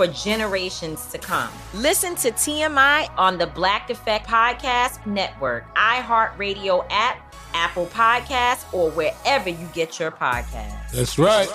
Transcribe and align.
for 0.00 0.06
generations 0.06 1.04
to 1.08 1.18
come. 1.18 1.50
Listen 1.74 2.14
to 2.14 2.30
TMI 2.30 3.10
on 3.18 3.36
the 3.36 3.46
Black 3.46 3.90
Effect 3.90 4.26
Podcast 4.26 5.04
Network, 5.04 5.76
iHeartRadio 5.76 6.86
app, 6.88 7.34
Apple 7.52 7.84
Podcasts, 7.84 8.64
or 8.72 8.90
wherever 8.92 9.50
you 9.50 9.68
get 9.74 10.00
your 10.00 10.10
podcasts. 10.10 10.92
That's 10.92 11.18
right. 11.18 11.50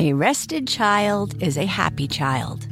A 0.00 0.14
rested 0.14 0.66
child 0.66 1.40
is 1.40 1.56
a 1.56 1.66
happy 1.66 2.08
child. 2.08 2.66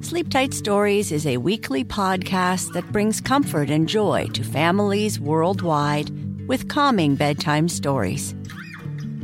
Sleep 0.00 0.30
Tight 0.30 0.54
Stories 0.54 1.12
is 1.12 1.26
a 1.26 1.36
weekly 1.36 1.84
podcast 1.84 2.72
that 2.72 2.90
brings 2.90 3.20
comfort 3.20 3.68
and 3.68 3.86
joy 3.86 4.28
to 4.32 4.42
families 4.42 5.20
worldwide 5.20 6.08
with 6.48 6.68
calming 6.68 7.16
bedtime 7.16 7.68
stories. 7.68 8.34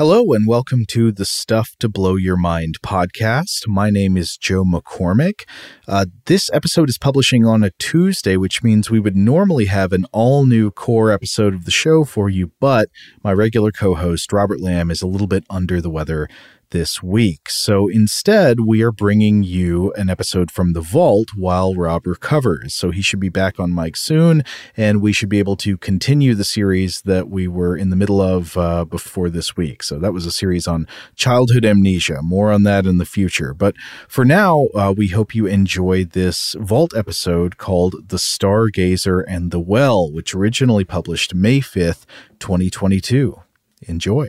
Hello 0.00 0.32
and 0.32 0.46
welcome 0.46 0.86
to 0.86 1.12
the 1.12 1.26
Stuff 1.26 1.76
to 1.78 1.86
Blow 1.86 2.16
Your 2.16 2.38
Mind 2.38 2.80
podcast. 2.80 3.68
My 3.68 3.90
name 3.90 4.16
is 4.16 4.38
Joe 4.38 4.64
McCormick. 4.64 5.46
Uh, 5.86 6.06
this 6.24 6.48
episode 6.54 6.88
is 6.88 6.96
publishing 6.96 7.44
on 7.44 7.62
a 7.62 7.70
Tuesday, 7.72 8.38
which 8.38 8.62
means 8.62 8.90
we 8.90 8.98
would 8.98 9.14
normally 9.14 9.66
have 9.66 9.92
an 9.92 10.06
all 10.10 10.46
new 10.46 10.70
core 10.70 11.10
episode 11.10 11.52
of 11.52 11.66
the 11.66 11.70
show 11.70 12.04
for 12.04 12.30
you, 12.30 12.50
but 12.60 12.88
my 13.22 13.30
regular 13.30 13.72
co 13.72 13.94
host, 13.94 14.32
Robert 14.32 14.58
Lamb, 14.58 14.90
is 14.90 15.02
a 15.02 15.06
little 15.06 15.26
bit 15.26 15.44
under 15.50 15.82
the 15.82 15.90
weather 15.90 16.30
this 16.70 17.02
week. 17.02 17.50
So 17.50 17.88
instead, 17.88 18.60
we 18.60 18.82
are 18.82 18.92
bringing 18.92 19.42
you 19.42 19.92
an 19.94 20.08
episode 20.08 20.50
from 20.50 20.72
the 20.72 20.80
vault 20.80 21.30
while 21.34 21.74
Rob 21.74 22.06
recovers. 22.06 22.74
So 22.74 22.90
he 22.90 23.02
should 23.02 23.20
be 23.20 23.28
back 23.28 23.60
on 23.60 23.74
mic 23.74 23.96
soon, 23.96 24.42
and 24.76 25.02
we 25.02 25.12
should 25.12 25.28
be 25.28 25.38
able 25.38 25.56
to 25.56 25.76
continue 25.76 26.34
the 26.34 26.44
series 26.44 27.02
that 27.02 27.28
we 27.28 27.46
were 27.48 27.76
in 27.76 27.90
the 27.90 27.96
middle 27.96 28.20
of 28.20 28.56
uh, 28.56 28.84
before 28.84 29.30
this 29.30 29.56
week. 29.56 29.82
So 29.82 29.98
that 29.98 30.12
was 30.12 30.26
a 30.26 30.32
series 30.32 30.66
on 30.66 30.86
childhood 31.14 31.64
amnesia. 31.64 32.22
More 32.22 32.50
on 32.50 32.62
that 32.64 32.86
in 32.86 32.98
the 32.98 33.04
future. 33.04 33.54
But 33.54 33.76
for 34.08 34.24
now, 34.24 34.68
uh, 34.74 34.94
we 34.96 35.08
hope 35.08 35.34
you 35.34 35.46
enjoyed 35.46 36.10
this 36.10 36.56
vault 36.58 36.96
episode 36.96 37.58
called 37.58 38.08
The 38.08 38.16
Stargazer 38.16 39.24
and 39.26 39.50
the 39.50 39.60
Well, 39.60 40.10
which 40.10 40.34
originally 40.34 40.84
published 40.84 41.34
May 41.34 41.60
5th, 41.60 42.04
2022. 42.38 43.40
Enjoy. 43.82 44.28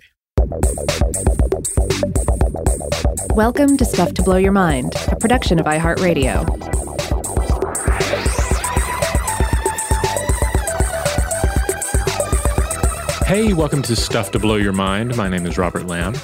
Welcome 3.36 3.78
to 3.78 3.86
Stuff 3.86 4.16
to 4.16 4.24
Blow 4.24 4.38
Your 4.38 4.52
Mind, 4.52 4.96
a 5.10 5.16
production 5.16 5.60
of 5.60 5.68
iHeartRadio. 5.68 6.48
Hey, 13.26 13.54
welcome 13.54 13.84
to 13.84 13.96
Stuff 13.96 14.32
to 14.32 14.40
Blow 14.40 14.56
Your 14.56 14.74
Mind. 14.74 15.16
My 15.16 15.30
name 15.30 15.46
is 15.46 15.60
Robert 15.60 15.86
Lamb. 15.86 16.16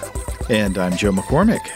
And 0.49 0.79
I'm 0.79 0.97
Joe 0.97 1.11
McCormick. 1.11 1.67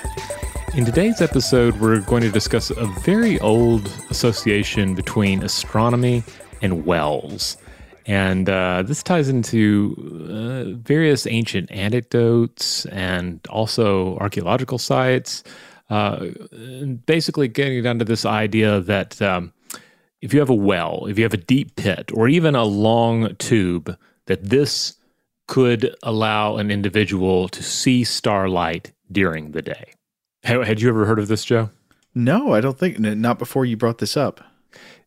In 0.75 0.83
today's 0.83 1.21
episode, 1.21 1.79
we're 1.79 1.99
going 1.99 2.23
to 2.23 2.31
discuss 2.31 2.71
a 2.71 2.87
very 3.03 3.39
old 3.41 3.85
association 4.09 4.95
between 4.95 5.43
astronomy 5.43 6.23
and 6.63 6.87
wells. 6.87 7.57
And 8.05 8.49
uh, 8.49 8.83
this 8.83 9.03
ties 9.03 9.29
into 9.29 9.95
uh, 10.29 10.77
various 10.77 11.27
ancient 11.27 11.71
anecdotes 11.71 12.85
and 12.87 13.39
also 13.49 14.17
archaeological 14.17 14.77
sites. 14.77 15.43
Uh, 15.89 16.27
basically, 17.05 17.47
getting 17.47 17.83
down 17.83 17.99
to 17.99 18.05
this 18.05 18.25
idea 18.25 18.79
that 18.81 19.21
um, 19.21 19.53
if 20.21 20.33
you 20.33 20.39
have 20.39 20.49
a 20.49 20.55
well, 20.55 21.05
if 21.07 21.17
you 21.17 21.23
have 21.23 21.33
a 21.33 21.37
deep 21.37 21.75
pit, 21.75 22.11
or 22.13 22.27
even 22.27 22.55
a 22.55 22.63
long 22.63 23.35
tube, 23.35 23.97
that 24.27 24.49
this 24.49 24.95
could 25.47 25.93
allow 26.03 26.57
an 26.57 26.71
individual 26.71 27.49
to 27.49 27.61
see 27.61 28.03
starlight 28.03 28.93
during 29.11 29.51
the 29.51 29.61
day. 29.61 29.93
Had 30.43 30.81
you 30.81 30.89
ever 30.89 31.05
heard 31.05 31.19
of 31.19 31.27
this, 31.27 31.43
Joe? 31.43 31.69
No, 32.15 32.53
I 32.53 32.61
don't 32.61 32.77
think. 32.77 32.99
Not 32.99 33.37
before 33.37 33.65
you 33.65 33.77
brought 33.77 33.97
this 33.97 34.15
up. 34.15 34.41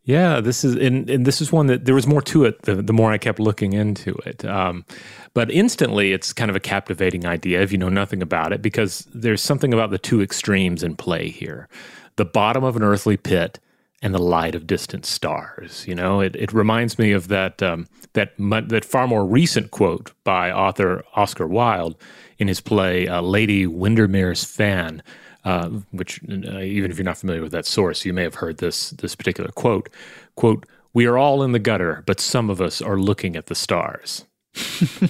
Yeah, 0.05 0.41
this 0.41 0.65
is 0.65 0.75
and, 0.77 1.09
and 1.09 1.27
this 1.27 1.41
is 1.41 1.51
one 1.51 1.67
that 1.69 1.87
there 1.87 1.95
was 1.95 2.07
more 2.07 2.21
to 2.23 2.45
it 2.45 2.63
the, 2.63 2.77
the 2.77 2.93
more 2.93 3.11
I 3.11 3.19
kept 3.19 3.41
looking 3.41 3.73
into 3.73 4.15
it. 4.27 4.45
Um, 4.45 4.85
but 5.33 5.51
instantly, 5.51 6.13
it's 6.13 6.33
kind 6.33 6.51
of 6.51 6.57
a 6.57 6.61
captivating 6.61 7.25
idea 7.25 7.63
if 7.63 7.73
you 7.73 7.79
know 7.79 7.89
nothing 7.89 8.21
about 8.21 8.53
it, 8.53 8.61
because 8.61 9.09
there's 9.15 9.41
something 9.41 9.73
about 9.73 9.91
the 9.91 9.99
two 9.99 10.21
extremes 10.21 10.83
in 10.83 10.95
play 10.97 11.31
here: 11.31 11.69
the 12.17 12.27
bottom 12.27 12.65
of 12.65 12.77
an 12.77 12.83
earthly 12.83 13.17
pit 13.17 13.61
and 14.03 14.15
the 14.15 14.23
light 14.23 14.55
of 14.55 14.67
distant 14.67 15.07
stars. 15.07 15.87
You 15.89 15.95
know, 15.95 16.21
it, 16.21 16.37
it 16.37 16.53
reminds 16.53 16.99
me 16.99 17.13
of 17.13 17.29
that 17.29 17.63
um, 17.63 17.89
that 18.13 18.35
that 18.39 18.85
far 18.85 19.07
more 19.07 19.25
recent 19.25 19.71
quote 19.71 20.13
by 20.23 20.53
author 20.53 21.03
Oscar 21.15 21.47
Wilde 21.47 21.97
in 22.39 22.49
his 22.49 22.61
play 22.61 23.09
uh, 23.09 23.23
Lady 23.23 23.67
Windermere's 23.67 24.45
Fan 24.45 25.03
uh, 25.45 25.69
which 25.91 26.21
uh, 26.29 26.61
even 26.61 26.91
if 26.91 26.99
you're 26.99 27.05
not 27.05 27.19
familiar 27.19 27.43
with 27.43 27.53
that 27.53 27.67
source, 27.67 28.05
you 28.05 28.13
may 28.13 28.23
have 28.23 28.37
heard 28.37 28.59
this 28.59 28.91
this 28.91 29.15
particular 29.15 29.51
quote. 29.51 29.89
Quote: 30.37 30.67
"We 30.93 31.07
are 31.07 31.19
all 31.19 31.43
in 31.43 31.53
the 31.53 31.59
gutter, 31.59 32.03
but 32.07 32.21
some 32.21 32.51
of 32.51 32.61
us 32.61 32.81
are 32.81 32.99
looking 32.99 33.37
at 33.37 33.47
the 33.47 33.55
stars." 33.55 34.25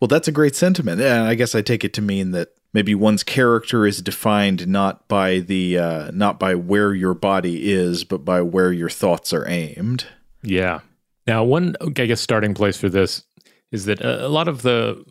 well, 0.00 0.08
that's 0.08 0.28
a 0.28 0.32
great 0.32 0.56
sentiment. 0.56 1.00
And 1.00 1.28
I 1.28 1.34
guess 1.34 1.54
I 1.54 1.62
take 1.62 1.84
it 1.84 1.92
to 1.94 2.02
mean 2.02 2.32
that 2.32 2.48
maybe 2.72 2.94
one's 2.94 3.22
character 3.22 3.86
is 3.86 4.02
defined 4.02 4.66
not 4.66 5.08
by 5.08 5.40
the 5.40 5.78
uh, 5.78 6.10
not 6.12 6.38
by 6.38 6.54
where 6.54 6.94
your 6.94 7.14
body 7.14 7.70
is, 7.70 8.04
but 8.04 8.24
by 8.24 8.42
where 8.42 8.72
your 8.72 8.90
thoughts 8.90 9.32
are 9.32 9.48
aimed. 9.48 10.06
Yeah. 10.42 10.80
Now, 11.26 11.44
one 11.44 11.76
I 11.84 11.90
guess 11.90 12.20
starting 12.20 12.54
place 12.54 12.76
for 12.76 12.88
this 12.88 13.24
is 13.70 13.84
that 13.84 14.02
a 14.02 14.28
lot 14.28 14.48
of 14.48 14.62
the, 14.62 15.04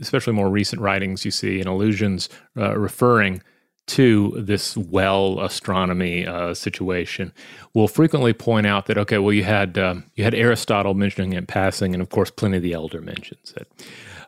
especially 0.00 0.32
more 0.32 0.50
recent 0.50 0.82
writings 0.82 1.24
you 1.24 1.30
see 1.30 1.60
and 1.60 1.68
allusions 1.68 2.28
uh, 2.56 2.76
referring 2.76 3.42
to 3.90 4.32
this 4.36 4.76
well 4.76 5.40
astronomy 5.40 6.24
uh, 6.24 6.54
situation 6.54 7.32
will 7.74 7.88
frequently 7.88 8.32
point 8.32 8.66
out 8.66 8.86
that 8.86 8.96
okay, 8.96 9.18
well 9.18 9.32
you 9.32 9.42
had 9.42 9.76
um, 9.78 10.04
you 10.14 10.22
had 10.22 10.34
Aristotle 10.34 10.94
mentioning 10.94 11.32
it 11.32 11.38
in 11.38 11.46
passing, 11.46 11.92
and 11.92 12.00
of 12.00 12.10
course 12.10 12.30
Pliny 12.30 12.60
the 12.60 12.72
Elder 12.72 13.00
mentions 13.00 13.52
it. 13.56 13.70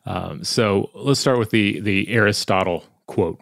Um, 0.05 0.43
so 0.43 0.91
let's 0.95 1.21
start 1.21 1.39
with 1.39 1.51
the 1.51 1.81
the 1.81 2.09
Aristotle 2.09 2.85
quote. 3.07 3.41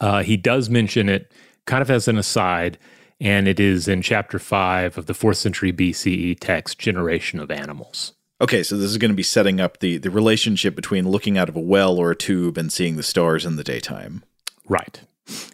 Uh, 0.00 0.24
he 0.24 0.36
does 0.36 0.68
mention 0.68 1.08
it 1.08 1.30
kind 1.66 1.82
of 1.82 1.90
as 1.90 2.08
an 2.08 2.18
aside, 2.18 2.76
and 3.20 3.46
it 3.46 3.60
is 3.60 3.86
in 3.86 4.02
chapter 4.02 4.40
five 4.40 4.98
of 4.98 5.06
the 5.06 5.14
fourth 5.14 5.36
century 5.36 5.72
BCE 5.72 6.36
text, 6.40 6.80
"Generation 6.80 7.38
of 7.38 7.50
Animals." 7.50 8.12
Okay, 8.40 8.64
so 8.64 8.76
this 8.76 8.90
is 8.90 8.98
going 8.98 9.12
to 9.12 9.16
be 9.16 9.22
setting 9.22 9.60
up 9.60 9.78
the 9.78 9.98
the 9.98 10.10
relationship 10.10 10.74
between 10.74 11.08
looking 11.08 11.38
out 11.38 11.48
of 11.48 11.54
a 11.54 11.60
well 11.60 11.96
or 11.96 12.10
a 12.10 12.16
tube 12.16 12.58
and 12.58 12.72
seeing 12.72 12.96
the 12.96 13.04
stars 13.04 13.46
in 13.46 13.54
the 13.54 13.62
daytime. 13.62 14.24
Right. 14.68 15.00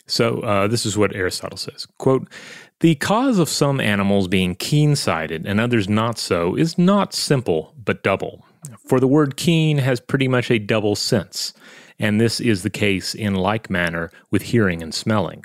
So 0.09 0.41
uh, 0.41 0.67
this 0.69 0.87
is 0.87 0.97
what 0.97 1.15
Aristotle 1.15 1.59
says: 1.59 1.87
"Quote: 1.99 2.29
The 2.81 2.95
cause 2.95 3.39
of 3.39 3.49
some 3.49 3.79
animals 3.79 4.27
being 4.27 4.55
keen 4.55 4.97
sighted 4.97 5.47
and 5.47 5.61
others 5.61 5.89
not 5.89 6.19
so 6.19 6.57
is 6.57 6.79
not 6.79 7.13
simple, 7.13 7.75
but 7.85 8.03
double. 8.03 8.45
For 8.89 9.01
the 9.01 9.07
word 9.07 9.37
keen 9.37 9.79
has 9.79 10.01
pretty 10.01 10.27
much 10.27 10.51
a 10.51 10.59
double 10.59 10.97
sense, 10.97 11.53
and 11.99 12.19
this 12.19 12.41
is 12.41 12.63
the 12.63 12.71
case 12.71 13.15
in 13.15 13.35
like 13.35 13.69
manner 13.69 14.11
with 14.31 14.43
hearing 14.43 14.83
and 14.83 14.95
smelling. 14.95 15.45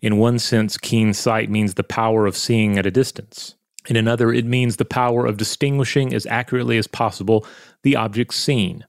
In 0.00 0.16
one 0.16 0.38
sense, 0.38 0.78
keen 0.78 1.12
sight 1.12 1.50
means 1.50 1.74
the 1.74 1.82
power 1.82 2.26
of 2.26 2.36
seeing 2.36 2.78
at 2.78 2.86
a 2.86 2.92
distance. 2.92 3.56
In 3.88 3.96
another, 3.96 4.32
it 4.32 4.44
means 4.44 4.76
the 4.76 4.84
power 4.84 5.26
of 5.26 5.38
distinguishing 5.38 6.14
as 6.14 6.26
accurately 6.26 6.78
as 6.78 6.86
possible 6.86 7.44
the 7.82 7.96
objects 7.96 8.36
seen. 8.36 8.84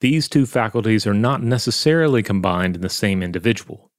These 0.00 0.28
two 0.28 0.44
faculties 0.44 1.06
are 1.06 1.14
not 1.14 1.42
necessarily 1.42 2.22
combined 2.22 2.76
in 2.76 2.82
the 2.82 2.90
same 2.90 3.22
individual. 3.22 3.90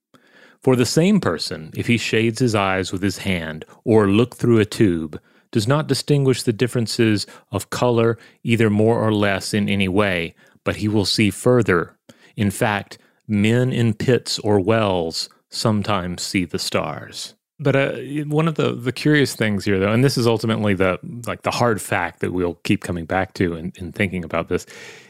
For 0.66 0.76
the 0.76 0.84
same 0.84 1.20
person, 1.20 1.70
if 1.76 1.86
he 1.86 2.00
shades 2.00 2.40
his 2.40 2.56
eyes 2.56 2.92
with 2.92 3.04
his 3.04 3.20
hand 3.20 3.66
or 3.84 4.08
look 4.08 4.36
through 4.36 4.58
a 4.58 4.66
tube, 4.66 5.22
does 5.52 5.68
not 5.68 5.86
distinguish 5.86 6.42
the 6.42 6.52
differences 6.52 7.28
of 7.52 7.70
color 7.70 8.18
either 8.42 8.72
more 8.72 9.00
or 9.00 9.14
less 9.14 9.54
in 9.54 9.70
any 9.70 9.88
way, 9.88 10.34
but 10.64 10.78
he 10.78 10.88
will 10.88 11.06
see 11.06 11.30
further. 11.30 11.96
In 12.36 12.50
fact, 12.50 12.98
men 13.28 13.72
in 13.72 13.94
pits 13.94 14.40
or 14.40 14.60
wells 14.60 15.30
sometimes 15.50 16.24
see 16.24 16.46
the 16.46 16.58
stars. 16.58 17.36
But 17.60 17.76
uh, 17.76 17.92
one 18.26 18.48
of 18.48 18.56
the, 18.56 18.74
the 18.74 18.92
curious 18.92 19.36
things 19.36 19.66
here, 19.66 19.78
though, 19.78 19.92
and 19.92 20.04
this 20.04 20.18
is 20.18 20.26
ultimately 20.26 20.74
the 20.74 20.98
like 21.28 21.44
the 21.44 21.52
hard 21.52 21.80
fact 21.80 22.22
that 22.22 22.34
we'll 22.34 22.56
keep 22.64 22.82
coming 22.82 23.06
back 23.06 23.36
to 23.36 23.54
in, 23.54 23.72
in 23.76 23.92
thinking 23.92 24.26
about 24.26 24.50
this, 24.50 24.66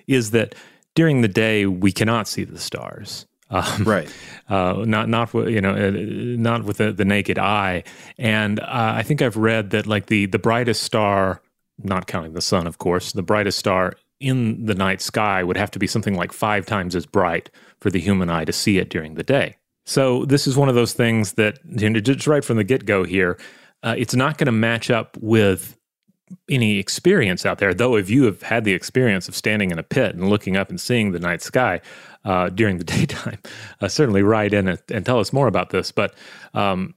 is 0.06 0.32
that 0.32 0.54
during 0.96 1.22
the 1.22 1.30
day 1.30 1.66
we 1.66 1.94
cannot 1.94 2.28
see 2.28 2.44
the 2.44 2.60
stars. 2.60 3.26
Um, 3.50 3.84
right. 3.84 4.10
Uh, 4.48 4.84
not 4.86 5.10
not 5.10 5.34
you 5.34 5.60
know 5.60 5.74
uh, 5.74 5.92
not 5.92 6.66
with 6.66 6.78
the, 6.78 6.92
the 6.92 7.04
naked 7.04 7.40
eye. 7.40 7.84
And 8.20 8.60
uh, 8.60 8.94
I 8.96 9.02
think 9.02 9.24
I've 9.24 9.38
read 9.38 9.72
that 9.72 9.88
like 9.88 10.06
the 10.06 10.28
the 10.28 10.38
brightest 10.38 10.84
star, 10.84 11.42
not 11.84 12.06
counting 12.06 12.34
the 12.34 12.42
sun, 12.42 12.68
of 12.68 12.78
course, 12.78 13.14
the 13.14 13.24
brightest 13.24 13.58
star 13.58 13.94
in 14.20 14.68
the 14.68 14.76
night 14.76 15.02
sky 15.02 15.44
would 15.44 15.58
have 15.58 15.72
to 15.72 15.80
be 15.80 15.88
something 15.88 16.14
like 16.14 16.32
five 16.32 16.68
times 16.68 16.96
as 16.96 17.08
bright 17.08 17.50
for 17.80 17.90
the 17.90 18.00
human 18.00 18.30
eye 18.30 18.46
to 18.46 18.54
see 18.54 18.78
it 18.78 18.90
during 18.90 19.16
the 19.16 19.24
day. 19.24 19.56
So 19.86 20.26
this 20.26 20.46
is 20.46 20.56
one 20.56 20.70
of 20.70 20.76
those 20.76 20.94
things 20.94 21.34
that 21.34 21.58
you 21.66 21.90
know, 21.90 22.00
just 22.00 22.28
right 22.28 22.46
from 22.46 22.58
the 22.58 22.64
get 22.64 22.86
go 22.86 23.04
here, 23.04 23.40
uh, 23.82 23.96
it's 23.98 24.16
not 24.16 24.38
going 24.38 24.46
to 24.46 24.52
match 24.52 24.92
up 24.92 25.18
with 25.22 25.76
any 26.50 26.78
experience 26.78 27.46
out 27.46 27.60
there. 27.60 27.74
Though, 27.74 27.96
if 27.96 28.10
you 28.10 28.24
have 28.24 28.42
had 28.42 28.64
the 28.64 28.74
experience 28.74 29.28
of 29.28 29.36
standing 29.36 29.72
in 29.72 29.80
a 29.80 29.84
pit 29.84 30.16
and 30.16 30.30
looking 30.30 30.58
up 30.58 30.70
and 30.70 30.80
seeing 30.80 31.12
the 31.12 31.20
night 31.20 31.42
sky 31.42 31.82
uh, 32.24 32.50
during 32.50 32.78
the 32.78 32.84
daytime, 32.96 33.40
uh, 33.82 33.88
certainly 33.88 34.24
write 34.24 34.54
in 34.54 34.68
and, 34.68 34.82
and, 34.90 35.06
tell 35.06 35.20
us 35.20 35.32
more 35.32 35.48
about 35.48 35.70
this. 35.70 35.92
But 35.92 36.16
um, 36.54 36.96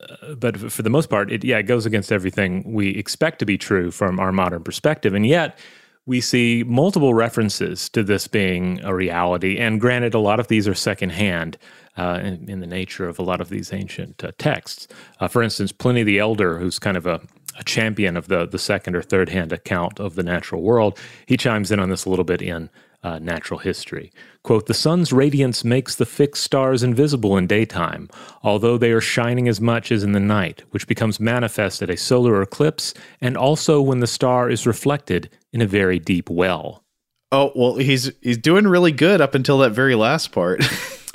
uh, 0.00 0.34
but 0.34 0.72
for 0.72 0.82
the 0.82 0.90
most 0.90 1.10
part, 1.10 1.32
it 1.32 1.44
yeah, 1.44 1.58
it 1.58 1.64
goes 1.64 1.86
against 1.86 2.12
everything 2.12 2.72
we 2.72 2.90
expect 2.90 3.38
to 3.40 3.46
be 3.46 3.58
true 3.58 3.90
from 3.90 4.20
our 4.20 4.32
modern 4.32 4.62
perspective, 4.62 5.14
and 5.14 5.26
yet 5.26 5.58
we 6.06 6.22
see 6.22 6.64
multiple 6.66 7.12
references 7.12 7.90
to 7.90 8.02
this 8.02 8.26
being 8.26 8.80
a 8.82 8.94
reality. 8.94 9.58
And 9.58 9.78
granted, 9.78 10.14
a 10.14 10.18
lot 10.18 10.40
of 10.40 10.48
these 10.48 10.66
are 10.66 10.74
secondhand 10.74 11.58
uh, 11.98 12.20
in, 12.22 12.48
in, 12.48 12.60
the 12.60 12.66
nature 12.66 13.08
of 13.08 13.18
a 13.18 13.22
lot 13.22 13.40
of 13.40 13.48
these 13.48 13.72
ancient 13.72 14.22
uh, 14.22 14.30
texts. 14.38 14.86
Uh, 15.20 15.28
for 15.28 15.42
instance, 15.42 15.72
Pliny 15.72 16.04
the 16.04 16.18
Elder, 16.18 16.58
who's 16.58 16.78
kind 16.78 16.96
of 16.96 17.06
a, 17.06 17.20
a, 17.58 17.64
champion 17.64 18.16
of 18.16 18.28
the, 18.28 18.46
the 18.46 18.58
second 18.58 18.94
or 18.94 19.02
third 19.02 19.28
hand 19.28 19.52
account 19.52 19.98
of 19.98 20.14
the 20.14 20.22
natural 20.22 20.62
world, 20.62 20.96
he 21.26 21.36
chimes 21.36 21.72
in 21.72 21.80
on 21.80 21.90
this 21.90 22.04
a 22.04 22.10
little 22.10 22.24
bit 22.24 22.40
in 22.40 22.70
uh, 23.02 23.18
natural 23.18 23.58
history. 23.58 24.12
Quote, 24.44 24.66
the 24.66 24.74
sun's 24.74 25.12
radiance 25.12 25.64
makes 25.64 25.96
the 25.96 26.06
fixed 26.06 26.44
stars 26.44 26.82
invisible 26.82 27.36
in 27.36 27.46
daytime, 27.46 28.08
although 28.42 28.78
they 28.78 28.92
are 28.92 29.00
shining 29.00 29.48
as 29.48 29.60
much 29.60 29.92
as 29.92 30.04
in 30.04 30.12
the 30.12 30.20
night, 30.20 30.62
which 30.70 30.86
becomes 30.86 31.20
manifest 31.20 31.82
at 31.82 31.90
a 31.90 31.96
solar 31.96 32.40
eclipse 32.40 32.94
and 33.20 33.36
also 33.36 33.80
when 33.80 34.00
the 34.00 34.06
star 34.06 34.48
is 34.48 34.66
reflected 34.66 35.30
in 35.52 35.60
a 35.60 35.66
very 35.66 35.98
deep 35.98 36.30
well. 36.30 36.84
Oh, 37.30 37.52
well, 37.54 37.76
he's 37.76 38.10
he's 38.22 38.38
doing 38.38 38.66
really 38.66 38.92
good 38.92 39.20
up 39.20 39.34
until 39.34 39.58
that 39.58 39.70
very 39.70 39.94
last 39.94 40.32
part. 40.32 40.64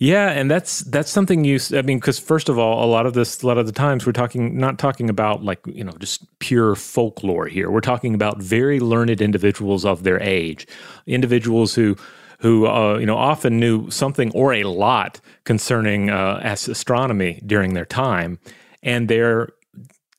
Yeah, 0.00 0.30
and 0.30 0.48
that's 0.48 0.80
that's 0.80 1.10
something 1.10 1.44
you. 1.44 1.58
I 1.72 1.82
mean, 1.82 1.98
because 1.98 2.20
first 2.20 2.48
of 2.48 2.56
all, 2.56 2.84
a 2.84 2.86
lot 2.86 3.04
of 3.04 3.14
this, 3.14 3.42
a 3.42 3.46
lot 3.48 3.58
of 3.58 3.66
the 3.66 3.72
times, 3.72 4.06
we're 4.06 4.12
talking 4.12 4.56
not 4.56 4.78
talking 4.78 5.10
about 5.10 5.42
like 5.42 5.58
you 5.66 5.82
know 5.82 5.92
just 5.98 6.24
pure 6.38 6.76
folklore 6.76 7.46
here. 7.46 7.68
We're 7.68 7.80
talking 7.80 8.14
about 8.14 8.40
very 8.40 8.78
learned 8.78 9.20
individuals 9.20 9.84
of 9.84 10.04
their 10.04 10.22
age, 10.22 10.68
individuals 11.08 11.74
who 11.74 11.96
who 12.38 12.68
uh, 12.68 12.98
you 12.98 13.06
know 13.06 13.16
often 13.16 13.58
knew 13.58 13.90
something 13.90 14.30
or 14.36 14.52
a 14.52 14.62
lot 14.62 15.20
concerning 15.42 16.10
uh, 16.10 16.40
astronomy 16.44 17.42
during 17.44 17.74
their 17.74 17.86
time, 17.86 18.38
and 18.84 19.08
they're 19.08 19.48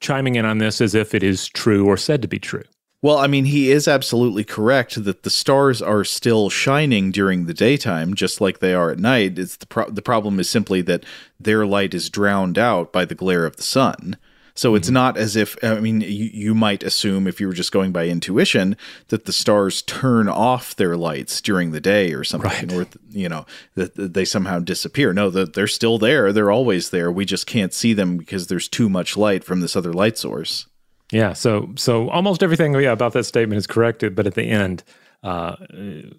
chiming 0.01 0.35
in 0.35 0.43
on 0.43 0.57
this 0.57 0.81
as 0.81 0.93
if 0.93 1.13
it 1.13 1.23
is 1.23 1.47
true 1.47 1.85
or 1.87 1.95
said 1.95 2.21
to 2.21 2.27
be 2.27 2.39
true. 2.39 2.63
Well, 3.01 3.17
I 3.17 3.27
mean, 3.27 3.45
he 3.45 3.71
is 3.71 3.87
absolutely 3.87 4.43
correct 4.43 5.01
that 5.03 5.23
the 5.23 5.29
stars 5.29 5.81
are 5.81 6.03
still 6.03 6.49
shining 6.49 7.11
during 7.11 7.45
the 7.45 7.53
daytime, 7.53 8.13
just 8.13 8.41
like 8.41 8.59
they 8.59 8.73
are 8.73 8.91
at 8.91 8.99
night. 8.99 9.39
It's 9.39 9.55
the 9.55 9.67
pro- 9.67 9.89
the 9.89 10.01
problem 10.01 10.39
is 10.39 10.49
simply 10.49 10.81
that 10.81 11.05
their 11.39 11.65
light 11.65 11.93
is 11.93 12.09
drowned 12.09 12.57
out 12.57 12.91
by 12.91 13.05
the 13.05 13.15
glare 13.15 13.45
of 13.45 13.55
the 13.55 13.63
sun. 13.63 14.17
So 14.53 14.75
it's 14.75 14.87
mm-hmm. 14.87 14.95
not 14.95 15.17
as 15.17 15.37
if 15.37 15.55
I 15.63 15.79
mean 15.79 16.01
you, 16.01 16.29
you 16.33 16.53
might 16.53 16.83
assume 16.83 17.25
if 17.25 17.39
you 17.39 17.47
were 17.47 17.53
just 17.53 17.71
going 17.71 17.93
by 17.93 18.09
intuition 18.09 18.75
that 19.07 19.23
the 19.23 19.31
stars 19.31 19.81
turn 19.81 20.27
off 20.27 20.75
their 20.75 20.97
lights 20.97 21.39
during 21.39 21.71
the 21.71 21.79
day 21.79 22.11
or 22.11 22.25
something, 22.25 22.67
right. 22.67 22.73
or 22.73 22.85
you 23.09 23.29
know 23.29 23.45
that, 23.75 23.95
that 23.95 24.13
they 24.13 24.25
somehow 24.25 24.59
disappear. 24.59 25.13
No, 25.13 25.29
that 25.29 25.53
they're 25.53 25.67
still 25.67 25.97
there. 25.99 26.33
They're 26.33 26.51
always 26.51 26.89
there. 26.89 27.09
We 27.09 27.23
just 27.23 27.47
can't 27.47 27.73
see 27.73 27.93
them 27.93 28.17
because 28.17 28.47
there's 28.47 28.67
too 28.67 28.89
much 28.89 29.15
light 29.15 29.45
from 29.45 29.61
this 29.61 29.77
other 29.77 29.93
light 29.93 30.17
source. 30.17 30.65
Yeah. 31.11 31.33
So 31.33 31.71
so 31.75 32.09
almost 32.09 32.43
everything 32.43 32.73
yeah, 32.75 32.91
about 32.91 33.13
that 33.13 33.25
statement 33.25 33.57
is 33.57 33.67
corrected, 33.67 34.15
but 34.15 34.27
at 34.27 34.35
the 34.35 34.43
end, 34.43 34.83
uh, 35.23 35.55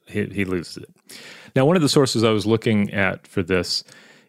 he, 0.06 0.24
he 0.26 0.44
loses 0.44 0.78
it. 0.78 0.90
Now, 1.56 1.64
one 1.64 1.76
of 1.76 1.82
the 1.82 1.88
sources 1.88 2.24
I 2.24 2.30
was 2.30 2.46
looking 2.46 2.92
at 2.92 3.26
for 3.26 3.42
this 3.42 3.84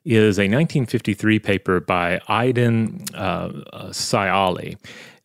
is 0.06 0.40
a 0.40 0.44
1953 0.50 1.40
paper 1.40 1.80
by 1.80 2.20
Aydin 2.28 3.08
uh, 3.14 3.50
Sayılı. 3.90 4.76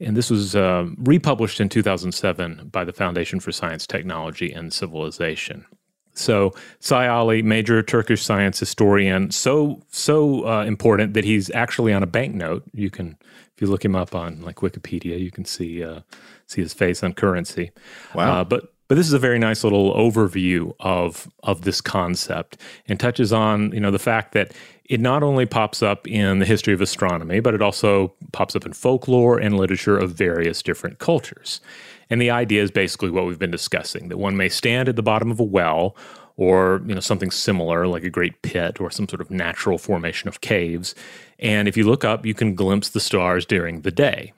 And 0.00 0.16
this 0.16 0.28
was 0.28 0.54
uh, 0.54 0.86
republished 0.98 1.60
in 1.60 1.70
2007 1.70 2.68
by 2.70 2.84
the 2.84 2.92
Foundation 2.92 3.40
for 3.40 3.52
Science, 3.52 3.86
Technology, 3.86 4.52
and 4.52 4.72
Civilization. 4.72 5.64
So 6.12 6.54
Sayılı, 6.80 7.44
major 7.44 7.82
Turkish 7.82 8.22
science 8.22 8.58
historian, 8.58 9.30
so 9.30 9.82
so 9.90 10.46
uh, 10.46 10.64
important 10.64 11.14
that 11.14 11.24
he's 11.24 11.50
actually 11.50 11.92
on 11.92 12.02
a 12.02 12.06
banknote. 12.06 12.64
You 12.72 12.90
can 12.90 13.18
if 13.56 13.62
you 13.62 13.68
look 13.68 13.84
him 13.84 13.96
up 13.96 14.14
on 14.14 14.42
like 14.42 14.56
Wikipedia, 14.56 15.18
you 15.18 15.30
can 15.30 15.46
see 15.46 15.82
uh, 15.82 16.00
see 16.46 16.60
his 16.60 16.75
face 16.75 17.02
on 17.02 17.14
currency. 17.14 17.72
Wow! 18.14 18.40
Uh, 18.40 18.44
but 18.44 18.75
but 18.88 18.96
this 18.96 19.06
is 19.06 19.14
a 19.14 19.18
very 19.18 19.38
nice 19.38 19.64
little 19.64 19.94
overview 19.94 20.75
of 20.80 21.28
of 21.42 21.62
this 21.62 21.80
concept 21.80 22.60
and 22.86 23.00
touches 23.00 23.32
on 23.32 23.72
you 23.72 23.80
know 23.80 23.90
the 23.90 23.98
fact 23.98 24.32
that 24.32 24.52
it 24.84 25.00
not 25.00 25.22
only 25.22 25.46
pops 25.46 25.82
up 25.82 26.06
in 26.06 26.38
the 26.38 26.44
history 26.44 26.72
of 26.72 26.80
astronomy, 26.80 27.40
but 27.40 27.54
it 27.54 27.62
also 27.62 28.14
pops 28.32 28.54
up 28.54 28.64
in 28.64 28.72
folklore 28.72 29.38
and 29.38 29.56
literature 29.56 29.96
of 29.96 30.12
various 30.12 30.62
different 30.62 30.98
cultures. 30.98 31.60
And 32.08 32.20
the 32.20 32.30
idea 32.30 32.62
is 32.62 32.70
basically 32.70 33.10
what 33.10 33.26
we've 33.26 33.38
been 33.38 33.50
discussing: 33.50 34.08
that 34.08 34.18
one 34.18 34.36
may 34.36 34.50
stand 34.50 34.88
at 34.88 34.96
the 34.96 35.02
bottom 35.02 35.30
of 35.30 35.40
a 35.40 35.44
well 35.44 35.96
or 36.37 36.83
you 36.87 36.95
know 36.95 37.00
something 37.00 37.31
similar 37.31 37.87
like 37.87 38.05
a 38.05 38.11
great 38.11 38.43
pit 38.43 38.81
or 38.81 38.90
some 38.90 39.09
sort 39.09 39.21
of 39.21 39.31
natural 39.31 39.78
formation 39.78 40.28
of 40.28 40.40
caves 40.40 40.95
and 41.38 41.69
if 41.69 41.76
you 41.76 41.85
look 41.85 42.05
up 42.05 42.26
you 42.26 42.35
can 42.35 42.55
glimpse 42.55 42.90
the 42.90 43.00
stars 43.00 43.47
during 43.47 43.81
the 43.83 43.90
day 43.90 44.33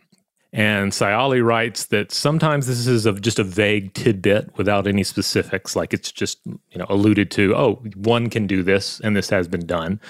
and 0.52 0.92
Sayılı 0.92 1.44
writes 1.44 1.86
that 1.86 2.10
sometimes 2.10 2.66
this 2.66 2.86
is 2.86 3.04
a, 3.04 3.12
just 3.12 3.38
a 3.38 3.44
vague 3.44 3.92
tidbit 3.92 4.56
without 4.56 4.86
any 4.86 5.04
specifics, 5.04 5.76
like 5.76 5.92
it's 5.92 6.10
just 6.10 6.38
you 6.46 6.78
know 6.78 6.86
alluded 6.88 7.30
to. 7.32 7.54
Oh, 7.54 7.82
one 7.96 8.30
can 8.30 8.46
do 8.46 8.62
this, 8.62 8.98
and 9.00 9.14
this 9.14 9.28
has 9.28 9.46
been 9.46 9.66
done. 9.66 10.00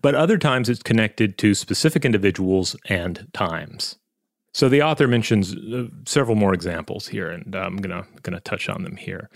But 0.00 0.14
other 0.14 0.38
times 0.38 0.68
it's 0.68 0.82
connected 0.82 1.36
to 1.38 1.54
specific 1.54 2.04
individuals 2.04 2.76
and 2.84 3.26
times. 3.32 3.96
So 4.52 4.68
the 4.68 4.82
author 4.82 5.08
mentions 5.08 5.54
uh, 5.54 5.88
several 6.06 6.36
more 6.36 6.54
examples 6.54 7.08
here, 7.08 7.30
and 7.30 7.54
I'm 7.56 7.76
gonna 7.78 8.06
gonna 8.22 8.40
touch 8.40 8.68
on 8.68 8.84
them 8.84 8.96
here. 8.96 9.28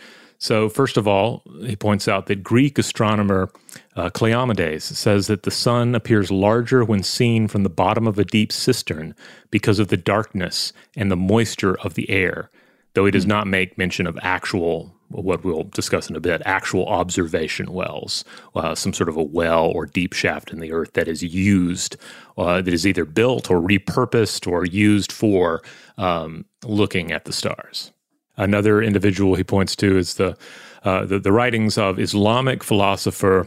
So, 0.43 0.69
first 0.69 0.97
of 0.97 1.07
all, 1.07 1.45
he 1.61 1.77
points 1.77 2.09
out 2.09 2.27
that 2.27 2.43
Greek 2.43 2.77
astronomer 2.77 3.49
uh, 3.95 4.11
Cleomedes 4.11 4.83
says 4.83 5.29
that 5.29 5.45
the 5.45 5.53
sun 5.53 5.95
appears 5.95 6.33
larger 6.33 6.85
when 6.85 7.05
seen 7.05 7.47
from 7.47 7.63
the 7.63 7.71
bottom 7.71 8.09
of 8.09 8.19
a 8.19 8.25
deep 8.25 8.51
cistern 8.51 9.15
because 9.53 9.79
of 9.79 9.87
the 9.87 9.97
darkness 9.97 10.73
and 10.97 11.13
the 11.13 11.17
moisture 11.17 11.79
of 11.83 11.95
the 11.95 12.11
air, 12.11 12.51
though 12.95 13.05
he 13.05 13.13
does 13.13 13.23
hmm. 13.23 13.29
not 13.29 13.47
make 13.47 13.79
mention 13.79 14.05
of 14.05 14.19
actual, 14.21 14.93
what 15.11 15.45
we'll 15.45 15.63
discuss 15.63 16.11
in 16.11 16.17
a 16.17 16.21
bit, 16.21 16.43
actual 16.45 16.89
observation 16.89 17.73
wells, 17.73 18.25
uh, 18.57 18.75
some 18.75 18.93
sort 18.93 19.09
of 19.09 19.17
a 19.17 19.23
well 19.23 19.67
or 19.67 19.87
deep 19.87 20.13
shaft 20.13 20.51
in 20.51 20.59
the 20.59 20.73
earth 20.73 20.95
that 20.95 21.07
is 21.07 21.23
used, 21.23 21.97
uh, 22.37 22.61
that 22.61 22.75
is 22.75 22.85
either 22.85 23.05
built 23.05 23.49
or 23.49 23.61
repurposed 23.61 24.51
or 24.51 24.67
used 24.67 25.13
for 25.13 25.63
um, 25.99 26.45
looking 26.65 27.13
at 27.13 27.27
the 27.27 27.33
stars. 27.33 27.92
Another 28.37 28.83
individual 28.83 29.35
he 29.35 29.45
points 29.45 29.77
to 29.77 29.99
is 29.99 30.15
the, 30.15 30.37
uh, 30.85 31.05
the, 31.05 31.19
the, 31.19 31.33
writings 31.33 31.77
of 31.77 31.99
Islamic 31.99 32.65
philosopher 32.65 33.47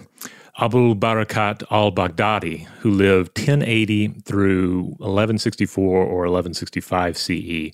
Abu 0.57 0.95
Barakat 0.95 1.63
al 1.71 1.91
Baghdadi, 1.91 2.65
who 2.79 2.91
lived 2.91 3.37
1080 3.37 4.07
through 4.23 4.83
1164 4.99 5.83
or 5.83 6.19
1165 6.29 7.17
CE. 7.17 7.71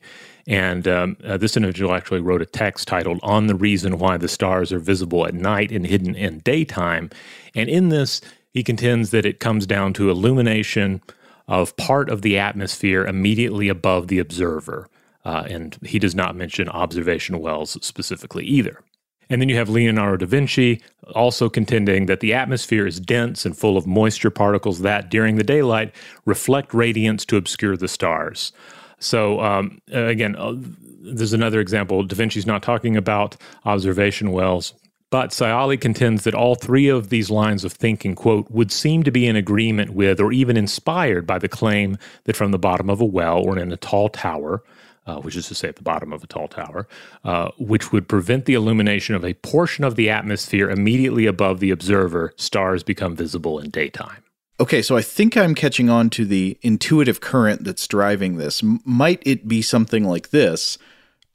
And 0.48 0.88
um, 0.88 1.18
uh, 1.24 1.38
this 1.38 1.56
individual 1.56 1.94
actually 1.94 2.22
wrote 2.22 2.42
a 2.42 2.48
text 2.48 2.88
titled 2.88 3.20
On 3.22 3.46
the 3.46 3.56
Reason 3.56 4.00
Why 4.00 4.18
the 4.18 4.28
Stars 4.28 4.72
Are 4.72 4.80
Visible 4.80 5.28
at 5.28 5.36
Night 5.36 5.72
and 5.72 5.86
Hidden 5.86 6.16
in 6.16 6.40
Daytime. 6.40 7.12
And 7.54 7.70
in 7.70 7.90
this, 7.90 8.22
he 8.52 8.64
contends 8.64 9.12
that 9.12 9.26
it 9.26 9.40
comes 9.40 9.68
down 9.68 9.94
to 9.94 10.10
illumination 10.10 11.02
of 11.48 11.76
part 11.78 12.10
of 12.10 12.22
the 12.22 12.40
atmosphere 12.40 13.06
immediately 13.06 13.70
above 13.70 14.08
the 14.08 14.20
observer. 14.20 14.90
Uh, 15.24 15.46
and 15.50 15.78
he 15.86 16.00
does 16.00 16.16
not 16.16 16.36
mention 16.36 16.68
observation 16.70 17.40
wells 17.40 17.78
specifically 17.86 18.46
either. 18.46 18.82
And 19.30 19.42
then 19.42 19.48
you 19.48 19.56
have 19.56 19.70
Leonardo 19.70 20.18
da 20.18 20.26
Vinci 20.26 20.82
also 21.16 21.50
contending 21.50 22.08
that 22.08 22.20
the 22.20 22.34
atmosphere 22.34 22.86
is 22.86 23.00
dense 23.00 23.46
and 23.46 23.58
full 23.58 23.78
of 23.78 23.88
moisture 23.88 24.30
particles 24.30 24.82
that, 24.82 25.10
during 25.10 25.38
the 25.38 25.44
daylight, 25.44 25.96
reflect 26.26 26.74
radiance 26.74 27.24
to 27.26 27.38
obscure 27.38 27.78
the 27.78 27.88
stars. 27.88 28.52
So, 29.00 29.40
um, 29.40 29.80
again, 29.92 30.36
uh, 30.36 30.56
there's 30.58 31.34
another 31.34 31.62
example. 31.62 32.04
Da 32.04 32.16
Vinci's 32.16 32.46
not 32.46 32.62
talking 32.62 32.98
about 32.98 33.38
observation 33.64 34.34
wells, 34.34 34.74
but 35.12 35.32
Sayılı 35.32 35.80
contends 35.80 36.24
that 36.26 36.36
all 36.36 36.56
three 36.56 36.90
of 36.90 37.10
these 37.10 37.30
lines 37.30 37.64
of 37.64 37.72
thinking, 37.72 38.16
quote, 38.16 38.52
would 38.52 38.72
seem 38.72 39.04
to 39.04 39.12
be 39.12 39.28
in 39.28 39.36
agreement 39.38 39.92
with 39.92 40.20
or 40.20 40.34
even 40.34 40.58
inspired 40.58 41.26
by 41.26 41.40
the 41.40 41.50
claim 41.50 41.98
that 42.26 42.36
from 42.36 42.52
the 42.52 42.60
bottom 42.60 42.90
of 42.90 43.00
a 43.00 43.06
well 43.06 43.40
or 43.40 43.58
in 43.58 43.72
a 43.72 43.78
tall 43.78 44.10
tower, 44.10 44.62
uh, 45.08 45.18
which 45.18 45.36
is 45.36 45.48
to 45.48 45.56
say 45.56 45.68
at 45.68 45.76
the 45.76 45.84
bottom 45.84 46.14
of 46.14 46.24
a 46.24 46.28
tall 46.28 46.48
tower, 46.48 46.88
uh, 47.24 47.52
which 47.58 47.92
would 47.92 48.08
prevent 48.08 48.46
the 48.46 48.54
illumination 48.54 49.16
of 49.16 49.26
a 49.26 49.34
portion 49.36 49.84
of 49.84 49.96
the 49.96 50.10
atmosphere 50.10 50.70
immediately 50.70 51.26
above 51.26 51.60
the 51.60 51.72
observer, 51.72 52.34
stars 52.38 52.84
become 52.84 53.16
visible 53.16 53.60
in 53.60 53.70
daytime. 53.70 54.24
Okay, 54.60 54.84
so 54.84 54.96
I 54.96 55.02
think 55.02 55.36
I'm 55.36 55.56
catching 55.56 55.90
on 55.90 56.12
to 56.12 56.26
the 56.26 56.58
intuitive 56.62 57.20
current 57.20 57.64
that's 57.64 57.88
driving 57.88 58.38
this. 58.38 58.62
M- 58.62 58.80
might 58.86 59.24
it 59.26 59.48
be 59.48 59.64
something 59.64 60.04
like 60.04 60.30
this? 60.30 60.78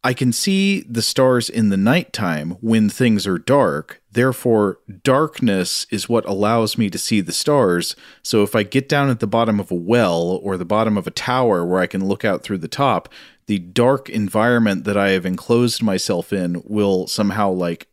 I 0.05 0.15
can 0.15 0.33
see 0.33 0.83
the 0.83 1.03
stars 1.03 1.51
in 1.51 1.71
the 1.71 1.77
nighttime 1.77 2.53
when 2.61 2.89
things 2.89 3.27
are 3.27 3.39
dark. 3.39 4.01
Therefore, 4.13 4.79
darkness 5.03 5.89
is 5.91 6.09
what 6.09 6.25
allows 6.27 6.79
me 6.79 6.89
to 6.91 6.99
see 6.99 7.21
the 7.21 7.33
stars. 7.33 7.97
So 8.23 8.45
if 8.45 8.55
I 8.55 8.63
get 8.63 8.89
down 8.89 9.11
at 9.11 9.19
the 9.19 9.27
bottom 9.27 9.59
of 9.59 9.73
a 9.73 9.75
well 9.75 10.39
or 10.45 10.57
the 10.57 10.65
bottom 10.65 10.97
of 10.97 11.09
a 11.09 11.11
tower 11.11 11.67
where 11.67 11.81
I 11.81 11.89
can 11.89 12.07
look 12.07 12.25
out 12.25 12.45
through 12.45 12.59
the 12.59 12.69
top, 12.69 13.09
the 13.47 13.59
dark 13.59 14.09
environment 14.09 14.85
that 14.85 14.97
I 14.97 15.11
have 15.11 15.27
enclosed 15.27 15.83
myself 15.83 16.33
in 16.33 16.63
will 16.65 17.07
somehow 17.07 17.51
like 17.51 17.89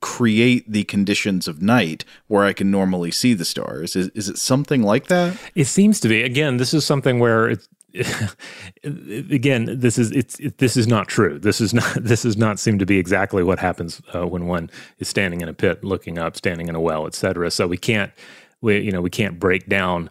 create 0.00 0.70
the 0.70 0.84
conditions 0.84 1.46
of 1.46 1.60
night 1.60 2.04
where 2.26 2.44
I 2.44 2.52
can 2.52 2.70
normally 2.70 3.10
see 3.10 3.34
the 3.34 3.44
stars. 3.44 3.94
Is, 3.96 4.08
is 4.08 4.28
it 4.28 4.38
something 4.38 4.82
like 4.82 5.08
that? 5.08 5.36
It 5.54 5.66
seems 5.66 6.00
to 6.00 6.08
be. 6.08 6.22
Again, 6.22 6.56
this 6.56 6.72
is 6.72 6.84
something 6.84 7.18
where 7.18 7.50
it's 7.50 7.68
again 8.84 9.80
this 9.80 9.96
is 9.96 10.10
it's 10.12 10.38
it, 10.40 10.58
this 10.58 10.76
is 10.76 10.86
not 10.86 11.08
true 11.08 11.38
this 11.38 11.58
is 11.58 11.72
not 11.72 11.90
this 12.00 12.22
does 12.22 12.36
not 12.36 12.58
seem 12.58 12.78
to 12.78 12.84
be 12.84 12.98
exactly 12.98 13.42
what 13.42 13.58
happens 13.58 14.02
uh, 14.14 14.26
when 14.26 14.46
one 14.46 14.70
is 14.98 15.08
standing 15.08 15.40
in 15.40 15.48
a 15.48 15.54
pit 15.54 15.82
looking 15.82 16.18
up 16.18 16.36
standing 16.36 16.68
in 16.68 16.74
a 16.74 16.80
well 16.80 17.06
etc 17.06 17.50
so 17.50 17.66
we 17.66 17.78
can't 17.78 18.12
we 18.60 18.78
you 18.78 18.92
know 18.92 19.00
we 19.00 19.08
can't 19.08 19.40
break 19.40 19.68
down 19.70 20.10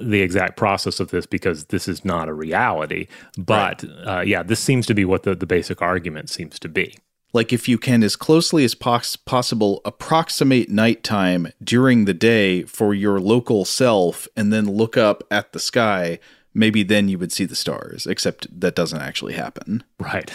the 0.00 0.20
exact 0.20 0.56
process 0.56 1.00
of 1.00 1.10
this 1.10 1.26
because 1.26 1.66
this 1.66 1.88
is 1.88 2.04
not 2.04 2.28
a 2.28 2.34
reality. 2.34 3.06
But 3.38 3.82
right. 3.82 4.18
uh, 4.18 4.20
yeah, 4.20 4.42
this 4.42 4.60
seems 4.60 4.86
to 4.86 4.94
be 4.94 5.04
what 5.04 5.22
the, 5.22 5.34
the 5.34 5.46
basic 5.46 5.82
argument 5.82 6.30
seems 6.30 6.58
to 6.60 6.68
be. 6.68 6.96
Like 7.32 7.52
if 7.52 7.68
you 7.68 7.76
can, 7.76 8.02
as 8.02 8.16
closely 8.16 8.64
as 8.64 8.74
pos- 8.74 9.16
possible, 9.16 9.82
approximate 9.84 10.70
nighttime 10.70 11.48
during 11.62 12.04
the 12.04 12.14
day 12.14 12.62
for 12.62 12.94
your 12.94 13.20
local 13.20 13.64
self 13.64 14.26
and 14.36 14.52
then 14.52 14.70
look 14.70 14.96
up 14.96 15.22
at 15.30 15.52
the 15.52 15.58
sky, 15.58 16.18
maybe 16.54 16.82
then 16.82 17.08
you 17.08 17.18
would 17.18 17.32
see 17.32 17.44
the 17.44 17.56
stars, 17.56 18.06
except 18.06 18.46
that 18.58 18.74
doesn't 18.74 19.02
actually 19.02 19.34
happen. 19.34 19.84
Right. 20.00 20.32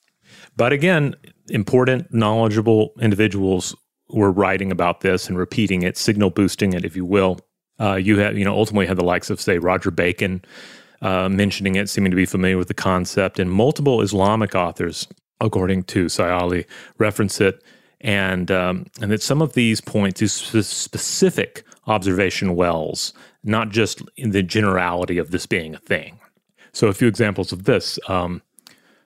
but 0.56 0.72
again, 0.72 1.14
important, 1.48 2.12
knowledgeable 2.12 2.92
individuals 3.00 3.74
were 4.10 4.30
writing 4.30 4.70
about 4.70 5.00
this 5.00 5.28
and 5.28 5.38
repeating 5.38 5.82
it, 5.82 5.96
signal 5.96 6.30
boosting 6.30 6.74
it, 6.74 6.84
if 6.84 6.94
you 6.94 7.04
will. 7.04 7.38
Uh, 7.80 7.94
you 7.94 8.18
have, 8.18 8.38
you 8.38 8.44
know, 8.44 8.54
ultimately 8.54 8.86
had 8.86 8.96
the 8.96 9.04
likes 9.04 9.30
of, 9.30 9.40
say, 9.40 9.58
Roger 9.58 9.90
Bacon 9.90 10.42
uh, 11.02 11.28
mentioning 11.28 11.76
it, 11.76 11.88
seeming 11.88 12.10
to 12.10 12.16
be 12.16 12.26
familiar 12.26 12.58
with 12.58 12.68
the 12.68 12.74
concept, 12.74 13.38
and 13.38 13.50
multiple 13.50 14.00
Islamic 14.00 14.54
authors, 14.54 15.06
according 15.40 15.82
to 15.84 16.06
Sayılı, 16.06 16.64
reference 16.98 17.40
it, 17.40 17.62
and 18.00 18.50
um, 18.50 18.86
and 19.00 19.10
that 19.10 19.22
some 19.22 19.42
of 19.42 19.52
these 19.54 19.80
point 19.80 20.16
to 20.16 20.28
sp- 20.28 20.64
specific 20.64 21.64
observation 21.86 22.56
wells, 22.56 23.12
not 23.42 23.70
just 23.70 24.02
in 24.16 24.30
the 24.30 24.42
generality 24.42 25.18
of 25.18 25.30
this 25.30 25.46
being 25.46 25.74
a 25.74 25.78
thing. 25.78 26.18
So, 26.72 26.88
a 26.88 26.94
few 26.94 27.08
examples 27.08 27.52
of 27.52 27.64
this. 27.64 27.98
Um, 28.08 28.42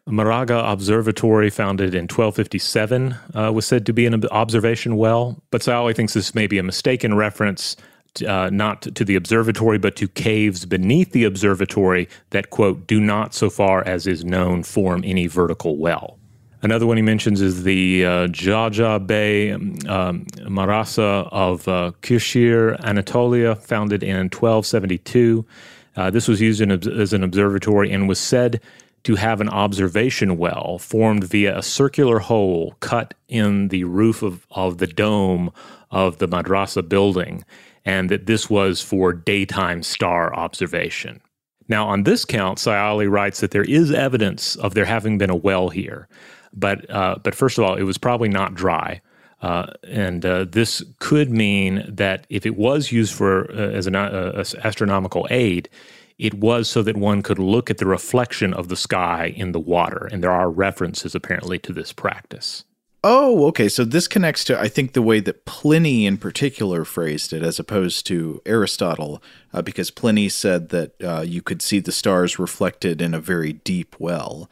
Maragha 0.08 0.72
Observatory, 0.72 1.50
founded 1.50 1.94
in 1.94 2.04
1257, 2.04 3.14
uh, 3.34 3.52
was 3.52 3.66
said 3.66 3.84
to 3.84 3.92
be 3.92 4.06
an 4.06 4.24
observation 4.28 4.96
well, 4.96 5.42
but 5.50 5.60
Sayılı 5.60 5.94
thinks 5.94 6.14
this 6.14 6.34
may 6.34 6.46
be 6.46 6.58
a 6.58 6.62
mistaken 6.62 7.14
reference 7.14 7.76
uh, 8.22 8.50
not 8.50 8.82
to 8.82 9.04
the 9.04 9.16
observatory, 9.16 9.78
but 9.78 9.96
to 9.96 10.08
caves 10.08 10.64
beneath 10.64 11.12
the 11.12 11.24
observatory 11.24 12.08
that, 12.30 12.50
quote, 12.50 12.86
do 12.86 13.00
not, 13.00 13.34
so 13.34 13.50
far 13.50 13.86
as 13.86 14.06
is 14.06 14.24
known, 14.24 14.62
form 14.62 15.02
any 15.04 15.26
vertical 15.26 15.76
well. 15.76 16.18
Another 16.60 16.86
one 16.86 16.96
he 16.96 17.02
mentions 17.04 17.40
is 17.40 17.62
the 17.62 18.04
uh, 18.04 18.26
Jaja 18.28 19.06
Bey 19.06 19.52
um, 19.52 19.78
um, 19.86 20.24
Marasa 20.48 21.28
of 21.30 21.68
uh, 21.68 21.92
Kashir, 22.02 22.76
Anatolia, 22.82 23.54
founded 23.54 24.02
in 24.02 24.16
1272. 24.16 25.46
Uh, 25.94 26.10
this 26.10 26.26
was 26.26 26.40
used 26.40 26.60
in, 26.60 26.72
as 26.72 27.12
an 27.12 27.22
observatory 27.22 27.92
and 27.92 28.08
was 28.08 28.18
said 28.18 28.60
to 29.04 29.14
have 29.14 29.40
an 29.40 29.48
observation 29.48 30.36
well 30.36 30.78
formed 30.78 31.24
via 31.24 31.56
a 31.56 31.62
circular 31.62 32.18
hole 32.18 32.74
cut 32.80 33.14
in 33.28 33.68
the 33.68 33.84
roof 33.84 34.22
of, 34.22 34.44
of 34.50 34.78
the 34.78 34.86
dome 34.86 35.52
of 35.90 36.18
the 36.18 36.28
madrasa 36.28 36.86
building 36.86 37.44
and 37.88 38.10
that 38.10 38.26
this 38.26 38.50
was 38.50 38.82
for 38.82 39.14
daytime 39.14 39.82
star 39.82 40.34
observation. 40.34 41.22
Now, 41.68 41.88
on 41.88 42.02
this 42.02 42.26
count, 42.26 42.58
Sayılı 42.58 43.10
writes 43.10 43.40
that 43.40 43.50
there 43.50 43.64
is 43.64 43.90
evidence 43.90 44.56
of 44.56 44.74
there 44.74 44.84
having 44.84 45.16
been 45.16 45.30
a 45.30 45.36
well 45.36 45.70
here, 45.70 46.06
but 46.52 46.78
uh, 46.90 47.16
but 47.22 47.34
first 47.34 47.56
of 47.56 47.64
all, 47.64 47.76
it 47.76 47.84
was 47.84 47.96
probably 47.96 48.28
not 48.28 48.54
dry, 48.54 49.00
uh, 49.40 49.68
and 49.84 50.26
uh, 50.26 50.44
this 50.44 50.82
could 50.98 51.30
mean 51.30 51.82
that 51.88 52.26
if 52.28 52.44
it 52.44 52.56
was 52.56 52.92
used 52.92 53.14
for 53.14 53.50
uh, 53.52 53.78
as 53.78 53.86
an 53.86 53.96
uh, 53.96 54.44
astronomical 54.62 55.26
aid, 55.30 55.70
it 56.18 56.34
was 56.34 56.68
so 56.68 56.82
that 56.82 56.96
one 56.98 57.22
could 57.22 57.38
look 57.38 57.70
at 57.70 57.78
the 57.78 57.86
reflection 57.86 58.52
of 58.52 58.68
the 58.68 58.76
sky 58.76 59.32
in 59.34 59.52
the 59.52 59.60
water, 59.60 60.08
and 60.12 60.22
there 60.22 60.38
are 60.40 60.50
references 60.50 61.14
apparently 61.14 61.58
to 61.58 61.72
this 61.72 61.94
practice. 61.94 62.64
Oh, 63.04 63.46
okay. 63.46 63.68
So 63.68 63.84
this 63.84 64.08
connects 64.08 64.42
to, 64.44 64.60
I 64.60 64.68
think, 64.68 64.92
the 64.92 65.02
way 65.02 65.20
that 65.20 65.44
Pliny 65.44 66.04
in 66.04 66.18
particular 66.18 66.84
phrased 66.84 67.32
it, 67.32 67.42
as 67.42 67.60
opposed 67.60 68.06
to 68.06 68.42
Aristotle, 68.44 69.22
uh, 69.52 69.62
because 69.62 69.92
Pliny 69.92 70.28
said 70.28 70.70
that 70.70 71.02
uh, 71.02 71.20
you 71.20 71.40
could 71.40 71.62
see 71.62 71.78
the 71.78 71.92
stars 71.92 72.38
reflected 72.38 73.00
in 73.00 73.14
a 73.14 73.20
very 73.20 73.52
deep 73.52 73.94
well. 74.00 74.50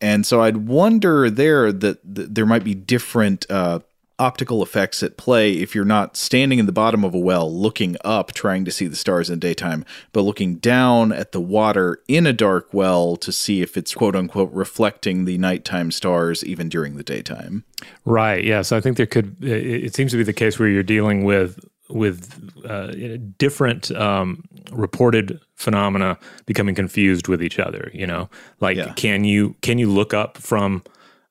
And 0.00 0.26
so 0.26 0.42
I'd 0.42 0.68
wonder 0.68 1.30
there 1.30 1.72
that, 1.72 2.00
there 2.04 2.46
might 2.46 2.64
be 2.64 2.74
different 2.74 3.46
uh, 3.48 3.80
optical 4.18 4.62
effects 4.62 5.02
at 5.02 5.16
play 5.16 5.52
if 5.52 5.74
you're 5.74 5.84
not 5.84 6.16
standing 6.16 6.58
in 6.58 6.66
the 6.66 6.72
bottom 6.72 7.04
of 7.04 7.14
a 7.14 7.18
well 7.18 7.52
looking 7.52 7.96
up 8.04 8.32
trying 8.32 8.64
to 8.64 8.70
see 8.70 8.86
the 8.86 8.96
stars 8.96 9.30
in 9.30 9.38
daytime, 9.38 9.84
but 10.12 10.22
looking 10.22 10.56
down 10.56 11.12
at 11.12 11.32
the 11.32 11.40
water 11.40 12.02
in 12.08 12.26
a 12.26 12.32
dark 12.32 12.72
well 12.72 13.16
to 13.16 13.30
see 13.30 13.62
if 13.62 13.76
it's 13.76 13.94
quote 13.94 14.16
unquote 14.16 14.52
reflecting 14.52 15.24
the 15.24 15.38
nighttime 15.38 15.90
stars 15.90 16.44
even 16.44 16.68
during 16.68 16.96
the 16.96 17.04
daytime. 17.04 17.64
Right. 18.04 18.42
Yeah. 18.42 18.62
So 18.62 18.76
I 18.76 18.80
think 18.80 18.96
there 18.96 19.06
could, 19.06 19.36
it 19.42 19.94
seems 19.94 20.10
to 20.12 20.16
be 20.16 20.24
the 20.24 20.32
case 20.32 20.58
where 20.58 20.68
you're 20.68 20.82
dealing 20.82 21.24
with 21.24 21.58
with 21.88 22.50
uh, 22.68 23.16
different 23.38 23.90
um, 23.92 24.44
reported 24.72 25.40
phenomena 25.54 26.18
becoming 26.46 26.74
confused 26.74 27.28
with 27.28 27.42
each 27.42 27.58
other. 27.58 27.90
You 27.94 28.06
know, 28.06 28.28
like 28.60 28.76
yeah. 28.76 28.92
can 28.94 29.24
you 29.24 29.56
can 29.62 29.78
you 29.78 29.90
look 29.90 30.12
up 30.12 30.38
from 30.38 30.82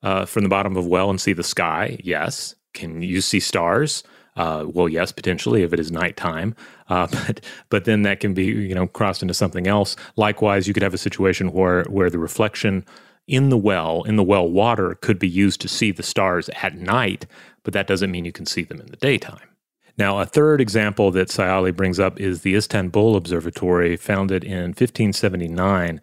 uh, 0.03 0.25
from 0.25 0.43
the 0.43 0.49
bottom 0.49 0.75
of 0.75 0.85
a 0.85 0.87
well 0.87 1.09
and 1.09 1.19
see 1.21 1.33
the 1.33 1.43
sky? 1.43 1.99
Yes. 2.03 2.55
Can 2.77 3.01
you 3.01 3.21
see 3.21 3.39
stars? 3.39 4.03
Uh, 4.35 4.65
well, 4.67 4.87
yes, 4.87 5.11
potentially 5.11 5.63
if 5.63 5.73
it 5.73 5.79
is 5.79 5.91
nighttime, 5.91 6.55
uh, 6.89 7.07
but 7.11 7.41
but 7.69 7.85
then 7.85 8.03
that 8.03 8.19
can 8.19 8.33
be 8.33 8.45
you 8.45 8.75
know 8.75 8.87
crossed 8.87 9.21
into 9.21 9.33
something 9.33 9.67
else. 9.67 9.95
Likewise, 10.15 10.67
you 10.67 10.73
could 10.73 10.83
have 10.83 10.93
a 10.93 10.97
situation 10.97 11.51
where 11.51 11.83
where 11.85 12.09
the 12.09 12.19
reflection 12.19 12.85
in 13.27 13.49
the 13.49 13.57
well 13.57 14.03
in 14.03 14.15
the 14.15 14.23
well 14.23 14.47
water 14.47 14.95
could 15.01 15.17
be 15.17 15.27
used 15.27 15.59
to 15.61 15.67
see 15.67 15.91
the 15.91 16.03
stars 16.03 16.49
at 16.61 16.75
night, 16.75 17.25
but 17.63 17.73
that 17.73 17.87
doesn't 17.87 18.11
mean 18.11 18.25
you 18.25 18.31
can 18.31 18.45
see 18.45 18.63
them 18.63 18.79
in 18.79 18.87
the 18.87 18.97
daytime. 18.97 19.49
Now, 19.97 20.19
a 20.19 20.27
third 20.27 20.61
example 20.61 21.09
that 21.11 21.29
Sayılı 21.29 21.75
brings 21.75 21.99
up 21.99 22.19
is 22.19 22.41
the 22.41 22.53
Istanbul 22.53 23.15
Observatory, 23.15 23.97
founded 23.97 24.43
in 24.43 24.67
1579. 24.67 25.99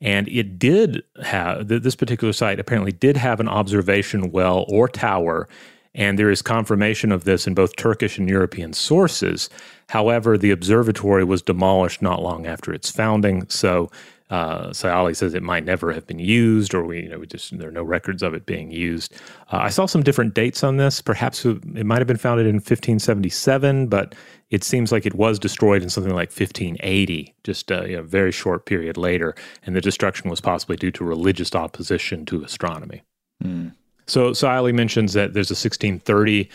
And 0.00 0.28
it 0.28 0.58
did 0.58 1.02
have, 1.22 1.68
this 1.68 1.94
particular 1.94 2.32
site 2.32 2.58
apparently 2.58 2.92
did 2.92 3.16
have 3.16 3.40
an 3.40 3.48
observation 3.48 4.32
well 4.32 4.64
or 4.68 4.88
tower 4.88 5.48
And 5.94 6.18
there 6.18 6.30
is 6.30 6.42
confirmation 6.42 7.12
of 7.12 7.24
this 7.24 7.46
in 7.46 7.54
both 7.54 7.76
Turkish 7.76 8.18
and 8.18 8.28
European 8.28 8.72
sources. 8.72 9.50
However, 9.88 10.38
the 10.38 10.50
observatory 10.50 11.24
was 11.24 11.42
demolished 11.42 12.00
not 12.00 12.22
long 12.22 12.46
after 12.46 12.72
its 12.72 12.90
founding. 12.90 13.46
So 13.48 13.90
uh, 14.32 14.70
Sayılı 14.70 15.14
says 15.14 15.34
it 15.34 15.42
might 15.42 15.66
never 15.66 15.92
have 15.92 16.06
been 16.06 16.18
used, 16.18 16.72
or 16.72 16.84
we, 16.84 17.02
you 17.02 17.08
know, 17.10 17.18
we 17.18 17.26
just 17.26 17.58
there 17.58 17.68
are 17.68 17.72
no 17.72 17.82
records 17.82 18.22
of 18.22 18.32
it 18.32 18.46
being 18.46 18.70
used. 18.70 19.12
Uh, 19.52 19.58
I 19.58 19.68
saw 19.68 19.84
some 19.84 20.02
different 20.02 20.32
dates 20.32 20.64
on 20.64 20.78
this. 20.78 21.02
Perhaps 21.02 21.44
it 21.44 21.84
might 21.84 21.98
have 21.98 22.06
been 22.06 22.16
founded 22.16 22.46
in 22.46 22.54
1577, 22.54 23.88
but 23.88 24.14
it 24.48 24.64
seems 24.64 24.90
like 24.90 25.04
it 25.04 25.14
was 25.14 25.38
destroyed 25.38 25.82
in 25.82 25.90
something 25.90 26.14
like 26.14 26.30
1580, 26.30 27.34
just 27.44 27.70
a 27.70 27.86
you 27.90 27.96
know, 27.98 28.02
very 28.02 28.32
short 28.32 28.64
period 28.64 28.96
later, 28.96 29.34
and 29.66 29.76
the 29.76 29.82
destruction 29.82 30.30
was 30.30 30.40
possibly 30.40 30.76
due 30.76 30.90
to 30.92 31.04
religious 31.04 31.54
opposition 31.54 32.24
to 32.24 32.42
astronomy. 32.42 33.02
Mm. 33.44 33.72
So 34.06 34.30
Sayılı 34.30 34.74
mentions 34.74 35.12
that 35.14 35.34
there's 35.34 35.50
a 35.50 35.54
1630. 35.54 36.48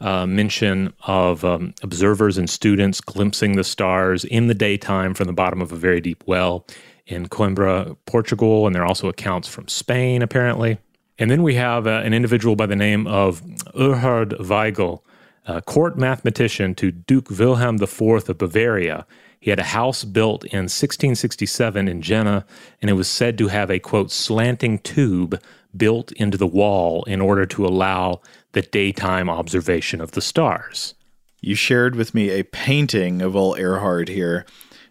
Uh, 0.00 0.26
mention 0.26 0.92
of 1.06 1.44
um, 1.44 1.72
observers 1.82 2.36
and 2.36 2.50
students 2.50 3.00
glimpsing 3.00 3.54
the 3.54 3.62
stars 3.62 4.24
in 4.24 4.48
the 4.48 4.54
daytime 4.54 5.14
from 5.14 5.28
the 5.28 5.32
bottom 5.32 5.62
of 5.62 5.70
a 5.72 5.76
very 5.76 6.00
deep 6.00 6.22
well 6.26 6.66
in 7.06 7.28
Coimbra, 7.28 7.96
Portugal, 8.06 8.66
and 8.66 8.74
there 8.74 8.82
are 8.82 8.86
also 8.86 9.08
accounts 9.08 9.48
from 9.48 9.68
Spain, 9.68 10.20
apparently. 10.20 10.78
And 11.18 11.30
then 11.30 11.42
we 11.42 11.54
have 11.54 11.86
uh, 11.86 12.02
an 12.04 12.12
individual 12.12 12.56
by 12.56 12.66
the 12.66 12.76
name 12.76 13.06
of 13.06 13.42
Erhard 13.74 14.32
Weigel, 14.40 15.00
a 15.46 15.62
court 15.62 15.96
mathematician 15.96 16.74
to 16.76 16.90
Duke 16.90 17.30
Wilhelm 17.30 17.76
IV 17.80 18.28
of 18.28 18.38
Bavaria. 18.38 19.06
He 19.38 19.50
had 19.50 19.58
a 19.58 19.64
house 19.64 20.04
built 20.04 20.44
in 20.46 20.64
1667 20.64 21.86
in 21.86 22.00
Jena, 22.02 22.44
and 22.80 22.90
it 22.90 22.94
was 22.94 23.08
said 23.08 23.36
to 23.38 23.48
have 23.48 23.70
a 23.70 23.78
quote 23.78 24.10
slanting 24.10 24.78
tube 24.78 25.38
built 25.76 26.12
into 26.12 26.38
the 26.38 26.46
wall 26.46 27.04
in 27.04 27.20
order 27.20 27.46
to 27.46 27.66
allow 27.66 28.20
the 28.52 28.62
daytime 28.62 29.28
observation 29.28 30.00
of 30.00 30.12
the 30.12 30.20
stars. 30.20 30.94
You 31.40 31.54
shared 31.54 31.96
with 31.96 32.14
me 32.14 32.30
a 32.30 32.44
painting 32.44 33.20
of 33.20 33.36
old 33.36 33.58
Erhard 33.58 34.08
here 34.08 34.46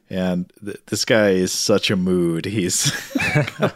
and 0.10 0.52
th- 0.64 0.80
this 0.88 1.06
guy 1.06 1.30
is 1.30 1.52
such 1.52 1.90
a 1.90 1.96
mood. 1.96 2.46
He's 2.46 2.92
uh, 3.60 3.72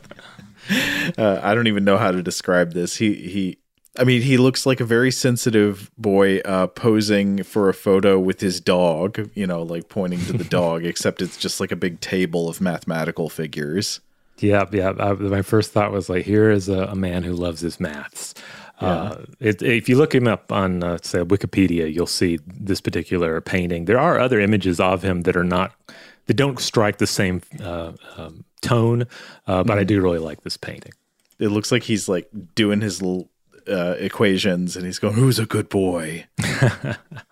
I 1.17 1.53
don't 1.55 1.67
even 1.67 1.83
know 1.83 1.97
how 1.97 2.11
to 2.11 2.21
describe 2.21 2.73
this. 2.73 2.97
He 2.97 3.13
he 3.15 3.57
I 3.99 4.03
mean, 4.03 4.21
he 4.21 4.37
looks 4.37 4.67
like 4.67 4.79
a 4.79 4.85
very 4.85 5.11
sensitive 5.11 5.89
boy 5.97 6.39
uh, 6.39 6.67
posing 6.67 7.41
for 7.41 7.67
a 7.67 7.73
photo 7.73 8.19
with 8.19 8.39
his 8.41 8.61
dog, 8.61 9.31
you 9.33 9.47
know, 9.47 9.63
like 9.63 9.89
pointing 9.89 10.19
to 10.25 10.33
the 10.33 10.43
dog, 10.49 10.85
except 10.85 11.21
it's 11.21 11.37
just 11.37 11.59
like 11.59 11.71
a 11.71 11.75
big 11.75 11.99
table 11.99 12.47
of 12.47 12.61
mathematical 12.61 13.27
figures. 13.29 13.99
Yeah, 14.39 14.65
yeah. 14.71 14.93
I, 14.99 15.13
my 15.13 15.41
first 15.41 15.71
thought 15.71 15.91
was 15.91 16.09
like, 16.09 16.25
here 16.25 16.51
is 16.51 16.69
a, 16.69 16.83
a 16.83 16.95
man 16.95 17.23
who 17.23 17.33
loves 17.33 17.61
his 17.61 17.79
maths. 17.79 18.33
Yeah. 18.81 18.87
Uh, 18.87 19.25
it, 19.39 19.61
if 19.61 19.89
you 19.89 19.97
look 19.97 20.13
him 20.13 20.27
up 20.27 20.51
on, 20.51 20.83
uh, 20.83 20.99
say, 21.01 21.19
Wikipedia, 21.19 21.91
you'll 21.91 22.05
see 22.05 22.39
this 22.45 22.79
particular 22.79 23.41
painting. 23.41 23.85
There 23.85 23.99
are 23.99 24.19
other 24.19 24.39
images 24.39 24.79
of 24.79 25.01
him 25.03 25.21
that 25.21 25.35
are 25.35 25.43
not 25.43 25.73
that 26.27 26.35
don't 26.35 26.59
strike 26.59 26.97
the 26.97 27.07
same 27.07 27.41
uh, 27.61 27.93
um, 28.17 28.43
tone, 28.61 29.03
uh, 29.47 29.63
but 29.63 29.73
mm-hmm. 29.73 29.79
I 29.79 29.83
do 29.83 30.01
really 30.01 30.19
like 30.19 30.41
this 30.41 30.57
painting. 30.57 30.91
It 31.39 31.47
looks 31.49 31.71
like 31.71 31.83
he's 31.83 32.07
like 32.07 32.29
doing 32.53 32.81
his 32.81 33.01
little 33.01 33.29
uh, 33.67 33.95
equations, 33.97 34.75
and 34.75 34.85
he's 34.85 34.99
going, 34.99 35.15
"Who's 35.15 35.39
a 35.39 35.45
good 35.45 35.69
boy?" 35.69 36.25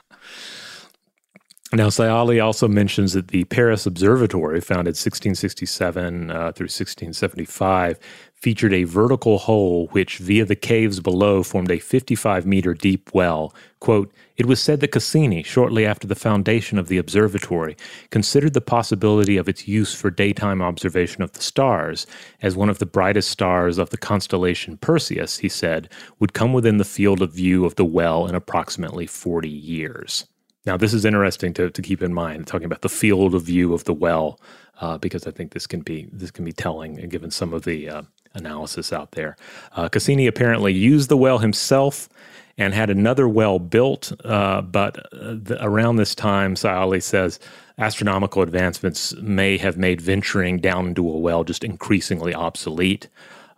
Now, 1.76 1.90
Sayali 1.90 2.42
also 2.42 2.70
mentions 2.70 3.12
that 3.14 3.28
the 3.28 3.44
Paris 3.44 3.86
Observatory, 3.86 4.62
founded 4.62 4.96
1667 4.96 6.32
uh, 6.32 6.54
through 6.54 6.68
1675, 6.68 8.00
featured 8.34 8.72
a 8.72 8.86
vertical 8.86 9.40
hole 9.40 9.88
which, 9.88 10.20
via 10.20 10.46
the 10.46 10.56
caves 10.56 11.02
below, 11.02 11.44
formed 11.44 11.70
a 11.70 11.80
55 11.80 12.46
meter 12.46 12.74
deep 12.74 13.14
well. 13.14 13.54
Quote, 13.82 14.14
it 14.38 14.46
was 14.46 14.62
said 14.62 14.80
that 14.80 14.94
Cassini, 14.94 15.44
shortly 15.44 15.86
after 15.86 16.08
the 16.08 16.16
foundation 16.16 16.80
of 16.80 16.88
the 16.88 16.98
observatory, 16.98 17.76
considered 18.10 18.54
the 18.54 18.62
possibility 18.62 19.36
of 19.36 19.50
its 19.50 19.68
use 19.68 19.94
for 19.94 20.10
daytime 20.10 20.62
observation 20.62 21.24
of 21.24 21.34
the 21.34 21.42
stars, 21.42 22.08
as 22.42 22.56
one 22.56 22.70
of 22.70 22.80
the 22.80 22.86
brightest 22.86 23.30
stars 23.30 23.78
of 23.78 23.90
the 23.90 23.98
constellation 23.98 24.78
Perseus, 24.78 25.40
he 25.40 25.50
said, 25.50 25.92
would 26.20 26.32
come 26.32 26.54
within 26.54 26.78
the 26.78 26.86
field 26.86 27.22
of 27.22 27.34
view 27.34 27.66
of 27.66 27.76
the 27.76 27.84
well 27.84 28.28
in 28.28 28.34
approximately 28.34 29.06
40 29.06 29.50
years. 29.50 30.26
Now, 30.66 30.78
this 30.78 30.94
is 30.94 31.06
interesting 31.06 31.54
to, 31.54 31.70
to 31.70 31.82
keep 31.82 32.02
in 32.02 32.14
mind, 32.14 32.48
talking 32.48 32.66
about 32.66 32.82
the 32.82 32.90
field 32.90 33.36
of 33.36 33.44
view 33.44 33.74
of 33.74 33.84
the 33.84 33.94
well, 33.94 34.40
uh, 34.82 34.98
because 34.98 35.28
I 35.28 35.32
think 35.32 35.54
this 35.54 35.68
can 35.68 35.82
be 35.82 36.10
this 36.12 36.32
can 36.32 36.44
be 36.44 36.52
telling, 36.52 36.96
given 37.10 37.32
some 37.32 37.54
of 37.54 37.64
the 37.64 37.90
uh, 37.90 38.02
analysis 38.34 38.92
out 38.92 39.12
there. 39.12 39.38
Uh, 39.76 39.90
Cassini 39.90 40.28
apparently 40.28 40.74
used 40.74 41.10
the 41.10 41.18
well 41.18 41.38
himself 41.40 42.10
and 42.58 42.74
had 42.74 42.90
another 42.90 43.28
well 43.28 43.60
built, 43.60 44.12
uh, 44.24 44.62
but 44.62 44.98
uh, 45.14 45.36
the, 45.44 45.58
around 45.62 45.98
this 45.98 46.16
time, 46.16 46.56
Sayılı 46.56 47.02
says 47.04 47.40
astronomical 47.78 48.42
advancements 48.42 49.14
may 49.16 49.58
have 49.58 49.78
made 49.78 50.02
venturing 50.02 50.60
down 50.60 50.88
into 50.88 51.08
a 51.10 51.18
well 51.18 51.44
just 51.44 51.64
increasingly 51.64 52.34
obsolete. 52.34 53.08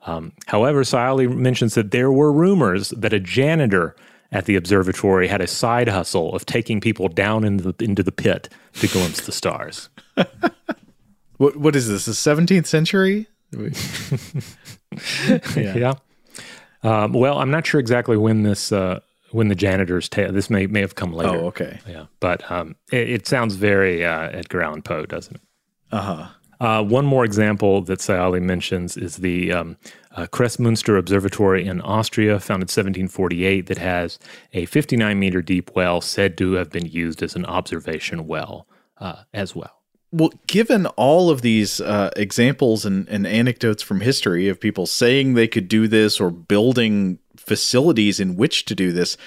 Um, 0.05 0.33
however, 0.47 0.83
Sayılı 0.83 1.35
mentions 1.35 1.75
that 1.75 1.91
there 1.91 2.11
were 2.11 2.31
rumors 2.31 2.89
that 2.89 3.13
a 3.13 3.19
janitor 3.19 3.95
at 4.31 4.45
the 4.45 4.55
observatory 4.55 5.27
had 5.27 5.41
a 5.41 5.47
side 5.47 5.87
hustle 5.87 6.35
of 6.35 6.45
taking 6.45 6.81
people 6.81 7.07
down 7.07 7.43
into 7.43 7.71
the, 7.71 7.83
into 7.83 8.03
the 8.03 8.11
pit 8.11 8.49
to 8.73 8.87
glimpse 8.87 9.21
the 9.21 9.31
stars. 9.31 9.89
what 11.37 11.55
what 11.57 11.75
is 11.75 11.87
this? 11.87 12.05
The 12.05 12.13
seventeenth 12.13 12.67
century? 12.67 13.27
yeah. 15.55 15.75
yeah. 15.75 15.93
Um, 16.83 17.13
well, 17.13 17.39
I'm 17.39 17.51
not 17.51 17.65
sure 17.65 17.79
exactly 17.79 18.17
when 18.17 18.43
this 18.43 18.71
uh, 18.71 18.99
when 19.31 19.47
the 19.47 19.55
janitor's 19.55 20.09
tale. 20.09 20.31
This 20.31 20.49
may 20.49 20.67
may 20.67 20.81
have 20.81 20.95
come 20.95 21.13
later. 21.13 21.37
Oh, 21.37 21.47
okay. 21.47 21.79
Yeah, 21.87 22.05
but 22.19 22.49
um, 22.51 22.75
it, 22.91 23.09
it, 23.09 23.27
sounds 23.27 23.55
very 23.55 24.05
uh, 24.05 24.29
Edgar 24.29 24.61
Allan 24.61 24.81
Poe, 24.81 25.05
doesn't 25.05 25.35
it? 25.35 25.41
Uh-huh. 25.91 26.27
Uh, 26.59 26.83
one 26.83 27.05
more 27.05 27.23
example 27.23 27.81
that 27.83 27.99
Sayılı 27.99 28.41
mentions 28.41 28.97
is 28.97 29.17
the 29.17 29.51
um, 29.51 29.77
uh, 30.17 30.25
Kremsmünster 30.25 30.97
Observatory 30.97 31.65
in 31.65 31.79
Austria, 31.79 32.39
founded 32.39 32.69
1748, 32.69 33.67
that 33.67 33.77
has 33.77 34.17
a 34.51 34.65
59 34.65 35.17
meter 35.17 35.41
deep 35.43 35.71
well 35.75 36.01
said 36.01 36.37
to 36.39 36.53
have 36.53 36.71
been 36.71 36.87
used 36.87 37.21
as 37.21 37.35
an 37.35 37.45
observation 37.45 38.25
well 38.25 38.67
uh, 38.97 39.23
as 39.33 39.55
well. 39.55 39.83
Well, 40.11 40.31
given 40.47 40.87
all 40.87 41.29
of 41.29 41.41
these 41.41 41.79
uh, 41.79 42.09
examples 42.15 42.85
and, 42.85 43.07
and 43.09 43.27
anecdotes 43.27 43.83
from 43.83 44.01
history 44.01 44.49
of 44.49 44.59
people 44.59 44.87
saying 44.87 45.33
they 45.33 45.47
could 45.47 45.67
do 45.67 45.87
this 45.87 46.19
or 46.19 46.31
building 46.31 47.19
facilities 47.35 48.19
in 48.19 48.35
which 48.35 48.65
to 48.65 48.75
do 48.75 48.91
this, 48.91 49.17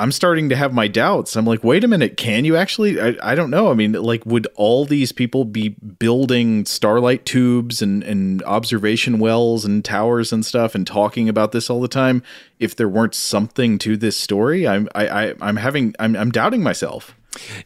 I'm 0.00 0.12
starting 0.12 0.48
to 0.48 0.56
have 0.56 0.72
my 0.72 0.88
doubts. 0.88 1.36
I'm 1.36 1.44
like, 1.44 1.62
wait 1.62 1.84
a 1.84 1.88
minute, 1.88 2.16
can 2.16 2.46
you 2.46 2.56
actually? 2.56 2.98
I, 3.00 3.16
I 3.22 3.34
don't 3.34 3.50
know. 3.50 3.70
I 3.70 3.74
mean, 3.74 3.92
like, 3.92 4.24
would 4.24 4.48
all 4.54 4.86
these 4.86 5.12
people 5.12 5.44
be 5.44 5.68
building 5.68 6.64
starlight 6.64 7.26
tubes 7.26 7.82
and, 7.82 8.02
and 8.02 8.42
observation 8.44 9.18
wells 9.18 9.66
and 9.66 9.84
towers 9.84 10.32
and 10.32 10.44
stuff 10.44 10.74
and 10.74 10.86
talking 10.86 11.28
about 11.28 11.52
this 11.52 11.68
all 11.68 11.82
the 11.82 11.88
time 11.88 12.22
if 12.58 12.74
there 12.74 12.88
weren't 12.88 13.14
something 13.14 13.78
to 13.78 13.98
this 13.98 14.16
story? 14.16 14.66
I'm 14.66 14.88
I, 14.94 15.08
I 15.08 15.34
I'm 15.42 15.56
having 15.56 15.94
I'm 15.98 16.16
I'm 16.16 16.30
doubting 16.30 16.62
myself. 16.62 17.14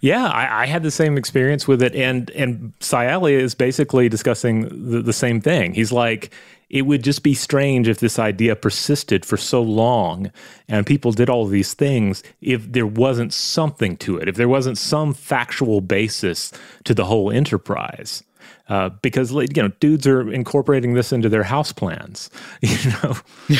Yeah, 0.00 0.26
I, 0.26 0.64
I, 0.64 0.66
had 0.66 0.82
the 0.82 0.90
same 0.90 1.16
experience 1.16 1.66
with 1.66 1.80
it, 1.80 1.94
and 1.94 2.30
and 2.32 2.74
Sayılı 2.80 3.32
is 3.32 3.54
basically 3.54 4.10
discussing 4.10 4.90
the, 4.90 5.00
the 5.00 5.12
same 5.12 5.40
thing. 5.40 5.72
He's 5.72 5.90
like, 5.90 6.30
it 6.70 6.82
would 6.82 7.02
just 7.04 7.22
be 7.22 7.34
strange 7.34 7.88
if 7.88 7.98
this 7.98 8.18
idea 8.18 8.56
persisted 8.56 9.24
for 9.24 9.36
so 9.36 9.62
long 9.62 10.30
and 10.68 10.86
people 10.86 11.12
did 11.12 11.30
all 11.30 11.46
these 11.46 11.74
things 11.74 12.22
if 12.40 12.70
there 12.72 12.86
wasn't 12.86 13.32
something 13.32 13.96
to 13.98 14.18
it, 14.18 14.28
if 14.28 14.36
there 14.36 14.48
wasn't 14.48 14.78
some 14.78 15.14
factual 15.14 15.80
basis 15.80 16.52
to 16.84 16.94
the 16.94 17.04
whole 17.04 17.30
enterprise. 17.30 18.22
Uh, 18.68 18.88
because 19.02 19.30
you 19.32 19.62
know, 19.62 19.68
dudes 19.80 20.06
are 20.06 20.32
incorporating 20.32 20.94
this 20.94 21.12
into 21.12 21.28
their 21.28 21.42
house 21.42 21.72
plans. 21.72 22.30
You 22.62 22.90
know. 23.02 23.16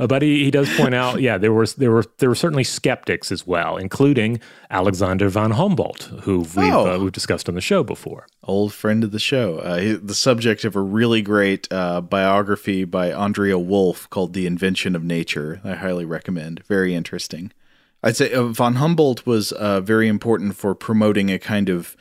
Uh, 0.00 0.06
but 0.06 0.22
he, 0.22 0.44
he 0.44 0.50
does 0.50 0.74
point 0.76 0.94
out, 0.94 1.20
yeah, 1.20 1.36
there 1.36 1.52
was 1.52 1.74
there 1.74 1.90
were 1.90 2.04
there 2.18 2.30
were 2.30 2.34
certainly 2.34 2.64
skeptics 2.64 3.30
as 3.30 3.46
well, 3.46 3.76
including 3.76 4.40
Alexander 4.70 5.28
von 5.28 5.50
Humboldt, 5.50 6.04
who 6.22 6.38
we've, 6.38 6.56
oh. 6.56 6.94
uh, 6.94 6.98
we've 6.98 7.12
discussed 7.12 7.50
on 7.50 7.54
the 7.54 7.60
show 7.60 7.84
before. 7.84 8.26
Old 8.42 8.72
friend 8.72 9.04
of 9.04 9.12
the 9.12 9.18
show, 9.18 9.58
uh, 9.58 9.98
the 10.02 10.14
subject 10.14 10.64
of 10.64 10.74
a 10.74 10.80
really 10.80 11.20
great 11.20 11.70
uh, 11.70 12.00
biography 12.00 12.84
by 12.84 13.12
Andrea 13.12 13.58
Wulf 13.58 14.08
called 14.08 14.32
"The 14.32 14.46
Invention 14.46 14.96
of 14.96 15.04
Nature." 15.04 15.60
I 15.62 15.74
highly 15.74 16.06
recommend. 16.06 16.64
Very 16.66 16.94
interesting. 16.94 17.52
I'd 18.02 18.16
say 18.16 18.32
uh, 18.32 18.44
von 18.44 18.76
Humboldt 18.76 19.26
was 19.26 19.52
uh, 19.52 19.82
very 19.82 20.08
important 20.08 20.56
for 20.56 20.74
promoting 20.74 21.30
a 21.30 21.38
kind 21.38 21.68
of 21.68 21.94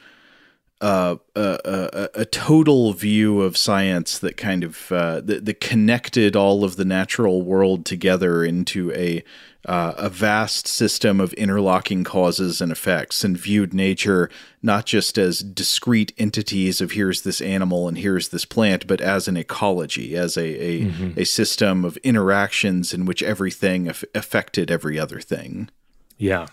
uh, 0.81 1.17
a, 1.35 1.59
a, 1.65 2.09
a, 2.21 2.25
total 2.25 2.93
view 2.93 3.41
of 3.41 3.57
science 3.57 4.17
that 4.19 4.37
kind 4.37 4.63
of 4.63 4.89
uh, 4.93 5.19
that, 5.19 5.43
that, 5.43 5.59
connected 5.59 6.37
all 6.37 6.63
of 6.63 6.77
the 6.77 6.85
natural 6.85 7.41
world 7.41 7.85
together 7.85 8.45
into 8.45 8.89
a 8.93 9.21
uh, 9.65 9.93
a 9.97 10.09
vast 10.09 10.67
system 10.67 11.19
of 11.19 11.33
interlocking 11.33 12.05
causes 12.05 12.61
and 12.61 12.71
effects, 12.71 13.25
and 13.25 13.37
viewed 13.37 13.73
nature 13.73 14.29
not 14.63 14.85
just 14.85 15.17
as 15.17 15.39
discrete 15.39 16.13
entities 16.17 16.79
of 16.79 16.91
here's 16.91 17.23
this 17.23 17.41
animal 17.41 17.89
and 17.89 17.97
here's 17.97 18.29
this 18.29 18.45
plant, 18.45 18.87
but 18.87 19.01
as 19.01 19.27
an 19.27 19.35
ecology, 19.35 20.15
as 20.15 20.37
a 20.37 20.41
a, 20.41 20.81
mm-hmm. 20.85 21.19
a 21.19 21.25
system 21.25 21.83
of 21.83 21.97
interactions 21.97 22.93
in 22.93 23.05
which 23.05 23.21
everything 23.21 23.89
af- 23.89 24.05
affected 24.15 24.71
every 24.71 24.97
other 24.97 25.19
thing. 25.19 25.69
Yeah, 26.17 26.47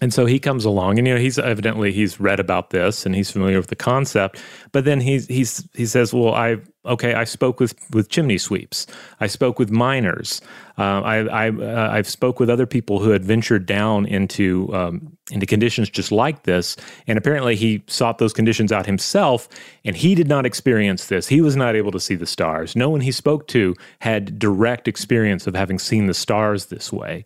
and 0.00 0.12
so 0.12 0.26
he 0.26 0.38
comes 0.38 0.66
along, 0.66 0.98
and 0.98 1.08
you 1.08 1.14
know 1.14 1.20
he's 1.20 1.38
evidently 1.38 1.90
he's 1.90 2.20
read 2.20 2.38
about 2.38 2.68
this 2.70 3.06
and 3.06 3.14
he's 3.14 3.30
familiar 3.30 3.56
with 3.56 3.68
the 3.68 3.76
concept. 3.76 4.42
But 4.72 4.84
then 4.84 5.00
he's 5.00 5.26
he's 5.26 5.66
he 5.74 5.86
says, 5.86 6.12
"Well, 6.12 6.34
I 6.34 6.58
okay, 6.84 7.14
I 7.14 7.24
spoke 7.24 7.60
with 7.60 7.74
with 7.92 8.10
chimney 8.10 8.36
sweeps. 8.36 8.86
I 9.20 9.26
spoke 9.26 9.58
with 9.58 9.70
miners. 9.70 10.42
Uh, 10.76 11.00
I 11.00 11.16
I 11.20 11.50
uh, 11.50 11.90
I've 11.92 12.08
spoke 12.08 12.38
with 12.38 12.50
other 12.50 12.66
people 12.66 12.98
who 12.98 13.08
had 13.08 13.24
ventured 13.24 13.64
down 13.64 14.04
into 14.04 14.68
um, 14.74 15.16
into 15.30 15.46
conditions 15.46 15.88
just 15.88 16.12
like 16.12 16.42
this, 16.42 16.76
and 17.06 17.16
apparently 17.16 17.56
he 17.56 17.82
sought 17.86 18.18
those 18.18 18.34
conditions 18.34 18.72
out 18.72 18.84
himself, 18.84 19.48
and 19.82 19.96
he 19.96 20.14
did 20.14 20.28
not 20.28 20.44
experience 20.44 21.06
this. 21.06 21.26
He 21.26 21.40
was 21.40 21.56
not 21.56 21.74
able 21.74 21.92
to 21.92 22.00
see 22.00 22.16
the 22.16 22.26
stars. 22.26 22.76
No 22.76 22.90
one 22.90 23.00
he 23.00 23.12
spoke 23.12 23.46
to 23.48 23.74
had 24.00 24.38
direct 24.38 24.88
experience 24.88 25.46
of 25.46 25.54
having 25.54 25.78
seen 25.78 26.06
the 26.06 26.14
stars 26.14 26.66
this 26.66 26.92
way." 26.92 27.24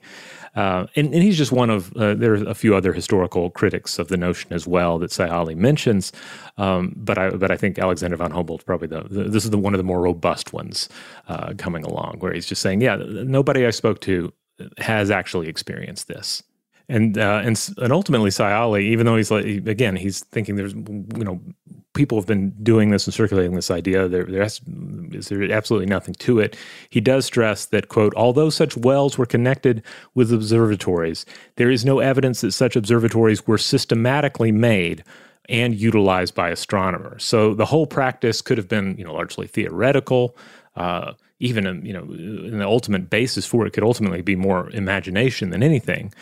Uh, 0.57 0.87
and, 0.97 1.15
and, 1.15 1.23
he's 1.23 1.39
just 1.39 1.53
one 1.53 1.71
of, 1.71 1.93
uh, 1.97 2.15
there 2.15 2.33
are 2.35 2.49
a 2.49 2.55
few 2.55 2.75
other 2.75 2.93
historical 2.93 3.51
critics 3.51 3.99
of 3.99 4.09
the 4.09 4.17
notion 4.17 4.53
as 4.53 4.67
well 4.67 4.99
that 4.99 5.11
Sayılı 5.11 5.57
mentions. 5.57 6.13
Um, 6.59 6.93
but 6.97 7.19
I 7.19 7.31
but 7.31 7.51
I 7.51 7.57
think 7.57 7.79
Alexander 7.79 8.17
von 8.17 8.33
Humboldt 8.33 8.67
probably 8.67 8.89
the, 8.89 9.03
the, 9.03 9.25
this 9.25 9.45
is 9.45 9.51
the 9.51 9.59
one 9.59 9.75
of 9.75 9.79
the 9.79 9.85
more 9.85 10.01
robust 10.01 10.53
ones 10.53 10.89
uh, 11.29 11.55
coming 11.57 11.85
along, 11.85 12.19
where 12.19 12.33
he's 12.33 12.47
just 12.47 12.63
saying, 12.63 12.81
yeah, 12.81 12.97
nobody 12.97 13.65
I 13.65 13.71
spoke 13.71 14.01
to 14.03 14.33
has 14.79 15.11
actually 15.11 15.49
experienced 15.49 16.09
this 16.09 16.43
and 16.91 17.17
uh, 17.17 17.41
and 17.45 17.71
and 17.79 17.93
ultimately 17.93 18.31
Sayılı, 18.31 18.83
even 18.83 19.07
though 19.07 19.17
he's 19.17 19.31
like 19.31 19.45
again, 19.45 19.97
he's 19.97 20.21
thinking 20.25 20.57
there's 20.57 20.75
you 20.75 21.25
know 21.25 21.41
people 21.95 22.19
have 22.19 22.27
been 22.27 22.51
doing 22.63 22.91
this 22.91 23.07
and 23.07 23.15
circulating 23.15 23.55
this 23.55 23.71
idea. 23.71 24.09
There 24.09 24.25
there 24.25 24.43
has, 24.43 24.61
is 25.13 25.29
there 25.29 25.51
absolutely 25.53 25.87
nothing 25.87 26.15
to 26.15 26.41
it. 26.41 26.57
He 26.91 27.01
does 27.01 27.25
stress 27.25 27.67
that 27.67 27.89
quote, 27.89 28.13
although 28.17 28.51
such 28.51 28.77
wells 28.77 29.17
were 29.17 29.27
connected 29.27 29.85
with 30.15 30.33
observatories, 30.33 31.25
there 31.57 31.71
is 31.71 31.85
no 31.85 32.01
evidence 32.01 32.41
that 32.41 32.53
such 32.53 32.75
observatories 32.75 33.47
were 33.47 33.59
systematically 33.59 34.51
made 34.51 35.05
and 35.49 35.75
utilized 35.75 36.35
by 36.35 36.51
astronomers. 36.51 37.25
So 37.25 37.55
the 37.55 37.67
whole 37.67 37.87
practice 37.87 38.43
could 38.43 38.59
have 38.59 38.69
been 38.69 38.97
you 38.99 39.05
know 39.05 39.15
largely 39.15 39.47
theoretical. 39.47 40.37
Uh, 40.75 41.13
even 41.39 41.85
you 41.87 41.93
know, 41.93 42.05
the 42.05 42.67
ultimate 42.67 43.09
basis 43.09 43.47
for 43.47 43.67
it 43.67 43.73
could 43.73 43.85
ultimately 43.85 44.23
be 44.23 44.37
more 44.37 44.69
imagination 44.71 45.51
than 45.51 45.63
anything. 45.63 46.13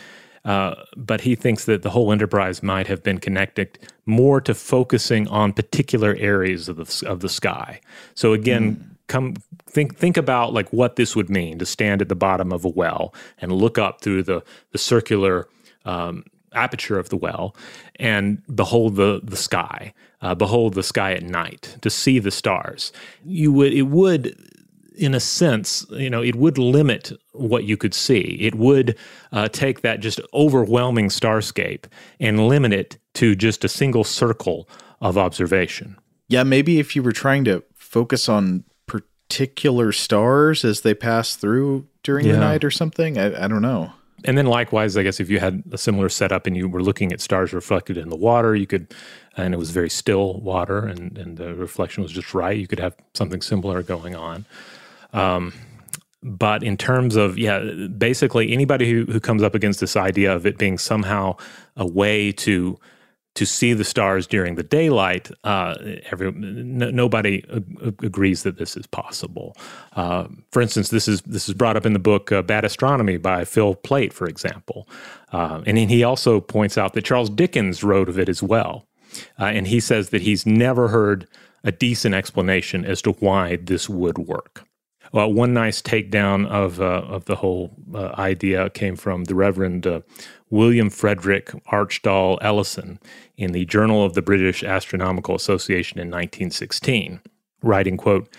Uh, 0.45 0.75
but 0.95 1.21
he 1.21 1.35
thinks 1.35 1.65
that 1.65 1.81
the 1.81 1.89
whole 1.89 2.11
enterprise 2.11 2.63
might 2.63 2.87
have 2.87 3.03
been 3.03 3.19
connected 3.19 3.77
more 4.05 4.39
to 4.41 4.53
focusing 4.53 5.27
on 5.27 5.53
particular 5.53 6.15
areas 6.17 6.69
of 6.69 6.77
the 6.77 7.07
of 7.07 7.19
the 7.19 7.29
sky. 7.29 7.81
So 8.15 8.33
again, 8.33 8.75
mm. 8.75 8.95
come 9.07 9.35
think 9.67 9.97
think 9.97 10.17
about 10.17 10.53
like 10.53 10.71
what 10.71 10.95
this 10.95 11.15
would 11.15 11.29
mean 11.29 11.59
to 11.59 11.65
stand 11.65 12.01
at 12.01 12.09
the 12.09 12.15
bottom 12.15 12.51
of 12.51 12.65
a 12.65 12.69
well 12.69 13.13
and 13.39 13.51
look 13.51 13.77
up 13.77 14.01
through 14.01 14.23
the 14.23 14.41
the 14.71 14.77
circular 14.77 15.47
um, 15.85 16.23
aperture 16.53 16.97
of 16.97 17.09
the 17.09 17.17
well 17.17 17.55
and 17.97 18.41
behold 18.55 18.95
the 18.95 19.21
the 19.23 19.37
sky, 19.37 19.93
uh, 20.21 20.35
behold 20.35 20.73
the 20.73 20.83
sky 20.83 21.13
at 21.13 21.23
night 21.23 21.77
to 21.81 21.89
see 21.89 22.19
the 22.19 22.31
stars. 22.31 22.91
You 23.25 23.51
would 23.51 23.73
it 23.73 23.83
would 23.83 24.35
in 24.99 25.15
a 25.15 25.19
sense, 25.19 25.85
you 25.91 26.09
know, 26.09 26.21
it 26.21 26.35
would 26.35 26.57
limit 26.57 27.13
what 27.31 27.63
you 27.63 27.77
could 27.77 27.93
see. 27.93 28.37
It 28.41 28.55
would 28.55 28.97
uh, 29.31 29.47
take 29.47 29.81
that 29.81 30.01
just 30.01 30.19
overwhelming 30.33 31.07
starscape 31.07 31.85
and 32.19 32.47
limit 32.47 32.73
it 32.73 32.97
to 33.15 33.33
just 33.35 33.63
a 33.63 33.69
single 33.69 34.03
circle 34.03 34.67
of 34.99 35.17
observation. 35.17 35.97
Yeah, 36.27 36.43
maybe 36.43 36.79
if 36.79 36.95
you 36.95 37.01
were 37.01 37.13
trying 37.13 37.45
to 37.45 37.63
focus 37.75 38.27
on 38.27 38.65
particular 38.85 39.91
stars 39.93 40.65
as 40.65 40.81
they 40.81 40.93
pass 40.93 41.35
through 41.35 41.87
during 42.03 42.25
yeah. 42.25 42.33
the 42.33 42.39
night 42.39 42.63
or 42.65 42.71
something, 42.71 43.17
I, 43.17 43.45
I 43.45 43.47
don't 43.47 43.61
know. 43.61 43.93
And 44.25 44.37
then 44.37 44.47
likewise, 44.47 44.97
I 44.97 45.03
guess 45.03 45.21
if 45.21 45.29
you 45.29 45.39
had 45.39 45.63
a 45.71 45.77
similar 45.77 46.09
setup 46.09 46.45
and 46.45 46.57
you 46.57 46.67
were 46.67 46.83
looking 46.83 47.13
at 47.13 47.21
stars 47.21 47.53
reflected 47.53 47.97
in 47.97 48.09
the 48.09 48.17
water, 48.17 48.53
you 48.53 48.67
could, 48.67 48.93
and 49.37 49.53
it 49.53 49.57
was 49.57 49.71
very 49.71 49.89
still 49.89 50.41
water 50.41 50.79
and, 50.79 51.17
and 51.17 51.37
the 51.37 51.55
reflection 51.55 52.03
was 52.03 52.11
just 52.11 52.33
right, 52.33 52.57
you 52.57 52.67
could 52.67 52.81
have 52.81 52.97
something 53.13 53.41
similar 53.41 53.81
going 53.81 54.15
on. 54.15 54.45
Um, 55.13 55.53
but 56.21 56.63
in 56.63 56.77
terms 56.77 57.15
of 57.15 57.37
yeah, 57.37 57.59
basically 57.97 58.51
anybody 58.51 58.89
who, 58.89 59.05
who 59.05 59.19
comes 59.19 59.41
up 59.41 59.55
against 59.55 59.79
this 59.79 59.95
idea 59.95 60.33
of 60.33 60.45
it 60.45 60.57
being 60.57 60.77
somehow 60.77 61.35
a 61.77 61.85
way 61.85 62.31
to 62.33 62.77
to 63.35 63.45
see 63.45 63.73
the 63.73 63.85
stars 63.85 64.27
during 64.27 64.55
the 64.55 64.63
daylight, 64.63 65.31
uh, 65.45 65.75
every, 66.11 66.27
n- 66.27 66.93
nobody 66.93 67.43
ag- 67.53 68.03
agrees 68.03 68.43
that 68.43 68.57
this 68.57 68.75
is 68.75 68.85
possible. 68.87 69.55
Uh, 69.95 70.27
for 70.51 70.61
instance, 70.61 70.89
this 70.89 71.07
is 71.07 71.21
this 71.21 71.47
is 71.47 71.53
brought 71.53 71.77
up 71.77 71.85
in 71.85 71.93
the 71.93 71.99
book 71.99 72.31
uh, 72.33 72.41
"Bad 72.41 72.65
Astronomy" 72.65 73.17
by 73.17 73.45
Phil 73.45 73.75
Plait 73.75 74.11
for 74.11 74.27
example, 74.27 74.89
uh, 75.31 75.61
and 75.65 75.77
he 75.77 76.03
also 76.03 76.41
points 76.41 76.77
out 76.77 76.93
that 76.93 77.05
Charles 77.05 77.29
Dickens 77.29 77.81
wrote 77.83 78.09
of 78.09 78.19
it 78.19 78.27
as 78.27 78.43
well, 78.43 78.85
uh, 79.39 79.45
and 79.45 79.67
he 79.67 79.79
says 79.79 80.09
that 80.09 80.21
he's 80.23 80.45
never 80.45 80.89
heard 80.89 81.25
a 81.63 81.71
decent 81.71 82.15
explanation 82.15 82.83
as 82.83 83.01
to 83.03 83.11
why 83.13 83.57
this 83.57 83.87
would 83.87 84.17
work. 84.17 84.65
Well, 85.11 85.33
one 85.33 85.53
nice 85.53 85.81
takedown 85.81 86.47
of 86.47 86.79
uh, 86.79 87.03
of 87.07 87.25
the 87.25 87.35
whole 87.35 87.71
uh, 87.93 88.13
idea 88.17 88.69
came 88.69 88.95
from 88.95 89.23
the 89.23 89.35
Reverend 89.35 89.87
uh, 89.87 90.01
William 90.49 90.89
Frederick 90.89 91.51
Archdall 91.71 92.37
Ellison 92.41 92.99
in 93.37 93.51
the 93.51 93.65
Journal 93.65 94.03
of 94.03 94.13
the 94.13 94.21
British 94.21 94.63
Astronomical 94.63 95.35
Association 95.35 95.99
in 95.99 96.07
1916, 96.07 97.21
writing, 97.63 97.97
quote, 97.97 98.33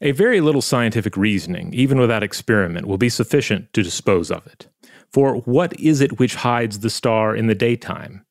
a 0.00 0.10
very 0.10 0.40
little 0.40 0.62
scientific 0.62 1.16
reasoning, 1.16 1.72
even 1.72 1.98
without 1.98 2.24
experiment, 2.24 2.86
will 2.86 2.98
be 2.98 3.08
sufficient 3.08 3.72
to 3.72 3.82
dispose 3.82 4.30
of 4.30 4.46
it. 4.46 4.66
For 5.12 5.36
what 5.36 5.78
is 5.78 6.00
it 6.00 6.18
which 6.18 6.36
hides 6.36 6.80
the 6.80 6.90
star 6.90 7.36
in 7.36 7.46
the 7.46 7.54
daytime? 7.54 8.24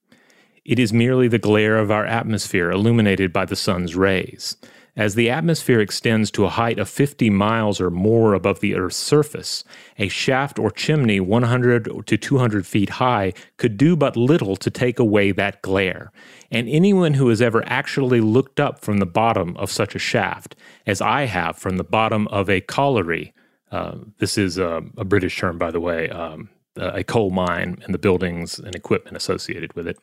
It 0.66 0.80
is 0.80 0.92
merely 0.92 1.28
the 1.28 1.40
glare 1.40 1.78
of 1.78 1.90
our 1.90 2.06
atmosphere 2.06 2.72
illuminated 2.72 3.32
by 3.32 3.46
the 3.46 3.56
sun's 3.56 3.96
rays. 3.96 4.58
As 4.96 5.16
the 5.16 5.30
atmosphere 5.30 5.80
extends 5.80 6.30
to 6.32 6.44
a 6.44 6.50
height 6.50 6.78
of 6.78 6.90
50 6.90 7.30
miles 7.30 7.80
or 7.80 7.90
more 7.90 8.34
above 8.34 8.60
the 8.60 8.76
Earth's 8.76 8.98
surface, 8.98 9.64
a 9.98 10.10
shaft 10.10 10.60
or 10.60 10.70
chimney 10.70 11.22
100 11.22 12.06
to 12.06 12.18
200 12.18 12.68
feet 12.68 12.90
high 12.90 13.32
could 13.56 13.78
do 13.78 13.96
but 13.96 14.18
little 14.18 14.58
to 14.58 14.70
take 14.70 15.00
away 15.00 15.32
that 15.32 15.62
glare. 15.62 16.12
And 16.52 16.68
anyone 16.68 17.14
who 17.14 17.30
has 17.30 17.42
ever 17.42 17.64
actually 17.66 18.20
looked 18.20 18.60
up 18.60 18.80
from 18.80 18.98
the 18.98 19.06
bottom 19.06 19.56
of 19.56 19.72
such 19.72 19.96
a 19.96 20.00
shaft, 20.00 20.58
as 20.86 21.00
I 21.00 21.24
have 21.24 21.58
from 21.58 21.78
the 21.78 21.86
bottom 21.86 22.28
of 22.28 22.50
a 22.50 22.60
colliery, 22.60 23.34
uh, 23.72 23.96
this 24.18 24.38
is 24.38 24.58
a, 24.58 24.84
a, 24.98 25.06
British 25.06 25.38
term, 25.38 25.58
by 25.58 25.72
the 25.72 25.80
way, 25.80 26.10
um, 26.10 26.50
a 26.76 27.06
coal 27.06 27.30
mine 27.30 27.78
and 27.86 27.94
the 27.94 28.00
buildings 28.00 28.60
and 28.60 28.76
equipment 28.76 29.16
associated 29.16 29.74
with 29.74 29.88
it, 29.88 29.98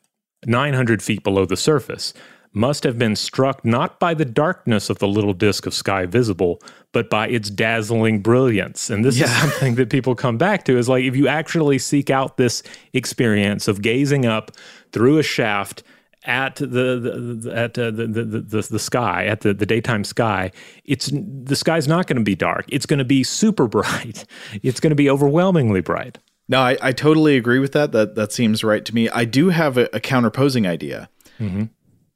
900 0.47 1.03
feet 1.03 1.23
below 1.23 1.45
the 1.45 1.57
surface, 1.57 2.13
must 2.51 2.83
have 2.83 2.97
been 2.97 3.15
struck 3.15 3.63
not 3.63 3.99
by 3.99 4.13
the 4.13 4.25
darkness 4.25 4.89
of 4.89 4.99
the 4.99 5.07
little 5.07 5.33
disk 5.33 5.65
of 5.65 5.73
sky 5.73 6.05
visible, 6.05 6.61
but 6.91 7.09
by 7.09 7.27
its 7.27 7.49
dazzling 7.49 8.21
brilliance. 8.21 8.89
And 8.89 9.05
this 9.05 9.17
yeah. 9.17 9.25
is 9.25 9.31
something 9.41 9.75
that 9.75 9.89
people 9.89 10.15
come 10.15 10.37
back 10.37 10.65
to 10.65 10.77
is 10.77 10.89
like 10.89 11.03
if 11.03 11.15
you 11.15 11.27
actually 11.27 11.77
seek 11.79 12.09
out 12.09 12.37
this 12.37 12.63
experience 12.93 13.67
of 13.67 13.81
gazing 13.81 14.25
up 14.25 14.51
through 14.91 15.17
a 15.17 15.23
shaft 15.23 15.83
at 16.25 16.55
the, 16.55 16.65
the 16.65 17.51
at 17.55 17.77
uh, 17.77 17.91
the, 17.91 18.05
the, 18.05 18.23
the, 18.23 18.67
the 18.69 18.79
sky 18.79 19.25
at 19.25 19.41
the, 19.41 19.53
the 19.53 19.65
daytime 19.65 20.03
sky 20.03 20.51
it's 20.83 21.09
the 21.13 21.55
sky's 21.55 21.87
not 21.87 22.07
going 22.07 22.17
to 22.17 22.23
be 22.23 22.35
dark 22.35 22.65
it's 22.67 22.85
going 22.85 22.97
to 22.97 23.05
be 23.05 23.23
super 23.23 23.67
bright 23.69 24.25
it's 24.61 24.81
going 24.81 24.91
to 24.91 24.95
be 24.97 25.09
overwhelmingly 25.09 25.79
bright 25.79 26.17
no 26.49 26.59
I, 26.59 26.77
I 26.81 26.91
totally 26.91 27.37
agree 27.37 27.59
with 27.59 27.71
that 27.71 27.93
that 27.93 28.15
that 28.15 28.33
seems 28.33 28.65
right 28.65 28.83
to 28.83 28.93
me 28.93 29.07
i 29.09 29.23
do 29.23 29.47
have 29.49 29.77
a, 29.77 29.85
a 29.93 30.01
counterposing 30.01 30.67
idea 30.67 31.09
mm-hmm. 31.39 31.65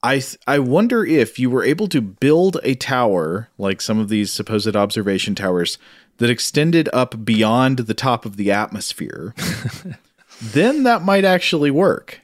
I 0.03 0.21
I 0.45 0.59
wonder 0.59 1.05
if 1.05 1.39
you 1.39 1.49
were 1.49 1.63
able 1.63 1.87
to 1.87 2.01
build 2.01 2.59
a 2.63 2.75
tower 2.75 3.49
like 3.57 3.79
some 3.79 3.99
of 3.99 4.09
these 4.09 4.31
supposed 4.31 4.75
observation 4.75 5.33
towers 5.33 5.77
that 6.17 6.29
extended 6.29 6.89
up 6.93 7.23
beyond 7.25 7.79
the 7.79 7.93
top 7.93 8.25
of 8.25 8.35
the 8.35 8.51
atmosphere, 8.51 9.33
then 10.41 10.83
that 10.83 11.01
might 11.01 11.25
actually 11.25 11.71
work. 11.71 12.19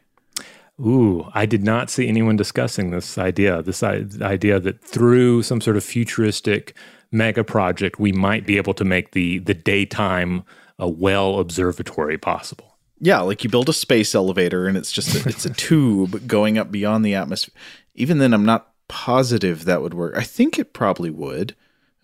Ooh, 0.80 1.30
I 1.34 1.46
did 1.46 1.64
not 1.64 1.90
see 1.90 2.08
anyone 2.08 2.36
discussing 2.36 2.92
this 2.92 3.18
idea. 3.18 3.62
This 3.62 3.82
idea 3.82 4.60
that 4.60 4.82
through 4.82 5.44
some 5.44 5.62
sort 5.62 5.78
of 5.78 5.84
futuristic 5.84 6.76
mega 7.12 7.44
project, 7.44 8.00
we 8.00 8.12
might 8.12 8.46
be 8.46 8.58
able 8.58 8.74
to 8.76 8.86
make 8.86 9.12
the 9.12 9.40
the 9.40 9.54
daytime 9.54 10.44
a 10.78 10.90
well 10.90 11.40
observatory 11.40 12.18
possible. 12.18 12.69
Yeah, 13.00 13.22
like 13.22 13.44
you 13.44 13.50
build 13.50 13.70
a 13.70 13.74
space 13.74 14.14
elevator 14.14 14.68
and 14.68 14.78
it's 14.78 14.92
just 14.92 15.16
a, 15.16 15.30
it's 15.30 15.46
a 15.46 15.54
tube 15.54 16.28
going 16.28 16.58
up 16.58 16.72
beyond 16.72 17.06
the 17.06 17.16
atmosphere. 17.16 17.54
even 17.96 18.18
then, 18.18 18.34
I'm 18.34 18.46
not 18.46 18.74
positive 18.88 19.66
that 19.66 19.82
would 19.82 19.94
work. 19.94 20.16
I 20.18 20.24
think 20.24 20.60
it 20.60 20.74
probably 20.74 21.10
would. 21.10 21.56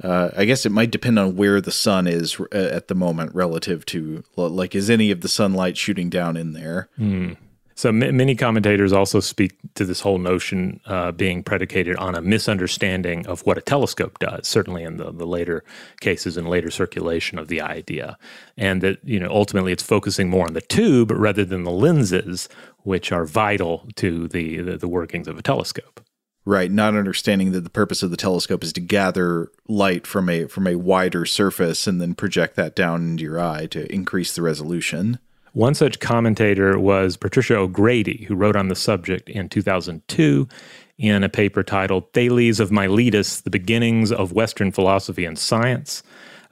Uh, 0.03 0.29
I 0.35 0.45
guess 0.45 0.65
it 0.65 0.71
might 0.71 0.91
depend 0.91 1.17
on 1.19 1.35
where 1.37 1.61
the 1.61 1.71
sun 1.71 2.05
is 2.05 2.39
uh, 2.39 2.45
at 2.51 2.89
the 2.89 2.95
moment 2.95 3.33
relative 3.33 3.85
to, 3.87 4.23
like, 4.35 4.75
is 4.75 4.89
any 4.89 5.09
of 5.09 5.21
the 5.21 5.29
sunlight 5.29 5.77
shooting 5.77 6.09
down 6.09 6.35
in 6.35 6.51
there? 6.51 6.89
Mm. 6.99 7.37
So 7.75 7.89
m- 7.89 8.15
many 8.15 8.35
commentators 8.35 8.93
also 8.93 9.19
speak 9.19 9.57
to 9.75 9.85
this 9.85 9.99
whole 9.99 10.17
notion 10.17 10.79
uh, 10.85 11.11
being 11.11 11.43
predicated 11.43 11.97
on 11.97 12.15
a 12.15 12.21
misunderstanding 12.21 13.27
of 13.27 13.45
what 13.45 13.57
a 13.57 13.61
telescope 13.61 14.17
does. 14.19 14.47
Certainly 14.47 14.83
in 14.83 14.97
the, 14.97 15.11
the 15.11 15.27
later 15.27 15.63
cases 15.99 16.37
and 16.37 16.49
later 16.49 16.71
circulation 16.71 17.37
of 17.37 17.49
the 17.49 17.61
idea, 17.61 18.17
and 18.57 18.81
that 18.81 18.99
you 19.03 19.19
know 19.19 19.29
ultimately 19.29 19.73
it's 19.73 19.83
focusing 19.83 20.29
more 20.29 20.45
on 20.45 20.53
the 20.53 20.61
tube 20.61 21.11
rather 21.11 21.43
than 21.43 21.63
the 21.63 21.71
lenses, 21.71 22.47
which 22.79 23.11
are 23.11 23.25
vital 23.25 23.87
to 23.95 24.29
the, 24.29 24.61
the, 24.61 24.77
the 24.77 24.87
workings 24.87 25.27
of 25.27 25.37
a 25.37 25.43
telescope. 25.43 26.01
Right, 26.47 26.71
not 26.71 26.95
understanding 26.95 27.53
that 27.53 27.63
the 27.63 27.71
purpose 27.71 28.03
of 28.03 28.11
the 28.11 28.17
telescope 28.17 28.63
is 28.63 28.71
to 28.73 28.79
gather 28.79 29.51
light 29.67 30.05
from 30.05 30.29
a 30.29 30.45
from 30.45 30.67
a 30.67 30.75
wider 30.75 31.25
surface 31.25 31.87
and 31.87 31.99
then 31.99 32.13
project 32.13 32.55
that 32.55 32.75
down 32.75 33.01
into 33.01 33.23
your 33.23 33.39
eye 33.39 33.65
to 33.67 33.91
increase 33.91 34.33
the 34.33 34.43
resolution. 34.43 35.19
One 35.55 35.73
such 35.73 36.01
commentator 36.01 36.77
was 36.77 37.15
Patricia 37.15 37.55
O'Grady, 37.55 38.25
who 38.27 38.35
wrote 38.35 38.57
on 38.57 38.67
the 38.67 38.75
subject 38.75 39.29
in 39.29 39.47
2002 39.47 40.49
in 40.97 41.23
a 41.23 41.29
paper 41.29 41.63
titled 41.63 42.11
Thales 42.11 42.59
of 42.59 42.73
Miletus 42.73 43.39
The 43.39 43.49
Beginnings 43.49 44.11
of 44.11 44.33
Western 44.33 44.73
Philosophy 44.73 45.23
and 45.23 45.39
Science. 45.39 46.03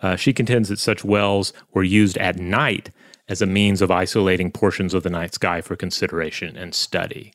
Uh, 0.01 0.15
she 0.15 0.31
contends 0.31 0.69
that 0.69 0.79
such 0.79 1.03
wells 1.03 1.51
were 1.73 1.83
used 1.83 2.17
at 2.19 2.37
night 2.37 2.91
as 3.27 3.41
a 3.41 3.45
means 3.45 3.81
of 3.81 3.91
isolating 3.91 4.49
portions 4.49 4.93
of 4.93 5.03
the 5.03 5.09
night 5.09 5.33
sky 5.33 5.59
for 5.59 5.75
consideration 5.75 6.55
and 6.55 6.73
study 6.73 7.33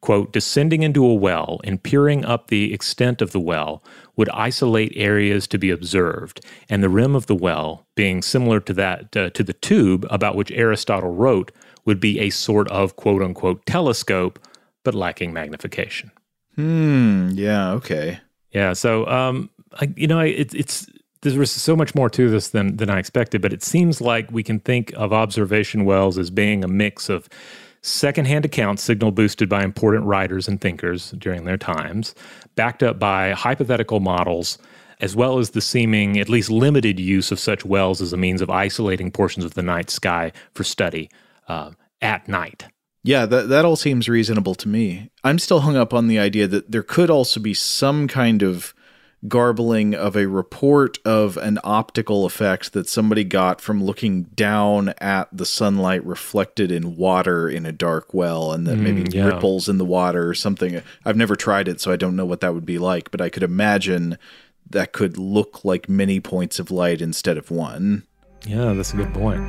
quote, 0.00 0.32
descending 0.32 0.82
into 0.82 1.04
a 1.04 1.14
well 1.14 1.60
and 1.64 1.82
peering 1.82 2.24
up 2.24 2.48
the 2.48 2.72
extent 2.72 3.20
of 3.20 3.32
the 3.32 3.40
well 3.40 3.82
would 4.18 4.28
isolate 4.30 4.92
areas 4.96 5.46
to 5.46 5.58
be 5.58 5.70
observed, 5.70 6.44
and 6.68 6.82
the 6.82 6.90
rim 6.90 7.14
of 7.14 7.26
the 7.26 7.34
well, 7.34 7.86
being 7.94 8.20
similar 8.20 8.60
to 8.60 8.74
that 8.74 9.16
uh, 9.16 9.30
to 9.30 9.42
the 9.42 9.54
tube 9.54 10.06
about 10.10 10.36
which 10.36 10.50
Aristotle 10.50 11.14
wrote, 11.14 11.50
would 11.86 12.00
be 12.00 12.20
a 12.20 12.28
sort 12.28 12.68
of 12.68 12.96
quote 12.96 13.22
unquote 13.22 13.64
telescope, 13.64 14.38
but 14.84 14.94
lacking 14.94 15.32
magnification. 15.32 16.10
Hmm. 16.56 17.30
Yeah. 17.32 17.72
Okay. 17.72 18.20
Yeah. 18.50 18.72
So, 18.72 19.06
um, 19.06 19.48
I, 19.80 19.92
you 19.96 20.06
know, 20.06 20.20
it, 20.20 20.52
it's 20.52 20.86
there 21.22 21.38
was 21.38 21.50
so 21.50 21.76
much 21.76 21.94
more 21.94 22.10
to 22.10 22.28
this 22.28 22.48
than 22.48 22.76
than 22.76 22.90
I 22.90 22.98
expected, 22.98 23.40
but 23.40 23.52
it 23.52 23.62
seems 23.62 24.00
like 24.00 24.30
we 24.30 24.42
can 24.42 24.58
think 24.60 24.92
of 24.96 25.12
observation 25.12 25.84
wells 25.84 26.18
as 26.18 26.30
being 26.30 26.64
a 26.64 26.68
mix 26.68 27.08
of 27.08 27.28
secondhand 27.82 28.44
accounts 28.44 28.82
signal 28.82 29.10
boosted 29.10 29.48
by 29.48 29.62
important 29.62 30.04
writers 30.04 30.48
and 30.48 30.60
thinkers 30.60 31.12
during 31.12 31.44
their 31.44 31.56
times, 31.56 32.14
backed 32.58 32.82
up 32.82 32.98
by 32.98 33.30
hypothetical 33.30 34.00
models, 34.00 34.58
as 35.00 35.14
well 35.14 35.38
as 35.38 35.50
the 35.50 35.60
seeming, 35.60 36.18
at 36.18 36.28
least 36.28 36.50
limited 36.50 36.98
use 36.98 37.30
of 37.30 37.38
such 37.38 37.64
wells 37.64 38.02
as 38.02 38.12
a 38.12 38.16
means 38.16 38.42
of 38.42 38.50
isolating 38.50 39.12
portions 39.12 39.44
of 39.44 39.54
the 39.54 39.62
night 39.62 39.90
sky 39.90 40.32
for 40.54 40.64
study 40.64 41.08
uh, 41.46 41.70
at 42.02 42.26
night. 42.26 42.64
Yeah, 43.04 43.26
that 43.26 43.48
that 43.48 43.64
all 43.64 43.76
seems 43.76 44.08
reasonable 44.08 44.56
to 44.56 44.68
me. 44.68 45.08
I'm 45.22 45.38
still 45.38 45.60
hung 45.60 45.76
up 45.76 45.94
on 45.94 46.08
the 46.08 46.18
idea 46.18 46.48
that 46.48 46.72
there 46.72 46.82
could 46.82 47.10
also 47.10 47.38
be 47.38 47.54
some 47.54 48.08
kind 48.08 48.42
of 48.42 48.74
garbling 49.26 49.94
of 49.94 50.16
a 50.16 50.28
report 50.28 50.98
of 51.04 51.36
an 51.38 51.58
optical 51.64 52.24
effect 52.24 52.72
that 52.72 52.88
somebody 52.88 53.24
got 53.24 53.60
from 53.60 53.82
looking 53.82 54.24
down 54.24 54.90
at 54.98 55.28
the 55.32 55.44
sunlight 55.44 56.04
reflected 56.04 56.70
in 56.70 56.96
water 56.96 57.48
in 57.48 57.66
a 57.66 57.72
dark 57.72 58.14
well 58.14 58.52
and 58.52 58.66
that 58.66 58.78
mm, 58.78 58.82
maybe 58.82 59.10
yeah. 59.10 59.26
ripples 59.26 59.68
in 59.68 59.78
the 59.78 59.84
water 59.84 60.28
or 60.28 60.34
something. 60.34 60.80
I've 61.04 61.16
never 61.16 61.34
tried 61.34 61.66
it, 61.66 61.80
so 61.80 61.90
I 61.90 61.96
don't 61.96 62.14
know 62.14 62.26
what 62.26 62.40
that 62.42 62.54
would 62.54 62.66
be 62.66 62.78
like, 62.78 63.10
but 63.10 63.20
I 63.20 63.28
could 63.28 63.42
imagine 63.42 64.18
that 64.70 64.92
could 64.92 65.18
look 65.18 65.64
like 65.64 65.88
many 65.88 66.20
points 66.20 66.60
of 66.60 66.70
light 66.70 67.00
instead 67.00 67.36
of 67.36 67.50
one. 67.50 68.04
Yeah, 68.46 68.72
that's 68.74 68.92
a 68.92 68.96
good 68.96 69.12
point. 69.12 69.42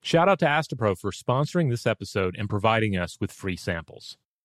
Shout 0.00 0.28
out 0.28 0.38
to 0.38 0.46
Astepro 0.46 0.96
for 0.96 1.10
sponsoring 1.10 1.68
this 1.68 1.84
episode 1.84 2.36
and 2.38 2.48
providing 2.48 2.96
us 2.96 3.18
with 3.20 3.32
free 3.32 3.56
samples. 3.56 4.16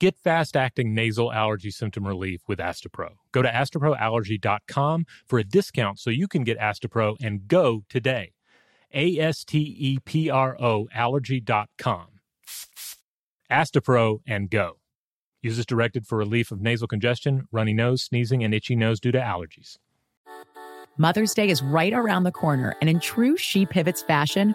Get 0.00 0.18
fast 0.18 0.56
acting 0.56 0.94
nasal 0.94 1.30
allergy 1.30 1.70
symptom 1.70 2.06
relief 2.06 2.40
with 2.48 2.58
Astepro. 2.58 3.16
Go 3.32 3.42
to 3.42 3.50
asteproallergy.com 3.50 5.04
for 5.28 5.38
a 5.38 5.44
discount 5.44 5.98
so 5.98 6.08
you 6.08 6.26
can 6.26 6.42
get 6.42 6.58
Astepro 6.58 7.16
and 7.20 7.46
go 7.46 7.84
today. 7.90 8.32
A 8.94 9.18
S 9.18 9.44
T 9.44 9.58
E 9.58 9.98
P 10.02 10.30
R 10.30 10.56
O 10.58 10.88
allergy.com. 10.94 12.06
Astepro 13.52 14.20
and 14.26 14.48
go. 14.48 14.78
Use 15.42 15.58
this 15.58 15.66
directed 15.66 16.06
for 16.06 16.16
relief 16.16 16.50
of 16.50 16.62
nasal 16.62 16.88
congestion, 16.88 17.46
runny 17.52 17.74
nose, 17.74 18.02
sneezing, 18.02 18.42
and 18.42 18.54
itchy 18.54 18.76
nose 18.76 19.00
due 19.00 19.12
to 19.12 19.18
allergies. 19.18 19.76
Mother's 20.96 21.34
Day 21.34 21.48
is 21.50 21.62
right 21.62 21.92
around 21.92 22.24
the 22.24 22.32
corner, 22.32 22.74
and 22.80 22.88
in 22.88 23.00
true 23.00 23.36
She 23.36 23.66
Pivots 23.66 24.02
fashion, 24.02 24.54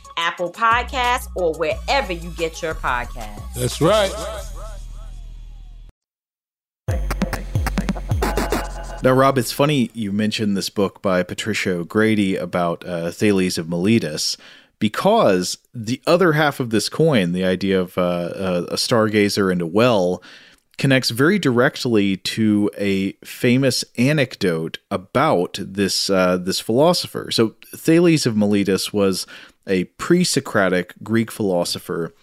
Apple 0.21 0.51
Podcasts, 0.51 1.27
or 1.35 1.53
wherever 1.55 2.13
you 2.13 2.29
get 2.31 2.61
your 2.61 2.75
podcasts. 2.75 3.53
That's 3.55 3.81
right. 3.81 4.11
Now, 9.03 9.13
Rob, 9.13 9.39
it's 9.39 9.51
funny 9.51 9.89
you 9.95 10.11
mentioned 10.11 10.55
this 10.55 10.69
book 10.69 11.01
by 11.01 11.23
Patricia 11.23 11.71
O'Grady 11.71 12.35
about 12.35 12.85
uh, 12.85 13.09
Thales 13.09 13.57
of 13.57 13.67
Miletus 13.67 14.37
because 14.77 15.57
the 15.73 15.99
other 16.05 16.33
half 16.33 16.59
of 16.59 16.69
this 16.69 16.87
coin, 16.87 17.31
the 17.31 17.43
idea 17.43 17.81
of 17.81 17.97
uh, 17.97 18.65
a 18.69 18.75
stargazer 18.75 19.51
and 19.51 19.61
a 19.61 19.65
well, 19.65 20.21
connects 20.77 21.11
very 21.11 21.39
directly 21.39 22.17
to 22.17 22.69
a 22.77 23.13
famous 23.23 23.83
anecdote 23.97 24.77
about 24.89 25.59
this 25.61 26.09
uh, 26.09 26.37
this 26.37 26.59
philosopher. 26.59 27.31
So 27.31 27.55
Thales 27.75 28.25
of 28.25 28.35
Miletus 28.35 28.91
was 28.91 29.25
a 29.67 29.85
pre-Socratic 29.85 30.93
Greek 31.03 31.31
philosopher 31.31 32.13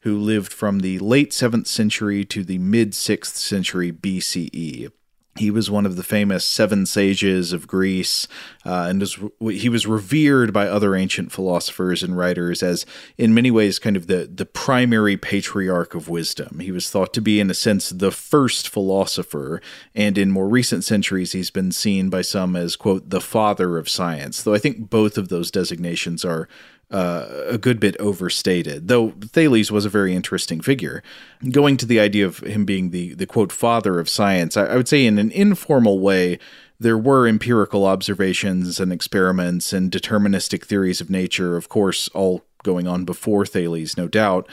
who 0.00 0.18
lived 0.18 0.52
from 0.52 0.80
the 0.80 0.98
late 0.98 1.30
7th 1.30 1.66
century 1.66 2.24
to 2.24 2.44
the 2.44 2.58
mid 2.58 2.92
6th 2.92 3.36
century 3.36 3.92
BCE. 3.92 4.90
He 5.38 5.50
was 5.52 5.70
one 5.70 5.86
of 5.86 5.96
the 5.96 6.02
famous 6.02 6.44
seven 6.44 6.84
sages 6.84 7.52
of 7.52 7.68
Greece, 7.68 8.26
uh, 8.66 8.86
and 8.88 9.00
was, 9.00 9.18
he 9.40 9.68
was 9.68 9.86
revered 9.86 10.52
by 10.52 10.66
other 10.66 10.96
ancient 10.96 11.30
philosophers 11.30 12.02
and 12.02 12.16
writers 12.16 12.62
as, 12.62 12.84
in 13.16 13.34
many 13.34 13.50
ways, 13.50 13.78
kind 13.78 13.96
of 13.96 14.08
the, 14.08 14.28
the 14.32 14.46
primary 14.46 15.16
patriarch 15.16 15.94
of 15.94 16.08
wisdom. 16.08 16.58
He 16.58 16.72
was 16.72 16.90
thought 16.90 17.14
to 17.14 17.20
be, 17.20 17.38
in 17.38 17.50
a 17.50 17.54
sense, 17.54 17.90
the 17.90 18.10
first 18.10 18.68
philosopher, 18.68 19.62
and 19.94 20.18
in 20.18 20.32
more 20.32 20.48
recent 20.48 20.84
centuries, 20.84 21.32
he's 21.32 21.50
been 21.50 21.70
seen 21.70 22.10
by 22.10 22.22
some 22.22 22.56
as, 22.56 22.74
quote, 22.74 23.10
the 23.10 23.20
father 23.20 23.78
of 23.78 23.88
science, 23.88 24.42
though 24.42 24.54
I 24.54 24.58
think 24.58 24.90
both 24.90 25.16
of 25.16 25.28
those 25.28 25.52
designations 25.52 26.24
are 26.24 26.48
uh, 26.90 27.26
a 27.46 27.58
good 27.58 27.78
bit 27.78 27.96
overstated, 27.98 28.88
though 28.88 29.10
Thales 29.20 29.70
was 29.70 29.84
a 29.84 29.90
very 29.90 30.14
interesting 30.14 30.60
figure. 30.60 31.02
Going 31.50 31.76
to 31.78 31.86
the 31.86 32.00
idea 32.00 32.26
of 32.26 32.38
him 32.38 32.64
being 32.64 32.90
the, 32.90 33.14
the 33.14 33.26
quote, 33.26 33.52
father 33.52 34.00
of 34.00 34.08
science, 34.08 34.56
I, 34.56 34.66
I 34.66 34.76
would 34.76 34.88
say 34.88 35.04
in 35.04 35.18
an 35.18 35.30
informal 35.32 36.00
way, 36.00 36.38
there 36.80 36.98
were 36.98 37.26
empirical 37.26 37.84
observations 37.84 38.78
and 38.80 38.92
experiments 38.92 39.72
and 39.72 39.90
deterministic 39.90 40.64
theories 40.64 41.00
of 41.00 41.10
nature, 41.10 41.56
of 41.56 41.68
course, 41.68 42.08
all 42.08 42.44
going 42.62 42.86
on 42.86 43.04
before 43.04 43.44
Thales, 43.44 43.96
no 43.96 44.08
doubt. 44.08 44.48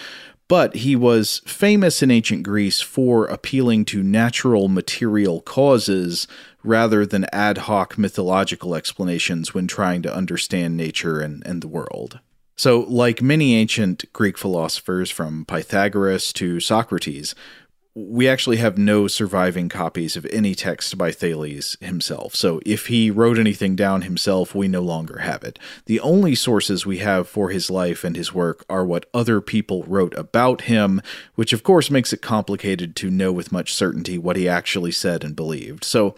But 0.48 0.76
he 0.76 0.96
was 0.96 1.42
famous 1.46 2.04
in 2.04 2.12
ancient 2.12 2.44
Greece 2.44 2.80
for 2.80 3.26
appealing 3.26 3.86
to 3.86 4.04
natural 4.04 4.68
material 4.68 5.42
causes 5.42 6.28
rather 6.64 7.06
than 7.06 7.26
ad 7.32 7.60
hoc 7.60 7.98
mythological 7.98 8.76
explanations 8.76 9.54
when 9.54 9.68
trying 9.68 10.02
to 10.04 10.16
understand 10.16 10.78
nature 10.78 11.20
and, 11.20 11.46
and 11.46 11.62
the 11.62 11.68
world. 11.68 12.20
So, 12.58 12.86
like 12.88 13.22
many 13.22 13.56
ancient 13.56 14.12
Greek 14.14 14.38
philosophers, 14.38 15.12
from 15.12 15.46
Pythagoras 15.46 16.32
to 16.34 16.62
Socrates, 16.62 17.36
we 17.94 18.28
actually 18.28 18.58
have 18.58 18.78
no 18.78 19.08
surviving 19.08 19.70
copies 19.70 20.18
of 20.18 20.26
any 20.28 20.54
text 20.56 20.98
by 20.98 21.12
Thales 21.12 21.78
himself. 21.82 22.34
So, 22.34 22.62
if 22.66 22.88
he 22.88 23.12
wrote 23.12 23.38
anything 23.38 23.76
down 23.76 24.04
himself, 24.04 24.56
we 24.56 24.70
no 24.70 24.82
longer 24.82 25.20
have 25.20 25.44
it. 25.44 25.60
The 25.86 26.00
only 26.00 26.34
sources 26.34 26.86
we 26.86 27.00
have 27.00 27.28
for 27.28 27.50
his 27.50 27.70
life 27.70 28.06
and 28.06 28.16
his 28.16 28.34
work 28.34 28.64
are 28.70 28.86
what 28.86 29.10
other 29.14 29.42
people 29.42 29.84
wrote 29.84 30.14
about 30.14 30.62
him, 30.62 31.02
which 31.36 31.52
of 31.52 31.62
course 31.62 31.92
makes 31.92 32.14
it 32.14 32.22
complicated 32.22 32.96
to 32.98 33.10
know 33.10 33.34
with 33.34 33.52
much 33.52 33.74
certainty 33.74 34.18
what 34.18 34.38
he 34.38 34.48
actually 34.48 34.92
said 34.92 35.26
and 35.26 35.36
believed. 35.36 35.84
So, 35.84 36.16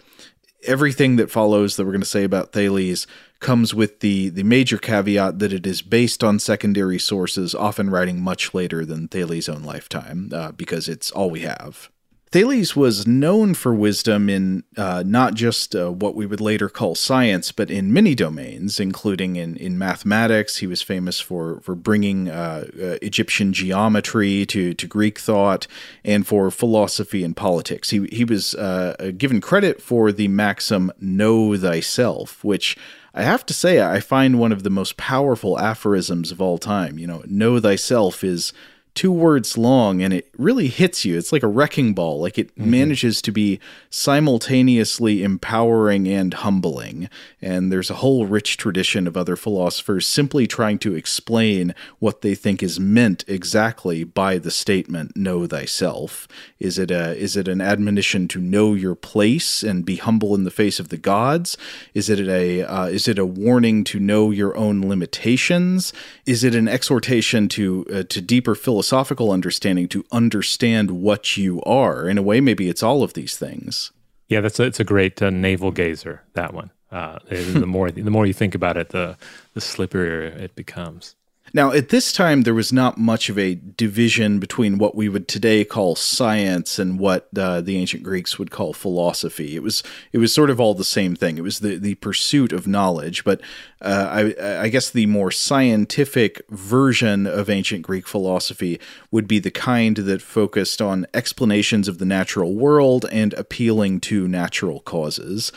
everything 0.64 1.16
that 1.16 1.30
follows 1.30 1.76
that 1.76 1.84
we're 1.84 1.92
going 1.92 2.00
to 2.00 2.06
say 2.06 2.24
about 2.24 2.52
Thales 2.52 3.06
comes 3.40 3.74
with 3.74 4.00
the 4.00 4.28
the 4.30 4.42
major 4.42 4.78
caveat 4.78 5.38
that 5.38 5.52
it 5.52 5.66
is 5.66 5.82
based 5.82 6.24
on 6.24 6.38
secondary 6.38 6.98
sources, 6.98 7.54
often 7.54 7.90
writing 7.90 8.20
much 8.20 8.54
later 8.54 8.84
than 8.84 9.08
Thales' 9.08 9.48
own 9.48 9.62
lifetime, 9.62 10.30
uh, 10.32 10.52
because 10.52 10.88
it's 10.88 11.10
all 11.10 11.30
we 11.30 11.40
have. 11.40 11.90
Thales 12.30 12.76
was 12.76 13.06
known 13.06 13.54
for 13.54 13.74
wisdom 13.74 14.28
in 14.28 14.64
uh, 14.76 15.02
not 15.06 15.34
just 15.34 15.74
uh, 15.74 15.90
what 15.90 16.14
we 16.14 16.26
would 16.26 16.42
later 16.42 16.68
call 16.68 16.94
science, 16.94 17.52
but 17.52 17.70
in 17.70 17.92
many 17.92 18.14
domains, 18.14 18.78
including 18.78 19.36
in, 19.36 19.56
in 19.56 19.78
mathematics. 19.78 20.58
He 20.58 20.66
was 20.66 20.82
famous 20.82 21.20
for 21.20 21.60
for 21.60 21.74
bringing 21.74 22.28
uh, 22.28 22.66
uh 22.78 22.96
Egyptian 23.00 23.52
geometry 23.54 24.44
to, 24.46 24.74
to 24.74 24.86
Greek 24.86 25.18
thought, 25.18 25.66
and 26.04 26.26
for 26.26 26.50
philosophy 26.50 27.24
and 27.24 27.34
politics. 27.34 27.90
He 27.90 28.06
he 28.12 28.24
was 28.24 28.54
uh, 28.54 29.12
given 29.16 29.40
credit 29.40 29.80
for 29.80 30.12
the 30.12 30.28
maxim 30.28 30.92
"Know 31.00 31.56
thyself," 31.56 32.44
which 32.44 32.76
I 33.14 33.22
have 33.22 33.46
to 33.46 33.54
say 33.54 33.80
I 33.80 34.00
find 34.00 34.38
one 34.38 34.52
of 34.52 34.64
the 34.64 34.70
most 34.70 34.98
powerful 34.98 35.58
aphorisms 35.58 36.30
of 36.30 36.42
all 36.42 36.58
time. 36.58 36.98
You 36.98 37.06
know, 37.06 37.22
"Know 37.26 37.58
thyself" 37.58 38.22
is 38.22 38.52
two 38.94 39.12
words 39.12 39.56
long 39.58 40.02
and 40.02 40.12
it 40.12 40.28
really 40.36 40.68
hits 40.68 41.04
you. 41.04 41.18
It's 41.18 41.32
like 41.32 41.42
a 41.42 41.48
wrecking 41.48 41.94
ball. 41.94 42.20
Like 42.20 42.38
it 42.38 42.54
mm-hmm. 42.54 42.70
manages 42.70 43.20
to 43.22 43.30
be 43.30 43.60
simultaneously 43.90 45.22
empowering 45.22 46.08
and 46.08 46.34
humbling. 46.34 47.08
And 47.40 47.70
there's 47.70 47.90
a 47.90 47.96
whole 47.96 48.26
rich 48.26 48.56
tradition 48.56 49.06
of 49.06 49.16
other 49.16 49.36
philosophers 49.36 50.06
simply 50.06 50.46
trying 50.46 50.78
to 50.80 50.94
explain 50.94 51.74
what 51.98 52.22
they 52.22 52.34
think 52.34 52.62
is 52.62 52.80
meant 52.80 53.24
exactly 53.28 54.04
by 54.04 54.38
the 54.38 54.50
statement 54.50 55.16
"know 55.16 55.46
thyself." 55.46 56.26
Is 56.58 56.78
it 56.78 56.90
a 56.90 57.16
is 57.16 57.36
it 57.36 57.46
an 57.46 57.60
admonition 57.60 58.26
to 58.28 58.40
know 58.40 58.74
your 58.74 58.94
place 58.94 59.62
and 59.62 59.84
be 59.84 59.96
humble 59.96 60.34
in 60.34 60.44
the 60.44 60.50
face 60.50 60.80
of 60.80 60.88
the 60.88 60.96
gods? 60.96 61.56
Is 61.94 62.08
it 62.08 62.20
a 62.20 62.62
uh, 62.62 62.86
is 62.86 63.06
it 63.06 63.18
a 63.18 63.26
warning 63.26 63.84
to 63.84 64.00
know 64.00 64.30
your 64.30 64.56
own 64.56 64.88
limitations? 64.88 65.92
Is 66.26 66.42
it 66.42 66.54
an 66.54 66.68
exhortation 66.68 67.48
to 67.50 67.86
uh, 67.92 68.02
to 68.08 68.20
deeper 68.20 68.54
philosophy 68.54 68.87
philosophical 68.88 69.30
understanding 69.30 69.86
to 69.86 70.02
understand 70.10 70.90
what 70.90 71.36
you 71.36 71.60
are. 71.64 72.08
In 72.08 72.16
a 72.16 72.22
way, 72.22 72.40
maybe 72.40 72.70
it's 72.70 72.82
all 72.82 73.02
of 73.02 73.12
these 73.12 73.36
things. 73.36 73.92
Yeah, 74.28 74.40
that's 74.40 74.58
a, 74.58 74.64
it's 74.64 74.80
a 74.80 74.84
great 74.84 75.20
uh, 75.20 75.28
navel 75.28 75.70
gazer. 75.70 76.22
That 76.32 76.54
one. 76.54 76.70
Uh, 76.90 77.18
the 77.28 77.66
more 77.66 77.90
the 77.90 78.10
more 78.10 78.24
you 78.24 78.32
think 78.32 78.54
about 78.54 78.78
it, 78.78 78.88
the 78.88 79.18
the 79.52 79.60
slipperier 79.60 80.34
it 80.34 80.54
becomes. 80.54 81.16
Now, 81.54 81.72
at 81.72 81.88
this 81.88 82.12
time, 82.12 82.42
there 82.42 82.54
was 82.54 82.72
not 82.72 82.98
much 82.98 83.28
of 83.28 83.38
a 83.38 83.54
division 83.54 84.38
between 84.38 84.78
what 84.78 84.94
we 84.94 85.08
would 85.08 85.28
today 85.28 85.64
call 85.64 85.96
science 85.96 86.78
and 86.78 86.98
what 86.98 87.28
uh, 87.36 87.60
the 87.60 87.76
ancient 87.76 88.02
Greeks 88.02 88.38
would 88.38 88.50
call 88.50 88.72
philosophy. 88.72 89.56
It 89.56 89.62
was 89.62 89.82
it 90.12 90.18
was 90.18 90.34
sort 90.34 90.50
of 90.50 90.60
all 90.60 90.74
the 90.74 90.84
same 90.84 91.16
thing. 91.16 91.38
It 91.38 91.42
was 91.42 91.60
the, 91.60 91.76
the 91.76 91.94
pursuit 91.96 92.52
of 92.52 92.66
knowledge. 92.66 93.24
But 93.24 93.40
uh, 93.80 94.34
I, 94.38 94.62
I 94.64 94.68
guess 94.68 94.90
the 94.90 95.06
more 95.06 95.30
scientific 95.30 96.42
version 96.50 97.26
of 97.26 97.48
ancient 97.48 97.82
Greek 97.82 98.06
philosophy 98.06 98.80
would 99.10 99.26
be 99.26 99.38
the 99.38 99.50
kind 99.50 99.96
that 99.96 100.22
focused 100.22 100.82
on 100.82 101.06
explanations 101.14 101.88
of 101.88 101.98
the 101.98 102.04
natural 102.04 102.54
world 102.54 103.06
and 103.10 103.32
appealing 103.34 104.00
to 104.00 104.28
natural 104.28 104.80
causes. 104.80 105.52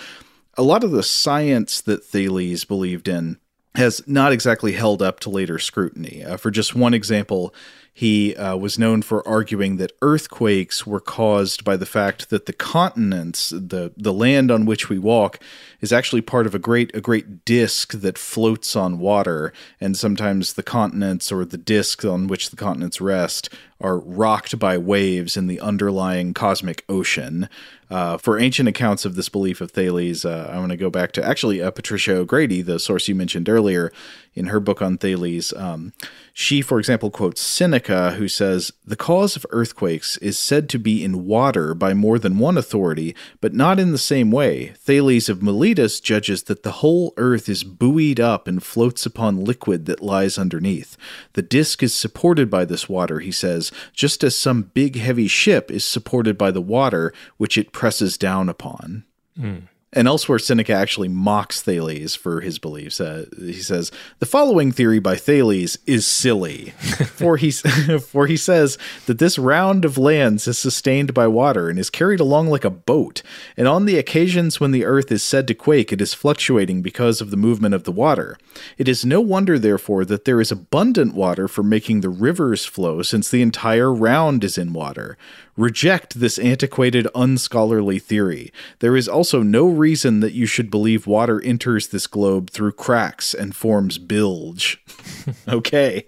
A 0.58 0.64
lot 0.64 0.84
of 0.84 0.92
the 0.92 1.04
science 1.04 1.82
that 1.82 2.04
Thales 2.04 2.66
believed 2.66 3.08
in 3.08 3.38
has 3.76 4.06
not 4.06 4.34
exactly 4.34 4.74
held 4.74 5.02
up 5.02 5.20
to 5.22 5.30
later 5.30 5.58
scrutiny. 5.58 6.24
Uh, 6.24 6.38
for 6.38 6.52
just 6.52 6.76
one 6.76 6.94
example, 6.94 7.54
he 7.94 8.36
uh, 8.36 8.56
was 8.56 8.80
known 8.80 9.02
for 9.02 9.26
arguing 9.28 9.78
that 9.78 9.92
earthquakes 10.02 10.88
were 10.88 11.02
caused 11.02 11.64
by 11.64 11.76
the 11.76 11.86
fact 11.86 12.30
that 12.30 12.46
the 12.46 12.54
continents, 12.54 13.50
the 13.50 13.92
the 13.98 14.14
land 14.14 14.50
on 14.50 14.66
which 14.66 14.88
we 14.88 14.98
walk, 14.98 15.40
is 15.82 15.92
actually 15.92 16.22
part 16.22 16.46
of 16.46 16.56
a 16.56 16.60
great 16.60 16.96
a 16.96 17.02
great 17.02 17.44
disk 17.44 17.94
that 17.94 18.18
floats 18.18 18.76
on 18.76 19.00
water, 19.00 19.52
and 19.80 19.98
sometimes 19.98 20.54
the 20.54 20.64
continents 20.64 21.32
or 21.32 21.44
the 21.44 21.58
disk 21.58 22.06
on 22.06 22.28
which 22.28 22.50
the 22.50 22.56
continents 22.56 23.02
rest 23.02 23.50
are 23.82 24.00
rocked 24.00 24.58
by 24.58 24.78
waves 24.78 25.36
in 25.36 25.48
the 25.48 25.60
underlying 25.60 26.34
cosmic 26.34 26.86
ocean. 26.88 27.50
Uh, 27.92 28.18
for 28.18 28.40
ancient 28.40 28.70
accounts 28.70 29.04
of 29.04 29.16
this 29.16 29.28
belief 29.28 29.60
of 29.60 29.70
Thales, 29.70 30.24
uh, 30.24 30.50
I 30.50 30.58
want 30.60 30.72
to 30.72 30.78
go 30.78 30.90
back 30.90 31.12
to 31.12 31.24
actually 31.24 31.62
uh, 31.62 31.72
Patricia 31.72 32.16
O'Grady, 32.16 32.62
the 32.62 32.80
source 32.80 33.10
you 33.10 33.16
mentioned 33.16 33.50
earlier, 33.50 33.92
in 34.34 34.46
her 34.46 34.62
book 34.62 34.82
on 34.82 34.98
Thales. 34.98 35.52
Um, 35.52 35.92
she, 36.34 36.62
for 36.62 36.80
example, 36.80 37.12
quotes 37.12 37.42
Seneca, 37.42 38.12
who 38.12 38.28
says, 38.28 38.72
The 38.86 38.96
cause 38.96 39.36
of 39.36 39.46
earthquakes 39.50 40.18
is 40.18 40.40
said 40.40 40.70
to 40.70 40.80
be 40.80 41.04
in 41.04 41.26
water 41.26 41.74
by 41.74 41.94
more 41.94 42.18
than 42.18 42.40
one 42.40 42.58
authority, 42.58 43.16
but 43.42 43.54
not 43.54 43.80
in 43.80 43.92
the 43.92 43.98
same 43.98 44.32
way. 44.32 44.74
Thales 44.78 45.30
of 45.30 45.42
Miletus 45.42 46.00
judges 46.00 46.44
that 46.44 46.64
the 46.64 46.74
whole 46.74 47.14
earth 47.18 47.50
is 47.50 47.64
buoyed 47.64 48.20
up 48.20 48.48
and 48.48 48.64
floats 48.64 49.06
upon 49.06 49.44
liquid 49.44 49.86
that 49.86 50.02
lies 50.02 50.38
underneath. 50.38 50.98
The 51.34 51.42
disk 51.42 51.84
is 51.84 51.94
supported 51.94 52.50
by 52.50 52.66
this 52.66 52.88
water, 52.88 53.20
he 53.20 53.32
says, 53.32 53.72
just 53.94 54.24
as 54.24 54.38
some 54.38 54.72
big 54.74 54.96
heavy 54.96 55.28
ship 55.28 55.70
is 55.70 55.84
supported 55.84 56.38
by 56.38 56.52
the 56.52 56.62
water 56.62 57.14
which 57.38 57.58
it 57.58 57.74
presses 57.74 58.18
down 58.18 58.48
upon. 58.48 59.04
Mm. 59.38 59.68
And 59.94 60.08
elsewhere, 60.08 60.40
Seneca 60.40 60.72
actually 60.72 61.10
mocks 61.10 61.62
Thales 61.62 62.16
for 62.16 62.40
his 62.40 62.60
beliefs. 62.60 63.02
Uh, 63.02 63.26
he 63.38 63.62
says, 63.62 63.92
The 64.20 64.26
following 64.26 64.72
theory 64.72 65.00
by 65.00 65.18
Thales 65.18 65.78
is 65.86 66.08
silly, 66.08 66.70
for, 67.08 67.36
he, 67.36 67.52
for 68.00 68.26
he 68.26 68.38
says 68.38 68.78
that 69.08 69.20
this 69.20 69.38
round 69.38 69.84
of 69.84 69.98
lands 69.98 70.48
is 70.48 70.58
sustained 70.58 71.14
by 71.14 71.28
water 71.28 71.70
and 71.70 71.78
is 71.78 71.90
carried 71.90 72.22
along 72.22 72.48
like 72.48 72.64
a 72.64 72.70
boat. 72.70 73.22
And 73.58 73.68
on 73.68 73.86
the 73.86 73.98
occasions 73.98 74.62
when 74.62 74.72
the 74.72 74.86
earth 74.86 75.12
is 75.12 75.24
said 75.24 75.46
to 75.50 75.54
quake, 75.54 75.92
it 75.92 76.00
is 76.00 76.14
fluctuating 76.14 76.82
because 76.82 77.20
of 77.20 77.30
the 77.30 77.36
movement 77.36 77.76
of 77.76 77.84
the 77.84 77.92
water. 77.92 78.38
It 78.78 78.88
is 78.88 79.04
no 79.04 79.20
wonder, 79.20 79.60
therefore, 79.60 80.06
that 80.06 80.24
there 80.24 80.40
is 80.40 80.54
abundant 80.54 81.14
water 81.14 81.50
for 81.50 81.64
making 81.64 82.00
the 82.00 82.10
rivers 82.10 82.66
flow, 82.66 83.02
since 83.02 83.30
the 83.30 83.42
entire 83.42 83.94
round 83.94 84.46
is 84.46 84.58
in 84.58 84.72
water. 84.72 85.18
Reject 85.58 86.20
this 86.20 86.40
antiquated, 86.40 87.08
unscholarly 87.14 88.00
theory. 88.00 88.52
There 88.80 88.96
is 88.96 89.08
also 89.08 89.44
no 89.44 89.68
reason 89.68 90.22
that 90.22 90.34
you 90.34 90.46
should 90.46 90.72
believe 90.72 91.08
water 91.08 91.42
enters 91.42 91.88
this 91.88 92.08
globe 92.08 92.50
through 92.50 92.74
cracks 92.74 93.34
and 93.34 93.56
forms 93.56 93.98
bilge. 93.98 94.84
okay. 95.48 96.08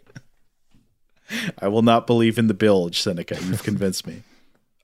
I 1.59 1.67
will 1.67 1.81
not 1.81 2.07
believe 2.07 2.37
in 2.37 2.47
the 2.47 2.53
bilge, 2.53 3.01
Seneca. 3.01 3.37
You've 3.41 3.63
convinced 3.63 4.07
me. 4.07 4.23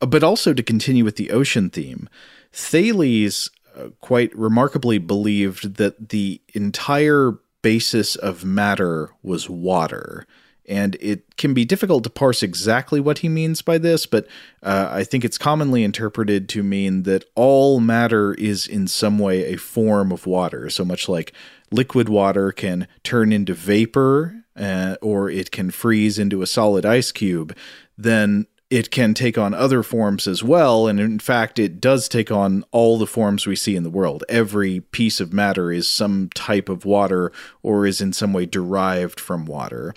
Uh, 0.02 0.06
but 0.06 0.24
also 0.24 0.54
to 0.54 0.64
continue 0.64 1.04
with 1.04 1.16
the 1.16 1.32
ocean 1.32 1.70
theme, 1.70 2.10
Thales 2.52 3.50
uh, 3.76 3.90
quite 4.02 4.36
remarkably 4.36 4.98
believed 4.98 5.76
that 5.76 6.10
the 6.10 6.42
entire 6.54 7.40
basis 7.62 8.16
of 8.16 8.46
matter 8.46 9.12
was 9.22 9.50
water. 9.50 10.26
And 10.70 10.96
it 11.02 11.36
can 11.36 11.54
be 11.54 11.66
difficult 11.66 12.04
to 12.04 12.10
parse 12.10 12.44
exactly 12.44 13.00
what 13.00 13.18
he 13.18 13.28
means 13.28 13.62
by 13.62 13.80
this, 13.80 14.06
but 14.06 14.28
uh, 14.62 14.88
I 14.92 15.04
think 15.04 15.26
it's 15.26 15.38
commonly 15.38 15.84
interpreted 15.84 16.48
to 16.50 16.64
mean 16.64 17.04
that 17.04 17.26
all 17.36 17.80
matter 17.80 18.36
is 18.36 18.68
in 18.68 18.88
some 18.88 19.18
way 19.18 19.46
a 19.46 19.58
form 19.58 20.12
of 20.12 20.28
water. 20.28 20.70
So 20.70 20.86
much 20.86 21.10
like 21.10 21.34
liquid 21.72 22.08
water 22.08 22.52
can 22.52 22.88
turn 23.04 23.34
into 23.34 23.54
vapor 23.54 24.46
uh, 24.56 24.96
or 25.02 25.30
it 25.30 25.52
can 25.52 25.72
freeze 25.72 26.20
into 26.20 26.42
a 26.42 26.48
solid 26.48 26.86
ice 26.86 27.12
cube, 27.12 27.56
then 27.98 28.46
it 28.70 28.92
can 28.92 29.16
take 29.16 29.38
on 29.38 29.54
other 29.54 29.82
forms 29.82 30.28
as 30.28 30.44
well. 30.44 30.88
And 30.88 31.00
in 31.00 31.20
fact, 31.20 31.58
it 31.58 31.82
does 31.82 32.08
take 32.08 32.30
on 32.30 32.64
all 32.72 33.00
the 33.00 33.08
forms 33.08 33.48
we 33.48 33.56
see 33.56 33.76
in 33.76 33.84
the 33.84 33.90
world. 33.90 34.24
Every 34.30 34.82
piece 34.82 35.20
of 35.20 35.34
matter 35.34 35.72
is 35.72 35.88
some 35.88 36.30
type 36.36 36.70
of 36.70 36.86
water 36.86 37.32
or 37.64 37.88
is 37.88 38.00
in 38.00 38.14
some 38.14 38.32
way 38.32 38.46
derived 38.46 39.20
from 39.20 39.46
water. 39.46 39.96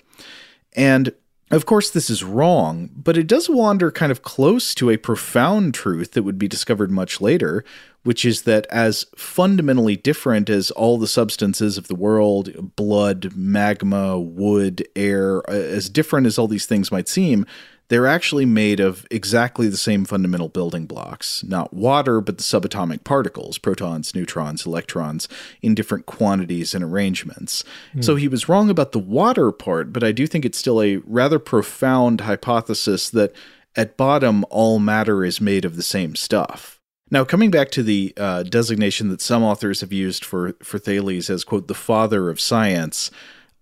And 0.75 1.13
of 1.53 1.67
course, 1.67 1.91
this 1.91 2.09
is 2.09 2.23
wrong, 2.23 2.89
but 2.95 3.15
it 3.15 3.27
does 3.27 3.47
wander 3.47 3.91
kind 3.91 4.11
of 4.11 4.23
close 4.23 4.73
to 4.73 4.89
a 4.89 4.97
profound 4.97 5.75
truth 5.75 6.13
that 6.13 6.23
would 6.23 6.39
be 6.39 6.47
discovered 6.47 6.89
much 6.89 7.21
later, 7.21 7.63
which 8.01 8.25
is 8.25 8.41
that 8.43 8.65
as 8.71 9.05
fundamentally 9.15 9.95
different 9.95 10.49
as 10.49 10.71
all 10.71 10.97
the 10.97 11.07
substances 11.07 11.77
of 11.77 11.87
the 11.87 11.95
world 11.95 12.75
blood, 12.75 13.35
magma, 13.35 14.19
wood, 14.19 14.87
air 14.95 15.47
uh, 15.47 15.53
as 15.53 15.89
different 15.89 16.25
as 16.25 16.39
all 16.39 16.47
these 16.47 16.65
things 16.65 16.91
might 16.91 17.07
seem 17.07 17.45
they're 17.93 18.07
actually 18.07 18.47
made 18.47 18.79
of 18.79 19.05
exactly 19.11 19.67
the 19.67 19.77
same 19.77 20.03
fundamental 20.03 20.49
building 20.49 20.87
blocks, 20.87 21.43
not 21.43 21.71
water, 21.71 22.21
but 22.21 22.39
the 22.39 22.43
subatomic 22.43 23.03
particles, 23.03 23.59
protons, 23.59 24.15
neutrons, 24.15 24.65
electrons, 24.65 25.27
in 25.61 25.75
different 25.75 26.07
quantities 26.07 26.73
and 26.73 26.83
arrangements. 26.83 27.63
Mm. 27.93 28.03
So 28.03 28.15
he 28.15 28.27
was 28.27 28.49
wrong 28.49 28.71
about 28.71 28.93
the 28.93 28.97
water 28.97 29.51
part, 29.51 29.93
but 29.93 30.03
I 30.03 30.11
do 30.11 30.25
think 30.25 30.43
it's 30.43 30.57
still 30.57 30.81
a 30.81 30.97
rather 31.05 31.37
profound 31.37 32.21
hypothesis 32.21 33.11
that 33.11 33.31
at 33.75 33.95
bottom, 33.95 34.43
all 34.49 34.79
matter 34.79 35.23
is 35.23 35.39
made 35.39 35.63
of 35.63 35.75
the 35.75 35.83
same 35.83 36.15
stuff. 36.15 36.79
Now, 37.11 37.23
coming 37.23 37.51
back 37.51 37.69
to 37.71 37.83
the 37.83 38.11
uh, 38.17 38.41
designation 38.41 39.09
that 39.09 39.21
some 39.21 39.43
authors 39.43 39.81
have 39.81 39.93
used 39.93 40.25
for, 40.25 40.55
for 40.63 40.79
Thales 40.79 41.29
as, 41.29 41.43
quote, 41.43 41.67
the 41.67 41.75
father 41.75 42.31
of 42.31 42.41
science, 42.41 43.11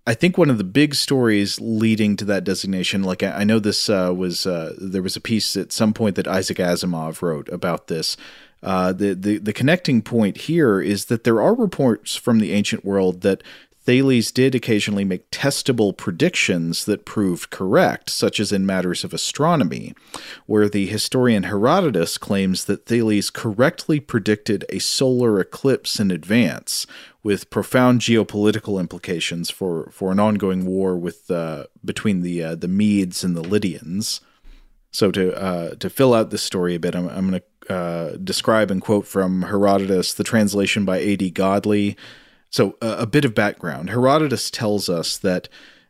I 0.08 0.16
think 0.16 0.38
one 0.38 0.50
of 0.50 0.58
the 0.58 0.64
big 0.64 0.96
stories 0.96 1.60
leading 1.62 2.16
to 2.18 2.26
that 2.26 2.44
designation, 2.44 3.04
like 3.04 3.22
I, 3.22 3.32
I 3.32 3.44
know 3.44 3.60
this 3.60 3.90
uh, 3.90 4.12
was 4.16 4.48
uh, 4.48 4.74
there 4.80 5.04
was 5.04 5.16
a 5.16 5.22
piece 5.22 5.56
at 5.56 5.72
some 5.72 5.94
point 5.94 6.16
that 6.16 6.28
Isaac 6.28 6.58
Asimov 6.58 7.22
wrote 7.22 7.50
about 7.50 7.88
this. 7.88 8.18
Uh, 8.64 8.94
the, 8.94 9.14
the 9.14 9.38
the 9.38 9.54
connecting 9.54 10.02
point 10.02 10.38
here 10.38 10.82
is 10.82 11.06
that 11.06 11.24
there 11.24 11.42
are 11.42 11.54
reports 11.56 12.16
from 12.16 12.40
the 12.40 12.52
ancient 12.52 12.86
world 12.86 13.22
that 13.22 13.44
Thales 13.84 14.32
did 14.32 14.54
occasionally 14.54 15.04
make 15.04 15.32
testable 15.32 15.96
predictions 15.96 16.86
that 16.86 17.04
proved 17.04 17.50
correct, 17.50 18.12
such 18.12 18.40
as 18.40 18.52
in 18.52 18.64
matters 18.64 19.04
of 19.04 19.12
astronomy, 19.12 19.96
where 20.46 20.70
the 20.70 20.86
historian 20.86 21.44
Herodotus 21.44 22.20
claims 22.20 22.66
that 22.66 22.86
Thales 22.86 23.32
correctly 23.32 24.00
predicted 24.00 24.66
a 24.70 24.78
solar 24.78 25.40
eclipse 25.40 26.00
in 26.00 26.12
advance, 26.12 26.86
with 27.24 27.50
profound 27.50 28.02
geopolitical 28.02 28.80
implications 28.80 29.50
for, 29.50 29.90
for 29.92 30.12
an 30.12 30.20
ongoing 30.20 30.66
war 30.66 30.96
with 30.96 31.30
uh, 31.32 31.66
between 31.84 32.22
the 32.22 32.44
uh, 32.44 32.56
the 32.56 32.68
Medes 32.68 33.24
and 33.24 33.36
the 33.36 33.44
Lydians. 33.44 34.22
So 34.92 35.12
to 35.12 35.36
uh, 35.36 35.76
to 35.76 35.90
fill 35.90 36.14
out 36.14 36.30
this 36.30 36.44
story 36.44 36.76
a 36.76 36.80
bit, 36.80 36.96
I'm, 36.96 37.10
I'm 37.10 37.30
going 37.30 37.42
to 37.68 37.74
uh, 37.74 38.18
describe 38.18 38.70
and 38.70 38.82
quote 38.82 39.08
from 39.08 39.44
Herodotus, 39.44 40.14
the 40.14 40.24
translation 40.24 40.86
by 40.86 40.98
A.D. 40.98 41.32
Godley. 41.32 41.98
So 42.52 42.78
a 42.82 43.08
bit 43.08 43.26
of 43.26 43.34
background: 43.34 43.90
Herodotus 43.90 44.52
tells 44.52 44.90
us 44.90 45.18
that 45.18 45.48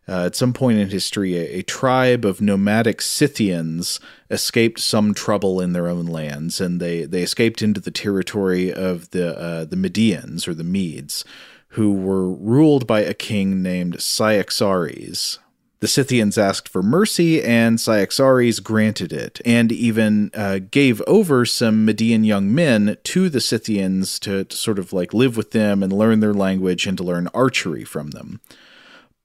uh, 0.07 0.25
at 0.25 0.35
some 0.35 0.53
point 0.53 0.79
in 0.79 0.89
history, 0.89 1.37
a, 1.37 1.59
a, 1.59 1.61
tribe 1.61 2.25
of 2.25 2.41
nomadic 2.41 3.01
Scythians 3.01 3.99
escaped 4.29 4.79
some 4.79 5.13
trouble 5.13 5.61
in 5.61 5.73
their 5.73 5.87
own 5.87 6.05
lands, 6.05 6.59
and 6.59 6.79
they, 6.81 7.05
they 7.05 7.21
escaped 7.21 7.61
into 7.61 7.79
the 7.79 7.91
territory 7.91 8.73
of 8.73 9.11
the 9.11 9.37
uh, 9.37 9.65
the 9.65 9.75
Medians 9.75 10.47
or 10.47 10.53
the 10.53 10.63
Medes, 10.63 11.23
who 11.69 11.93
were 11.93 12.31
ruled 12.31 12.87
by 12.87 13.01
a 13.01 13.13
king 13.13 13.61
named 13.61 14.01
Cyaxares. 14.01 15.39
The 15.81 15.87
Scythians 15.87 16.37
asked 16.37 16.69
for 16.69 16.83
mercy, 16.83 17.41
and 17.41 17.79
Cyaxares 17.79 18.59
granted 18.59 19.11
it, 19.11 19.41
and 19.43 19.71
even 19.71 20.29
uh, 20.35 20.59
gave 20.59 21.01
over 21.07 21.43
some 21.43 21.85
Median 21.85 22.23
young 22.23 22.53
men 22.53 22.97
to 23.03 23.29
the 23.29 23.41
Scythians 23.41 24.19
to, 24.19 24.43
to 24.43 24.55
sort 24.55 24.77
of 24.77 24.93
like 24.93 25.11
live 25.11 25.35
with 25.35 25.51
them 25.51 25.81
and 25.81 25.91
learn 25.91 26.19
their 26.19 26.35
language 26.35 26.85
and 26.85 26.99
to 26.99 27.03
learn 27.03 27.29
archery 27.33 27.83
from 27.83 28.11
them. 28.11 28.41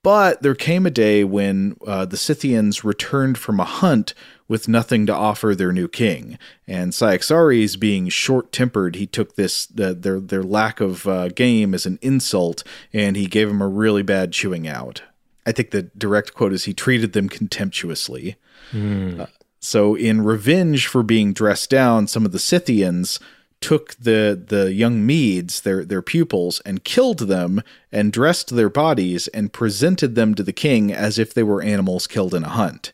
But 0.03 0.41
there 0.41 0.55
came 0.55 0.87
a 0.87 0.91
day 0.91 1.25
when 1.25 1.77
uh, 1.87 2.07
the 2.07 2.17
Scythians 2.17 2.85
returned 2.85 3.37
from 3.37 3.61
a 3.61 3.65
hunt 3.65 4.15
with 4.49 4.67
nothing 4.67 5.05
to 5.07 5.15
offer 5.15 5.55
their 5.55 5.73
new 5.73 5.89
king. 5.89 6.39
And 6.67 6.95
Cyaxares, 6.95 7.77
being 7.77 8.09
short 8.09 8.51
tempered, 8.51 8.97
he 8.97 9.07
took 9.07 9.35
this 9.35 9.69
uh, 9.79 9.93
their 9.95 10.21
their 10.21 10.43
lack 10.43 10.81
of 10.81 11.07
uh, 11.07 11.29
game 11.29 11.75
as 11.75 11.85
an 11.85 11.99
insult, 12.01 12.65
and 12.95 13.15
he 13.15 13.27
gave 13.27 13.49
them 13.49 13.61
a 13.61 13.69
really 13.69 14.03
bad 14.03 14.33
chewing 14.33 14.67
out. 14.67 15.03
I 15.47 15.53
think 15.53 15.71
the 15.71 15.83
direct 15.97 16.35
quote 16.35 16.53
is 16.53 16.65
he 16.65 16.75
treated 16.75 17.13
them 17.13 17.29
contemptuously. 17.29 18.37
Mm. 18.73 19.21
Uh, 19.21 19.27
so, 19.61 19.95
in 19.95 20.23
revenge 20.23 20.87
for 20.87 21.03
being 21.03 21.33
dressed 21.33 21.71
down, 21.71 22.09
some 22.09 22.27
of 22.27 22.33
the 22.33 22.39
Scythians 22.39 23.19
took 23.61 23.95
the 23.95 24.41
the 24.47 24.73
young 24.73 25.07
Medes, 25.07 25.63
their 25.63 25.85
their 25.85 26.03
pupils, 26.03 26.61
and 26.61 26.85
killed 26.85 27.21
them 27.21 27.63
and 27.91 28.13
dressed 28.13 28.55
their 28.55 28.69
bodies 28.69 29.29
and 29.29 29.53
presented 29.53 30.15
them 30.15 30.35
to 30.35 30.43
the 30.43 30.53
king 30.53 30.93
as 30.93 31.19
if 31.19 31.33
they 31.33 31.43
were 31.43 31.63
animals 31.63 32.07
killed 32.07 32.35
in 32.35 32.45
a 32.45 32.49
hunt. 32.49 32.93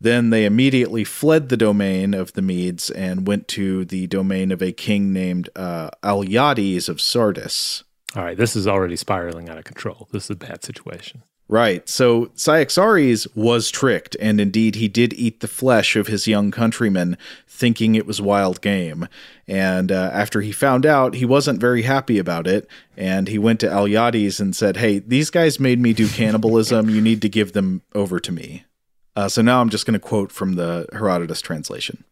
Then 0.00 0.30
they 0.30 0.46
immediately 0.46 1.04
fled 1.04 1.50
the 1.50 1.58
domain 1.58 2.14
of 2.14 2.32
the 2.32 2.42
Medes 2.42 2.90
and 2.90 3.26
went 3.26 3.46
to 3.48 3.84
the 3.84 4.06
domain 4.06 4.50
of 4.50 4.62
a 4.62 4.72
king 4.72 5.12
named 5.12 5.50
uh, 5.54 5.90
Alyattes 6.02 6.88
of 6.88 7.00
Sardis. 7.00 7.84
All 8.16 8.24
right, 8.24 8.36
this 8.36 8.56
is 8.56 8.66
already 8.66 8.96
spiraling 8.96 9.50
out 9.50 9.58
of 9.58 9.64
control. 9.64 10.08
This 10.10 10.24
is 10.24 10.30
a 10.30 10.36
bad 10.36 10.64
situation. 10.64 11.22
Right. 11.50 11.88
So 11.88 12.30
Cyaxares 12.36 13.26
was 13.34 13.72
tricked, 13.72 14.16
and 14.20 14.40
indeed 14.40 14.76
he 14.76 14.86
did 14.86 15.12
eat 15.14 15.40
the 15.40 15.48
flesh 15.48 15.96
of 15.96 16.06
his 16.06 16.28
young 16.28 16.52
countrymen, 16.52 17.18
thinking 17.48 17.96
it 17.96 18.06
was 18.06 18.22
wild 18.22 18.60
game. 18.60 19.08
And 19.48 19.90
uh, 19.90 20.10
after 20.12 20.42
he 20.42 20.52
found 20.52 20.86
out, 20.86 21.14
he 21.14 21.24
wasn't 21.24 21.60
very 21.60 21.82
happy 21.82 22.20
about 22.20 22.46
it, 22.46 22.70
and 22.96 23.26
he 23.26 23.36
went 23.36 23.58
to 23.60 23.66
Alyattes 23.66 24.38
and 24.38 24.54
said, 24.54 24.76
Hey, 24.76 25.00
these 25.00 25.28
guys 25.28 25.58
made 25.58 25.80
me 25.80 25.92
do 25.92 26.06
cannibalism. 26.08 26.88
you 26.88 27.00
need 27.00 27.20
to 27.22 27.28
give 27.28 27.52
them 27.52 27.82
over 27.96 28.20
to 28.20 28.30
me. 28.30 28.64
Uh, 29.16 29.28
so 29.28 29.42
now 29.42 29.60
I'm 29.60 29.70
just 29.70 29.86
going 29.86 29.94
to 29.94 29.98
quote 29.98 30.30
from 30.30 30.54
the 30.54 30.86
Herodotus 30.92 31.40
translation. 31.40 32.04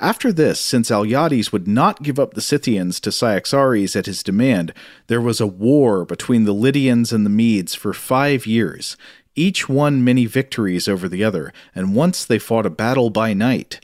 After 0.00 0.32
this, 0.32 0.60
since 0.60 0.90
Alyattes 0.90 1.52
would 1.52 1.68
not 1.68 2.02
give 2.02 2.18
up 2.18 2.34
the 2.34 2.40
Scythians 2.40 3.00
to 3.00 3.12
Cyaxares 3.12 3.96
at 3.96 4.06
his 4.06 4.22
demand, 4.22 4.72
there 5.06 5.20
was 5.20 5.40
a 5.40 5.46
war 5.46 6.04
between 6.04 6.44
the 6.44 6.52
Lydians 6.52 7.12
and 7.12 7.24
the 7.24 7.30
Medes 7.30 7.74
for 7.74 7.92
five 7.92 8.46
years. 8.46 8.96
Each 9.34 9.68
won 9.68 10.04
many 10.04 10.26
victories 10.26 10.88
over 10.88 11.08
the 11.08 11.24
other, 11.24 11.52
and 11.74 11.94
once 11.94 12.24
they 12.24 12.38
fought 12.38 12.66
a 12.66 12.70
battle 12.70 13.10
by 13.10 13.32
night. 13.32 13.80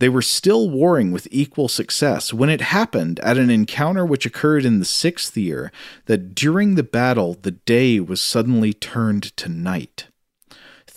They 0.00 0.08
were 0.08 0.22
still 0.22 0.70
warring 0.70 1.12
with 1.12 1.28
equal 1.30 1.68
success 1.68 2.32
when 2.32 2.48
it 2.48 2.62
happened 2.62 3.20
at 3.20 3.36
an 3.36 3.50
encounter 3.50 4.04
which 4.04 4.24
occurred 4.24 4.64
in 4.64 4.78
the 4.78 4.86
sixth 4.86 5.36
year 5.36 5.70
that 6.06 6.34
during 6.34 6.74
the 6.74 6.82
battle 6.82 7.36
the 7.40 7.50
day 7.50 8.00
was 8.00 8.22
suddenly 8.22 8.72
turned 8.72 9.36
to 9.36 9.50
night. 9.50 10.06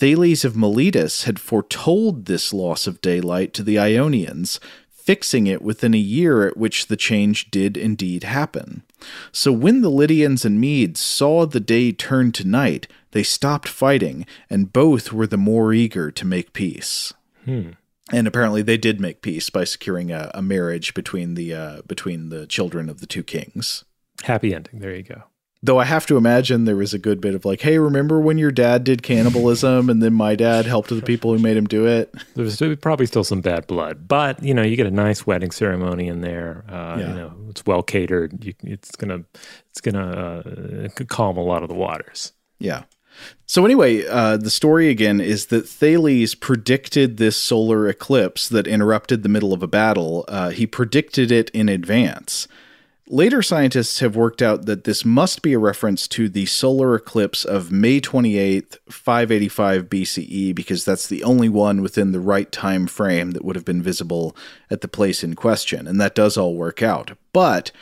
Thales 0.04 0.44
of 0.44 0.58
Miletus 0.58 1.24
had 1.24 1.40
foretold 1.40 2.26
this 2.26 2.52
loss 2.52 2.88
of 2.88 3.00
daylight 3.00 3.54
to 3.54 3.64
the 3.64 3.80
Ionians, 3.80 4.60
fixing 4.90 5.48
it 5.48 5.62
within 5.62 5.94
a 5.94 5.98
year 5.98 6.46
at 6.46 6.58
which 6.58 6.88
the 6.88 6.98
change 6.98 7.50
did 7.50 7.78
indeed 7.78 8.26
happen. 8.26 8.84
So 9.32 9.54
when 9.54 9.80
the 9.80 9.90
Lydians 9.90 10.44
and 10.44 10.60
Medes 10.60 11.00
saw 11.00 11.46
the 11.46 11.62
day 11.62 11.94
turn 11.94 12.34
to 12.34 12.46
night, 12.46 12.86
they 13.12 13.24
stopped 13.24 13.70
fighting, 13.70 14.26
and 14.50 14.74
both 14.74 15.14
were 15.14 15.26
the 15.26 15.38
more 15.38 15.72
eager 15.72 16.12
to 16.12 16.26
make 16.26 16.52
peace. 16.52 17.14
Hmm. 17.46 17.70
And 18.12 18.28
apparently, 18.28 18.62
they 18.62 18.78
did 18.78 19.00
make 19.00 19.22
peace 19.22 19.50
by 19.50 19.64
securing 19.64 20.12
a, 20.12 20.30
a 20.34 20.42
marriage 20.42 20.94
between 20.94 21.36
the 21.36 21.54
uh, 21.54 21.82
between 21.88 22.28
the 22.28 22.46
children 22.46 22.90
of 22.90 23.00
the 23.00 23.08
two 23.08 23.24
kings. 23.24 23.86
Happy 24.24 24.54
ending. 24.54 24.80
There 24.80 24.94
you 24.94 25.04
go. 25.04 25.24
Though 25.66 25.80
I 25.80 25.86
have 25.86 26.06
to 26.08 26.18
imagine 26.18 26.66
there 26.66 26.76
was 26.76 26.94
a 26.94 27.00
good 27.00 27.22
bit 27.22 27.36
of 27.36 27.46
like, 27.46 27.62
hey, 27.62 27.80
remember 27.80 28.20
when 28.20 28.38
your 28.38 28.52
dad 28.52 28.84
did 28.84 29.02
cannibalism 29.02 29.90
and 29.90 30.04
then 30.04 30.14
my 30.14 30.36
dad 30.36 30.66
helped 30.66 30.90
the 30.90 31.02
people 31.02 31.34
who 31.34 31.42
made 31.42 31.56
him 31.56 31.68
do 31.68 31.88
it? 31.88 32.14
There's 32.36 32.62
probably 32.82 33.06
still 33.06 33.24
some 33.24 33.40
bad 33.40 33.66
blood, 33.66 34.06
but 34.06 34.44
you 34.44 34.54
know, 34.54 34.62
you 34.62 34.76
get 34.76 34.88
a 34.88 34.92
nice 34.92 35.26
wedding 35.26 35.52
ceremony 35.52 36.10
in 36.10 36.20
there. 36.20 36.66
Uh, 36.68 36.98
yeah. 37.00 37.08
You 37.08 37.14
know, 37.16 37.34
it's 37.48 37.66
well 37.66 37.82
catered. 37.82 38.44
You, 38.44 38.54
it's 38.64 38.94
gonna 38.98 39.24
it's 39.70 39.80
gonna 39.80 40.90
uh, 41.00 41.04
calm 41.06 41.38
a 41.38 41.44
lot 41.44 41.64
of 41.64 41.70
the 41.70 41.76
waters. 41.76 42.34
Yeah. 42.60 42.84
So 43.46 43.64
anyway, 43.64 44.06
uh, 44.06 44.38
the 44.38 44.50
story 44.50 44.90
again 44.90 45.22
is 45.22 45.46
that 45.46 45.68
Thales 45.68 46.36
predicted 46.36 47.18
this 47.18 47.38
solar 47.38 47.88
eclipse 47.88 48.50
that 48.50 48.68
interrupted 48.68 49.24
the 49.24 49.30
middle 49.30 49.54
of 49.54 49.64
a 49.64 49.68
battle. 49.68 50.26
Uh, 50.28 50.50
he 50.50 50.66
predicted 50.68 51.32
it 51.32 51.50
in 51.52 51.70
advance. 51.70 52.48
Later 53.10 53.42
scientists 53.42 54.00
have 54.00 54.16
worked 54.16 54.42
out 54.42 54.66
that 54.66 54.86
this 54.86 55.04
must 55.04 55.42
be 55.42 55.52
a 55.52 55.60
reference 55.60 56.08
to 56.08 56.30
the 56.30 56.46
solar 56.46 56.96
eclipse 56.96 57.44
of 57.44 57.70
May 57.70 58.00
28th, 58.00 58.78
585 58.90 59.90
BCE, 59.90 60.56
because 60.56 60.86
that's 60.86 61.08
the 61.08 61.22
only 61.24 61.50
one 61.50 61.82
within 61.82 62.14
the 62.14 62.22
right 62.22 62.50
time 62.50 62.88
frame 62.88 63.32
that 63.32 63.44
would 63.44 63.58
have 63.58 63.66
been 63.66 63.84
visible 63.84 64.36
at 64.72 64.80
the 64.80 64.88
place 64.88 65.22
in 65.22 65.36
question. 65.36 65.86
And 65.86 66.00
that 66.00 66.16
does 66.16 66.38
all 66.38 66.56
work 66.56 66.82
out. 66.82 67.12
But 67.34 67.74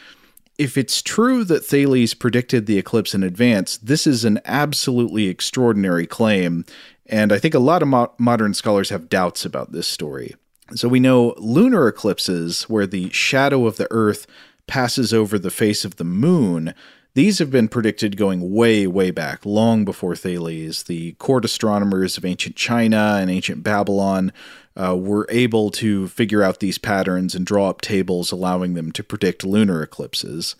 if 0.57 0.75
it's 0.75 1.03
true 1.03 1.43
that 1.43 1.65
Thales 1.65 2.15
predicted 2.15 2.65
the 2.65 2.79
eclipse 2.79 3.13
in 3.13 3.21
advance, 3.21 3.77
this 3.77 4.07
is 4.07 4.25
an 4.25 4.39
absolutely 4.45 5.27
extraordinary 5.27 6.07
claim. 6.07 6.65
And 7.05 7.31
I 7.31 7.37
think 7.37 7.53
a 7.53 7.59
lot 7.59 7.83
of 7.83 7.87
mo- 7.87 8.13
modern 8.17 8.55
scholars 8.55 8.89
have 8.89 9.07
doubts 9.07 9.45
about 9.45 9.71
this 9.71 9.87
story. 9.87 10.33
So 10.73 10.87
we 10.87 10.99
know 10.99 11.35
lunar 11.37 11.87
eclipses, 11.87 12.63
where 12.63 12.87
the 12.87 13.09
shadow 13.11 13.67
of 13.67 13.77
the 13.77 13.87
Earth 13.91 14.25
passes 14.67 15.13
over 15.13 15.37
the 15.37 15.51
face 15.51 15.85
of 15.85 15.97
the 15.97 16.03
moon, 16.03 16.73
these 17.13 17.39
have 17.39 17.51
been 17.51 17.67
predicted 17.67 18.15
going 18.15 18.53
way, 18.53 18.87
way 18.87 19.11
back, 19.11 19.45
long 19.45 19.83
before 19.83 20.15
Thales. 20.15 20.83
The 20.83 21.11
court 21.13 21.43
astronomers 21.43 22.17
of 22.17 22.23
ancient 22.23 22.55
China 22.55 23.17
and 23.19 23.29
ancient 23.29 23.63
Babylon 23.63 24.31
uh, 24.77 24.95
were 24.95 25.27
able 25.29 25.71
to 25.71 26.07
figure 26.07 26.41
out 26.41 26.61
these 26.61 26.77
patterns 26.77 27.35
and 27.35 27.45
draw 27.45 27.69
up 27.69 27.81
tables 27.81 28.31
allowing 28.31 28.75
them 28.75 28.93
to 28.93 29.03
predict 29.03 29.43
lunar 29.43 29.83
eclipses. 29.83 30.55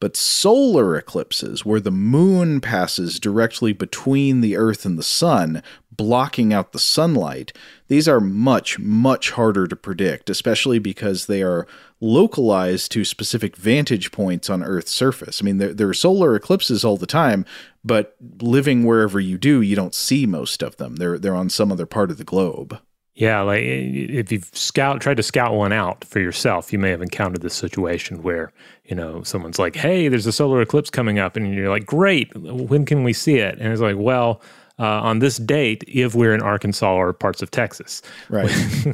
But 0.00 0.16
solar 0.16 0.96
eclipses, 0.96 1.64
where 1.64 1.80
the 1.80 1.92
moon 1.92 2.60
passes 2.60 3.20
directly 3.20 3.72
between 3.72 4.40
the 4.40 4.56
Earth 4.56 4.84
and 4.84 4.98
the 4.98 5.04
Sun, 5.04 5.62
blocking 5.96 6.52
out 6.52 6.72
the 6.72 6.78
sunlight, 6.78 7.52
these 7.88 8.08
are 8.08 8.20
much, 8.20 8.78
much 8.78 9.30
harder 9.32 9.66
to 9.66 9.76
predict, 9.76 10.30
especially 10.30 10.78
because 10.78 11.26
they 11.26 11.42
are 11.42 11.66
localized 12.00 12.92
to 12.92 13.04
specific 13.04 13.56
vantage 13.56 14.12
points 14.12 14.50
on 14.50 14.62
Earth's 14.62 14.92
surface. 14.92 15.40
I 15.40 15.44
mean, 15.44 15.58
there, 15.58 15.72
there, 15.72 15.88
are 15.88 15.94
solar 15.94 16.34
eclipses 16.36 16.84
all 16.84 16.96
the 16.96 17.06
time, 17.06 17.44
but 17.84 18.16
living 18.40 18.84
wherever 18.84 19.18
you 19.18 19.38
do, 19.38 19.60
you 19.60 19.76
don't 19.76 19.94
see 19.94 20.26
most 20.26 20.62
of 20.62 20.76
them. 20.76 20.96
They're 20.96 21.18
they're 21.18 21.34
on 21.34 21.50
some 21.50 21.72
other 21.72 21.86
part 21.86 22.10
of 22.10 22.18
the 22.18 22.24
globe. 22.24 22.78
Yeah, 23.14 23.42
like 23.42 23.62
if 23.62 24.32
you've 24.32 24.50
scout 24.52 25.00
tried 25.00 25.18
to 25.18 25.22
scout 25.22 25.54
one 25.54 25.72
out 25.72 26.04
for 26.04 26.18
yourself, 26.18 26.72
you 26.72 26.80
may 26.80 26.90
have 26.90 27.00
encountered 27.00 27.42
this 27.42 27.54
situation 27.54 28.22
where 28.22 28.52
you 28.84 28.96
know 28.96 29.22
someone's 29.22 29.58
like, 29.58 29.76
"Hey, 29.76 30.08
there's 30.08 30.26
a 30.26 30.32
solar 30.32 30.60
eclipse 30.60 30.90
coming 30.90 31.20
up," 31.20 31.36
and 31.36 31.54
you're 31.54 31.70
like, 31.70 31.86
"Great, 31.86 32.34
when 32.36 32.84
can 32.84 33.04
we 33.04 33.12
see 33.12 33.36
it?" 33.36 33.58
And 33.58 33.72
it's 33.72 33.82
like, 33.82 33.96
"Well." 33.98 34.42
Uh, 34.78 35.00
on 35.00 35.20
this 35.20 35.36
date 35.36 35.84
if 35.86 36.14
we're 36.14 36.34
in 36.34 36.42
Arkansas 36.42 36.92
or 36.92 37.12
parts 37.12 37.42
of 37.42 37.50
Texas. 37.50 38.02
Right. 38.28 38.50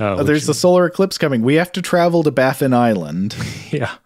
uh, 0.00 0.16
oh, 0.16 0.22
there's 0.22 0.46
the 0.46 0.54
solar 0.54 0.86
eclipse 0.86 1.18
coming. 1.18 1.42
We 1.42 1.54
have 1.54 1.72
to 1.72 1.82
travel 1.82 2.22
to 2.22 2.30
Baffin 2.30 2.74
Island. 2.74 3.36
yeah, 3.70 3.96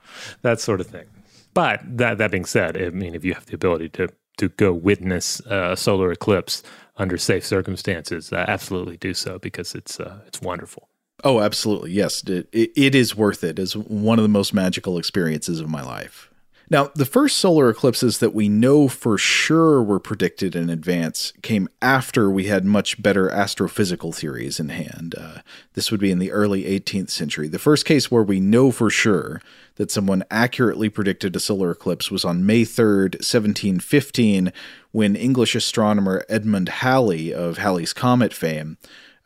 that 0.43 0.61
sort 0.61 0.81
of 0.81 0.87
thing. 0.87 1.07
But 1.55 1.81
that 1.85 2.19
that 2.19 2.31
being 2.31 2.45
said, 2.45 2.81
I 2.81 2.91
mean, 2.91 3.14
if 3.14 3.25
you 3.25 3.35
have 3.35 3.47
the 3.47 3.55
ability 3.55 3.89
to 3.91 4.09
to 4.39 4.49
go 4.51 4.73
witness 4.73 5.41
uh, 5.51 5.71
a 5.73 5.77
solar 5.77 6.12
eclipse 6.12 6.62
under 6.99 7.17
safe 7.17 7.45
circumstances, 7.47 8.33
uh, 8.33 8.45
absolutely 8.47 8.99
do 8.99 9.14
so 9.14 9.39
because 9.39 9.75
it's 9.75 9.99
uh, 9.99 10.21
it's 10.27 10.43
wonderful. 10.43 10.89
Oh, 11.25 11.41
absolutely. 11.41 11.93
Yes, 11.93 12.23
it, 12.25 12.49
it 12.53 12.95
is 12.95 13.17
worth 13.17 13.43
it. 13.43 13.59
It's 13.59 13.75
one 13.75 14.19
of 14.19 14.23
the 14.23 14.29
most 14.29 14.53
magical 14.53 14.99
experiences 14.99 15.61
of 15.61 15.69
my 15.69 15.83
life. 15.83 16.31
Now, 16.69 16.91
the 16.95 17.05
first 17.05 17.37
solar 17.37 17.71
eclipses 17.71 18.19
that 18.19 18.35
we 18.35 18.49
know 18.49 18.89
for 18.89 19.17
sure 19.17 19.81
were 19.81 20.01
predicted 20.01 20.57
in 20.57 20.69
advance 20.69 21.33
came 21.41 21.69
after 21.81 22.29
we 22.29 22.47
had 22.47 22.64
much 22.64 23.01
better 23.01 23.29
astrophysical 23.29 24.12
theories 24.12 24.59
in 24.59 24.71
hand. 24.71 25.14
Uh, 25.17 25.39
this 25.75 25.93
would 25.93 26.01
be 26.01 26.11
in 26.11 26.19
the 26.19 26.33
early 26.33 26.64
18th 26.64 27.11
century. 27.11 27.47
The 27.47 27.61
first 27.61 27.85
case 27.85 28.11
where 28.11 28.25
we 28.25 28.41
know 28.41 28.73
for 28.73 28.91
sure 28.91 29.41
that 29.77 29.93
someone 29.93 30.25
accurately 30.29 30.89
predicted 30.89 31.37
a 31.37 31.41
solar 31.41 31.71
eclipse 31.71 32.11
was 32.11 32.25
on 32.25 32.45
May 32.45 32.62
3rd, 32.62 33.17
1715, 33.17 34.53
when 34.91 35.14
English 35.14 35.55
astronomer 35.55 36.25
Edmund 36.29 36.69
Halley 36.69 37.33
of 37.33 37.59
Halley's 37.59 37.93
Comet 37.93 38.33
fame 38.35 38.77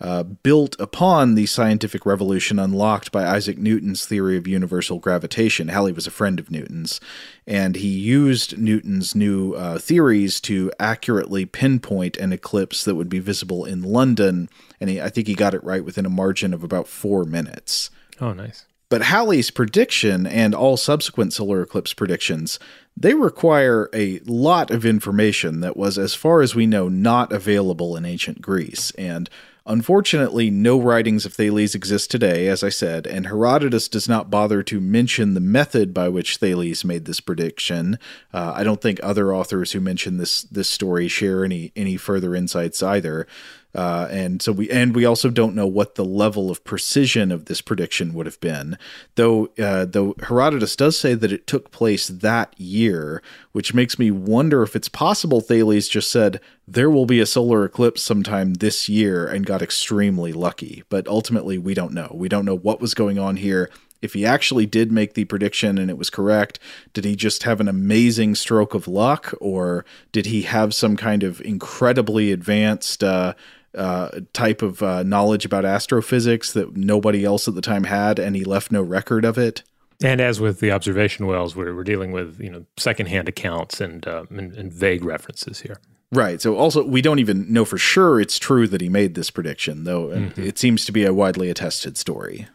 uh, 0.01 0.23
built 0.23 0.75
upon 0.81 1.35
the 1.35 1.47
scientific 1.47 2.07
revolution 2.07 2.59
unlocked 2.59 3.13
by 3.13 3.27
Isaac 3.27 3.59
Newton's 3.59 4.07
theory 4.07 4.37
of 4.37 4.47
universal 4.47 4.99
gravitation. 4.99 5.69
Halley 5.69 5.93
was 5.93 6.07
a 6.07 6.11
friend 6.11 6.41
of 6.41 6.51
Newton's, 6.51 7.01
and 7.47 7.77
he 7.77 7.89
used 7.89 8.59
Newton's 8.59 9.15
new 9.15 9.55
uh, 9.55 9.79
theories 9.79 10.41
to 10.43 10.73
accurately 10.81 11.45
pinpoint 11.45 12.17
an 12.17 12.33
eclipse 12.33 12.85
that 12.85 12.95
would 12.95 13.11
be 13.11 13.19
visible 13.19 13.65
in 13.65 13.83
London. 13.83 14.49
And 14.81 14.89
he, 14.89 15.01
I 15.01 15.11
think 15.11 15.27
he 15.27 15.35
got 15.35 15.55
it 15.55 15.63
right 15.65 15.85
within 15.85 16.07
a 16.07 16.11
margin 16.11 16.55
of 16.55 16.65
about 16.65 16.89
four 16.89 17.25
minutes. 17.25 17.91
Oh, 18.21 18.33
nice. 18.33 18.65
But 18.89 19.03
Halley's 19.03 19.53
prediction 19.53 20.27
and 20.27 20.53
all 20.53 20.77
subsequent 20.77 21.33
solar 21.33 21.63
eclipse 21.63 21.95
predictions, 21.95 22.59
they 22.97 23.15
require 23.15 23.89
a 23.95 24.19
lot 24.25 24.73
of 24.73 24.85
information 24.85 25.61
that 25.61 25.77
was, 25.77 25.97
as 25.97 26.15
far 26.15 26.41
as 26.43 26.57
we 26.57 26.67
know, 26.67 26.89
not 26.89 27.33
available 27.33 27.97
in 27.97 28.05
ancient 28.05 28.43
Greece. 28.43 28.91
And 28.93 29.31
Unfortunately, 29.67 30.51
no 30.51 30.81
writings 30.81 31.27
of 31.27 31.35
Thales 31.35 31.75
exist 31.75 32.11
today, 32.11 32.49
as 32.49 32.65
I 32.65 32.71
said, 32.71 33.07
and 33.07 33.27
Herodotus 33.27 33.89
does 33.89 34.09
not 34.09 34.31
bother 34.31 34.63
to 34.63 34.81
mention 34.81 35.35
the 35.35 35.41
method 35.41 35.93
by 35.93 36.09
which 36.09 36.39
Thales 36.39 36.85
made 36.85 37.05
this 37.05 37.21
prediction. 37.21 37.99
Uh, 38.33 38.53
I 38.57 38.65
don't 38.65 38.81
think 38.81 39.01
other 39.03 39.35
authors 39.35 39.73
who 39.73 39.81
mention 39.81 40.17
this 40.17 40.43
this 40.43 40.71
story 40.71 41.09
share 41.09 41.45
any 41.45 41.73
any 41.77 41.97
further 41.97 42.35
insights 42.35 42.83
either. 42.83 43.27
Uh, 43.75 44.09
and 44.11 44.43
so 44.43 44.51
we 44.51 44.69
and 44.71 44.95
we 44.95 45.05
also 45.05 45.31
don't 45.31 45.55
know 45.55 45.67
what 45.67 45.95
the 45.95 46.05
level 46.05 46.51
of 46.51 46.65
precision 46.65 47.31
of 47.31 47.45
this 47.45 47.61
prediction 47.61 48.13
would 48.13 48.27
have 48.27 48.41
been, 48.41 48.77
though. 49.15 49.49
Uh, 49.59 49.85
though 49.85 50.15
Herodotus 50.23 50.75
does 50.75 50.99
say 50.99 51.15
that 51.15 51.33
it 51.33 51.47
took 51.47 51.71
place 51.71 52.09
that 52.09 52.59
year, 52.59 53.23
which 53.53 53.73
makes 53.73 53.99
me 53.99 54.11
wonder 54.11 54.63
if 54.63 54.75
it's 54.75 54.89
possible 54.89 55.41
Thales 55.41 55.89
just 55.89 56.11
said 56.11 56.41
there 56.67 56.91
will 56.91 57.07
be 57.07 57.21
a 57.21 57.27
solar 57.27 57.65
eclipse 57.65 58.03
sometime 58.03 58.55
this 58.55 58.89
year 58.89 59.27
and 59.27 59.47
got 59.47 59.63
extremely 59.63 60.33
lucky. 60.33 60.83
But 60.89 61.07
ultimately, 61.07 61.59
we 61.59 61.75
don't 61.75 61.93
know. 61.93 62.11
We 62.15 62.29
don't 62.29 62.45
know 62.45 62.57
what 62.57 62.81
was 62.81 62.95
going 62.95 63.19
on 63.19 63.37
here. 63.37 63.71
If 64.03 64.15
he 64.15 64.25
actually 64.25 64.67
did 64.67 64.91
make 64.91 65.15
the 65.15 65.27
prediction 65.27 65.79
and 65.79 65.91
it 65.91 65.99
was 65.99 66.11
correct, 66.11 66.59
did 66.93 67.05
he 67.05 67.17
just 67.17 67.43
have 67.43 67.61
an 67.61 67.69
amazing 67.69 68.35
stroke 68.35 68.73
of 68.73 68.89
luck, 68.89 69.35
or 69.41 69.85
did 70.11 70.27
he 70.27 70.43
have 70.43 70.75
some 70.75 70.97
kind 70.97 71.23
of 71.23 71.41
incredibly 71.43 72.33
advanced? 72.33 73.05
Uh, 73.05 73.35
uh, 73.75 74.21
type 74.33 74.63
of 74.63 74.83
uh, 74.83 75.03
knowledge 75.03 75.45
about 75.45 75.65
astrophysics 75.65 76.53
that 76.53 76.77
nobody 76.77 77.25
else 77.25 77.47
at 77.49 77.55
the 77.55 77.61
time 77.61 77.85
had, 77.85 78.19
and 78.19 78.37
he 78.37 78.45
left 78.45 78.73
no 78.73 78.83
record 78.83 79.25
of 79.25 79.39
it. 79.39 79.63
And 80.03 80.21
as 80.21 80.41
with 80.41 80.61
the 80.61 80.73
observation 80.73 81.27
wells, 81.27 81.55
we're, 81.55 81.75
we're 81.75 81.85
dealing 81.85 82.13
with 82.13 82.41
you 82.41 82.51
know 82.51 82.67
secondhand 82.77 83.29
accounts 83.29 83.81
and, 83.81 84.07
uh, 84.07 84.25
and, 84.31 84.53
and 84.55 84.73
vague 84.73 85.05
references 85.05 85.61
here. 85.61 85.77
Right. 86.13 86.41
So 86.43 86.57
also, 86.57 86.85
we 86.85 87.03
don't 87.03 87.21
even 87.21 87.53
know 87.53 87.65
for 87.65 87.79
sure 87.79 88.21
it's 88.21 88.39
true 88.39 88.67
that 88.69 88.81
he 88.81 88.89
made 88.89 89.15
this 89.15 89.31
prediction, 89.31 89.85
though 89.85 90.09
mm-hmm. 90.09 90.43
it 90.43 90.59
seems 90.59 90.85
to 90.87 90.93
be 90.93 91.05
a 91.05 91.15
widely 91.15 91.51
attested 91.51 91.97
story. 91.97 92.49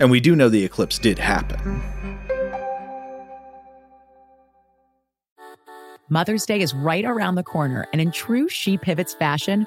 And 0.00 0.10
we 0.10 0.20
do 0.20 0.34
know 0.34 0.48
the 0.48 0.64
eclipse 0.64 0.98
did 0.98 1.18
happen. 1.18 1.82
Mother's 6.08 6.46
Day 6.46 6.60
is 6.60 6.74
right 6.74 7.04
around 7.04 7.34
the 7.34 7.42
corner, 7.42 7.86
and 7.92 8.00
in 8.00 8.12
true 8.12 8.48
She 8.48 8.78
Pivots 8.78 9.14
fashion, 9.14 9.66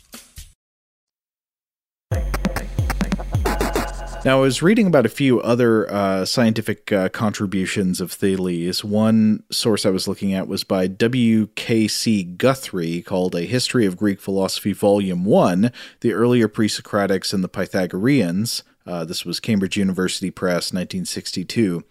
Now, 4.23 4.37
I 4.37 4.41
was 4.41 4.61
reading 4.61 4.85
about 4.85 5.07
a 5.07 5.09
few 5.09 5.41
other 5.41 5.91
uh, 5.91 6.25
scientific 6.25 6.91
uh, 6.91 7.09
contributions 7.09 7.99
of 7.99 8.11
Thales. 8.11 8.83
One 8.83 9.41
source 9.51 9.83
I 9.83 9.89
was 9.89 10.07
looking 10.07 10.31
at 10.31 10.47
was 10.47 10.63
by 10.63 10.85
W.K.C. 10.85 12.23
Guthrie, 12.23 13.01
called 13.01 13.33
A 13.33 13.45
History 13.45 13.87
of 13.87 13.97
Greek 13.97 14.21
Philosophy, 14.21 14.73
Volume 14.73 15.25
1 15.25 15.71
The 16.01 16.13
Earlier 16.13 16.47
Pre 16.47 16.67
Socratics 16.67 17.33
and 17.33 17.43
the 17.43 17.49
Pythagoreans. 17.49 18.61
Uh, 18.85 19.05
this 19.05 19.25
was 19.25 19.39
Cambridge 19.39 19.75
University 19.75 20.29
Press, 20.29 20.71
1962. 20.71 21.83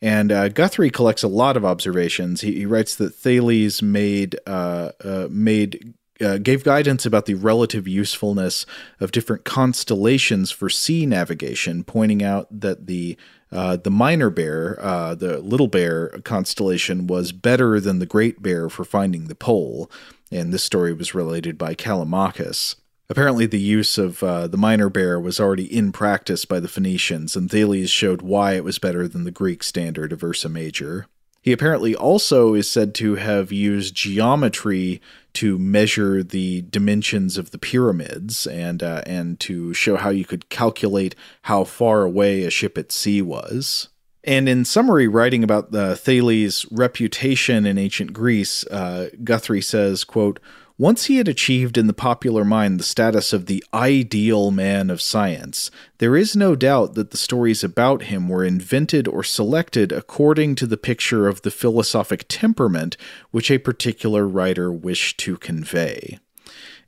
And 0.00 0.30
uh, 0.30 0.48
Guthrie 0.50 0.90
collects 0.90 1.24
a 1.24 1.28
lot 1.28 1.56
of 1.56 1.64
observations. 1.64 2.42
He, 2.42 2.54
he 2.54 2.66
writes 2.66 2.94
that 2.94 3.16
Thales 3.16 3.82
made 3.82 4.38
uh, 4.46 4.92
uh, 5.02 5.26
made 5.28 5.94
uh, 6.20 6.38
gave 6.38 6.64
guidance 6.64 7.06
about 7.06 7.26
the 7.26 7.34
relative 7.34 7.86
usefulness 7.86 8.66
of 9.00 9.12
different 9.12 9.44
constellations 9.44 10.50
for 10.50 10.68
sea 10.68 11.06
navigation, 11.06 11.84
pointing 11.84 12.22
out 12.22 12.46
that 12.50 12.86
the 12.86 13.16
uh, 13.50 13.76
the 13.76 13.90
minor 13.90 14.28
bear, 14.28 14.78
uh, 14.78 15.14
the 15.14 15.38
little 15.38 15.68
bear 15.68 16.08
constellation, 16.22 17.06
was 17.06 17.32
better 17.32 17.80
than 17.80 17.98
the 17.98 18.06
great 18.06 18.42
bear 18.42 18.68
for 18.68 18.84
finding 18.84 19.24
the 19.24 19.34
pole. 19.34 19.90
And 20.30 20.52
this 20.52 20.62
story 20.62 20.92
was 20.92 21.14
related 21.14 21.56
by 21.56 21.74
Callimachus. 21.74 22.74
Apparently, 23.08 23.46
the 23.46 23.58
use 23.58 23.96
of 23.96 24.22
uh, 24.22 24.48
the 24.48 24.58
minor 24.58 24.90
bear 24.90 25.18
was 25.18 25.40
already 25.40 25.64
in 25.64 25.92
practice 25.92 26.44
by 26.44 26.60
the 26.60 26.68
Phoenicians, 26.68 27.34
and 27.36 27.50
Thales 27.50 27.88
showed 27.88 28.20
why 28.20 28.52
it 28.52 28.64
was 28.64 28.78
better 28.78 29.08
than 29.08 29.24
the 29.24 29.30
Greek 29.30 29.62
standard 29.62 30.12
of 30.12 30.22
Ursa 30.22 30.50
Major. 30.50 31.06
He 31.40 31.52
apparently 31.52 31.94
also 31.94 32.52
is 32.52 32.70
said 32.70 32.94
to 32.96 33.14
have 33.14 33.50
used 33.50 33.94
geometry 33.94 35.00
to 35.38 35.56
measure 35.56 36.24
the 36.24 36.62
dimensions 36.62 37.38
of 37.38 37.52
the 37.52 37.58
pyramids 37.58 38.44
and 38.48 38.82
uh, 38.82 39.02
and 39.06 39.38
to 39.38 39.72
show 39.72 39.94
how 39.96 40.10
you 40.10 40.24
could 40.24 40.48
calculate 40.48 41.14
how 41.42 41.62
far 41.62 42.02
away 42.02 42.42
a 42.42 42.50
ship 42.50 42.76
at 42.76 42.90
sea 42.90 43.22
was. 43.22 43.88
And 44.24 44.48
in 44.48 44.64
summary, 44.64 45.06
writing 45.06 45.44
about 45.44 45.70
the 45.70 45.94
Thales' 45.94 46.66
reputation 46.72 47.66
in 47.66 47.78
ancient 47.78 48.12
Greece, 48.12 48.66
uh, 48.66 49.10
Guthrie 49.22 49.62
says, 49.62 50.02
quote, 50.02 50.40
once 50.78 51.06
he 51.06 51.16
had 51.16 51.26
achieved 51.26 51.76
in 51.76 51.88
the 51.88 51.92
popular 51.92 52.44
mind 52.44 52.78
the 52.78 52.84
status 52.84 53.32
of 53.32 53.46
the 53.46 53.64
ideal 53.74 54.52
man 54.52 54.90
of 54.90 55.02
science, 55.02 55.72
there 55.98 56.16
is 56.16 56.36
no 56.36 56.54
doubt 56.54 56.94
that 56.94 57.10
the 57.10 57.16
stories 57.16 57.64
about 57.64 58.04
him 58.04 58.28
were 58.28 58.44
invented 58.44 59.08
or 59.08 59.24
selected 59.24 59.90
according 59.90 60.54
to 60.54 60.66
the 60.68 60.76
picture 60.76 61.26
of 61.26 61.42
the 61.42 61.50
philosophic 61.50 62.24
temperament 62.28 62.96
which 63.32 63.50
a 63.50 63.58
particular 63.58 64.26
writer 64.26 64.72
wished 64.72 65.18
to 65.18 65.36
convey. 65.36 66.20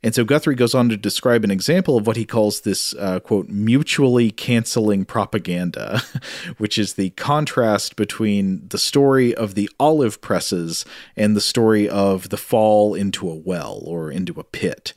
And 0.03 0.15
so 0.15 0.23
Guthrie 0.23 0.55
goes 0.55 0.73
on 0.73 0.89
to 0.89 0.97
describe 0.97 1.43
an 1.43 1.51
example 1.51 1.95
of 1.95 2.07
what 2.07 2.17
he 2.17 2.25
calls 2.25 2.61
this, 2.61 2.95
uh, 2.95 3.19
quote, 3.19 3.49
mutually 3.49 4.31
canceling 4.31 5.05
propaganda, 5.05 6.01
which 6.57 6.79
is 6.79 6.95
the 6.95 7.11
contrast 7.11 7.95
between 7.95 8.67
the 8.69 8.79
story 8.79 9.35
of 9.35 9.53
the 9.53 9.69
olive 9.79 10.19
presses 10.19 10.85
and 11.15 11.35
the 11.35 11.41
story 11.41 11.87
of 11.87 12.29
the 12.29 12.37
fall 12.37 12.95
into 12.95 13.29
a 13.29 13.35
well 13.35 13.81
or 13.85 14.09
into 14.09 14.39
a 14.39 14.43
pit. 14.43 14.93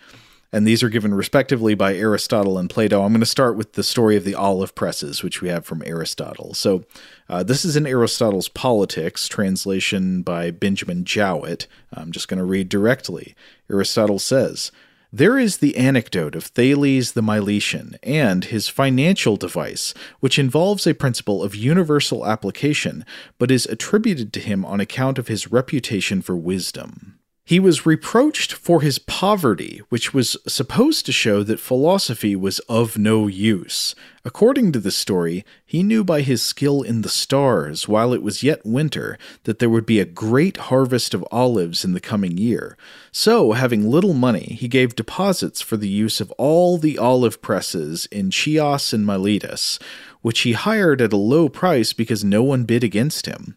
And 0.54 0.66
these 0.68 0.84
are 0.84 0.88
given 0.88 1.12
respectively 1.12 1.74
by 1.74 1.96
Aristotle 1.96 2.58
and 2.58 2.70
Plato. 2.70 3.02
I'm 3.02 3.12
going 3.12 3.18
to 3.18 3.26
start 3.26 3.56
with 3.56 3.72
the 3.72 3.82
story 3.82 4.16
of 4.16 4.22
the 4.22 4.36
olive 4.36 4.76
presses, 4.76 5.20
which 5.20 5.42
we 5.42 5.48
have 5.48 5.66
from 5.66 5.82
Aristotle. 5.84 6.54
So, 6.54 6.84
uh, 7.28 7.42
this 7.42 7.64
is 7.64 7.74
in 7.74 7.88
Aristotle's 7.88 8.48
Politics, 8.48 9.26
translation 9.26 10.22
by 10.22 10.52
Benjamin 10.52 11.04
Jowett. 11.04 11.66
I'm 11.92 12.12
just 12.12 12.28
going 12.28 12.38
to 12.38 12.44
read 12.44 12.68
directly. 12.68 13.34
Aristotle 13.68 14.20
says, 14.20 14.70
there 15.16 15.38
is 15.38 15.58
the 15.58 15.76
anecdote 15.76 16.34
of 16.34 16.42
Thales 16.42 17.12
the 17.12 17.20
Milesian 17.20 17.96
and 18.02 18.46
his 18.46 18.68
financial 18.68 19.36
device, 19.36 19.94
which 20.18 20.40
involves 20.40 20.88
a 20.88 20.94
principle 20.94 21.40
of 21.40 21.54
universal 21.54 22.26
application, 22.26 23.06
but 23.38 23.48
is 23.48 23.64
attributed 23.66 24.32
to 24.32 24.40
him 24.40 24.64
on 24.64 24.80
account 24.80 25.16
of 25.16 25.28
his 25.28 25.52
reputation 25.52 26.20
for 26.20 26.34
wisdom. 26.34 27.13
He 27.46 27.60
was 27.60 27.84
reproached 27.84 28.54
for 28.54 28.80
his 28.80 28.98
poverty, 28.98 29.82
which 29.90 30.14
was 30.14 30.38
supposed 30.48 31.04
to 31.04 31.12
show 31.12 31.42
that 31.42 31.60
philosophy 31.60 32.34
was 32.34 32.58
of 32.60 32.96
no 32.96 33.26
use. 33.26 33.94
According 34.24 34.72
to 34.72 34.80
the 34.80 34.90
story, 34.90 35.44
he 35.66 35.82
knew 35.82 36.02
by 36.04 36.22
his 36.22 36.40
skill 36.40 36.80
in 36.80 37.02
the 37.02 37.10
stars, 37.10 37.86
while 37.86 38.14
it 38.14 38.22
was 38.22 38.42
yet 38.42 38.64
winter, 38.64 39.18
that 39.42 39.58
there 39.58 39.68
would 39.68 39.84
be 39.84 40.00
a 40.00 40.06
great 40.06 40.56
harvest 40.56 41.12
of 41.12 41.22
olives 41.30 41.84
in 41.84 41.92
the 41.92 42.00
coming 42.00 42.38
year. 42.38 42.78
So, 43.12 43.52
having 43.52 43.90
little 43.90 44.14
money, 44.14 44.56
he 44.58 44.66
gave 44.66 44.96
deposits 44.96 45.60
for 45.60 45.76
the 45.76 45.88
use 45.88 46.22
of 46.22 46.30
all 46.38 46.78
the 46.78 46.96
olive 46.96 47.42
presses 47.42 48.06
in 48.06 48.30
Chios 48.30 48.94
and 48.94 49.04
Miletus, 49.04 49.78
which 50.24 50.40
he 50.40 50.52
hired 50.52 51.02
at 51.02 51.12
a 51.12 51.18
low 51.18 51.50
price 51.50 51.92
because 51.92 52.24
no 52.24 52.42
one 52.42 52.64
bid 52.64 52.82
against 52.82 53.26
him. 53.26 53.54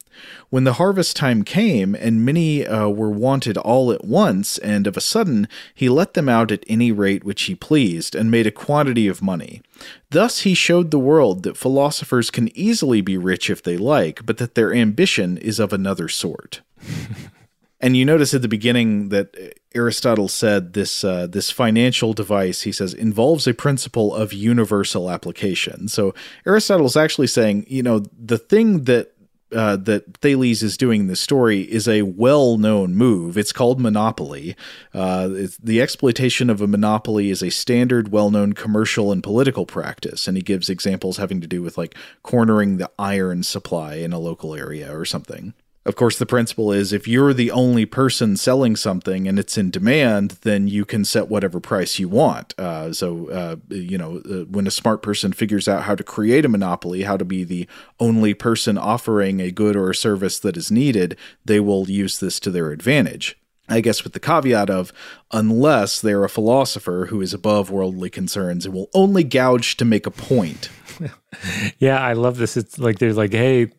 When 0.49 0.65
the 0.65 0.73
harvest 0.73 1.15
time 1.15 1.43
came, 1.43 1.95
and 1.95 2.25
many 2.25 2.67
uh, 2.67 2.89
were 2.89 3.09
wanted 3.09 3.57
all 3.57 3.89
at 3.93 4.03
once, 4.03 4.57
and 4.57 4.85
of 4.85 4.97
a 4.97 5.01
sudden 5.01 5.47
he 5.73 5.87
let 5.87 6.13
them 6.13 6.27
out 6.27 6.51
at 6.51 6.65
any 6.67 6.91
rate 6.91 7.23
which 7.23 7.43
he 7.43 7.55
pleased, 7.55 8.15
and 8.15 8.29
made 8.29 8.45
a 8.45 8.51
quantity 8.51 9.07
of 9.07 9.21
money. 9.21 9.61
Thus 10.09 10.39
he 10.39 10.53
showed 10.53 10.91
the 10.91 10.99
world 10.99 11.43
that 11.43 11.55
philosophers 11.55 12.29
can 12.29 12.49
easily 12.53 12.99
be 12.99 13.17
rich 13.17 13.49
if 13.49 13.63
they 13.63 13.77
like, 13.77 14.25
but 14.25 14.37
that 14.37 14.55
their 14.55 14.73
ambition 14.73 15.37
is 15.37 15.59
of 15.59 15.71
another 15.71 16.09
sort. 16.09 16.59
And 17.79 17.95
you 17.95 18.05
notice 18.05 18.33
at 18.33 18.41
the 18.41 18.47
beginning 18.47 19.09
that 19.09 19.35
Aristotle 19.75 20.27
said 20.27 20.73
this 20.73 21.03
uh, 21.03 21.27
this 21.27 21.51
financial 21.51 22.13
device, 22.13 22.61
he 22.61 22.71
says, 22.71 22.93
involves 22.93 23.45
a 23.45 23.53
principle 23.53 24.15
of 24.15 24.33
universal 24.33 25.11
application. 25.11 25.87
So 25.87 26.15
Aristotle's 26.45 26.97
actually 26.97 27.27
saying, 27.27 27.65
you 27.67 27.83
know, 27.83 27.99
the 28.17 28.39
thing 28.39 28.85
that 28.85 29.13
uh, 29.55 29.77
that 29.77 30.17
Thales 30.17 30.61
is 30.61 30.75
doing 30.75 31.01
in 31.01 31.07
this 31.07 31.21
story 31.21 31.61
is 31.61 31.87
a 31.87 32.01
well 32.01 32.57
known 32.57 32.95
move. 32.95 33.37
It's 33.37 33.53
called 33.53 33.79
monopoly. 33.79 34.55
Uh, 34.93 35.29
it's, 35.31 35.57
the 35.57 35.81
exploitation 35.81 36.49
of 36.49 36.61
a 36.61 36.67
monopoly 36.67 37.29
is 37.29 37.41
a 37.41 37.51
standard, 37.51 38.11
well 38.11 38.31
known 38.31 38.53
commercial 38.53 39.11
and 39.11 39.23
political 39.23 39.65
practice. 39.65 40.27
And 40.27 40.35
he 40.35 40.43
gives 40.43 40.69
examples 40.69 41.17
having 41.17 41.41
to 41.41 41.47
do 41.47 41.61
with 41.61 41.77
like 41.77 41.95
cornering 42.23 42.77
the 42.77 42.91
iron 42.99 43.43
supply 43.43 43.95
in 43.95 44.11
a 44.13 44.19
local 44.19 44.55
area 44.55 44.93
or 44.93 45.05
something. 45.05 45.53
Of 45.87 45.95
course, 45.95 46.19
the 46.19 46.25
principle 46.25 46.73
is 46.73 46.91
if 46.91 47.07
you're 47.07 47.33
the 47.33 47.49
only 47.49 47.85
person 47.85 48.35
selling 48.35 48.75
something 48.75 49.25
and 49.25 49.39
it's 49.39 49.57
in 49.57 49.71
demand, 49.71 50.31
then 50.41 50.67
you 50.67 50.83
can 50.83 51.05
set 51.05 51.29
whatever 51.29 51.61
price 51.61 51.97
you 51.97 52.09
want. 52.09 52.53
Uh, 52.59 52.91
so, 52.91 53.29
uh, 53.29 53.55
you 53.69 53.97
know, 53.97 54.17
uh, 54.29 54.43
when 54.51 54.67
a 54.67 54.71
smart 54.71 55.01
person 55.01 55.31
figures 55.31 55.65
out 55.65 55.83
how 55.83 55.95
to 55.95 56.03
create 56.03 56.43
a 56.43 56.49
monopoly, 56.49 57.03
how 57.03 57.15
to 57.15 57.23
be 57.23 57.45
the 57.45 57.69
only 58.01 58.33
person 58.33 58.77
offering 58.77 59.39
a 59.39 59.49
good 59.49 59.77
or 59.77 59.89
a 59.89 59.95
service 59.95 60.39
that 60.39 60.57
is 60.57 60.69
needed, 60.69 61.15
they 61.45 61.61
will 61.61 61.89
use 61.89 62.19
this 62.19 62.37
to 62.41 62.51
their 62.51 62.71
advantage. 62.71 63.39
I 63.69 63.79
guess 63.81 64.03
with 64.03 64.13
the 64.13 64.19
caveat 64.19 64.69
of 64.69 64.91
unless 65.31 66.01
they're 66.01 66.23
a 66.23 66.29
philosopher 66.29 67.07
who 67.09 67.21
is 67.21 67.33
above 67.33 67.69
worldly 67.69 68.09
concerns 68.09 68.65
and 68.65 68.73
will 68.73 68.89
only 68.93 69.23
gouge 69.23 69.77
to 69.77 69.85
make 69.85 70.05
a 70.05 70.11
point. 70.11 70.69
yeah, 71.79 71.99
I 71.99 72.13
love 72.13 72.37
this. 72.37 72.55
It's 72.55 72.79
like 72.79 72.99
they're 72.99 73.13
like, 73.13 73.33
hey, 73.33 73.71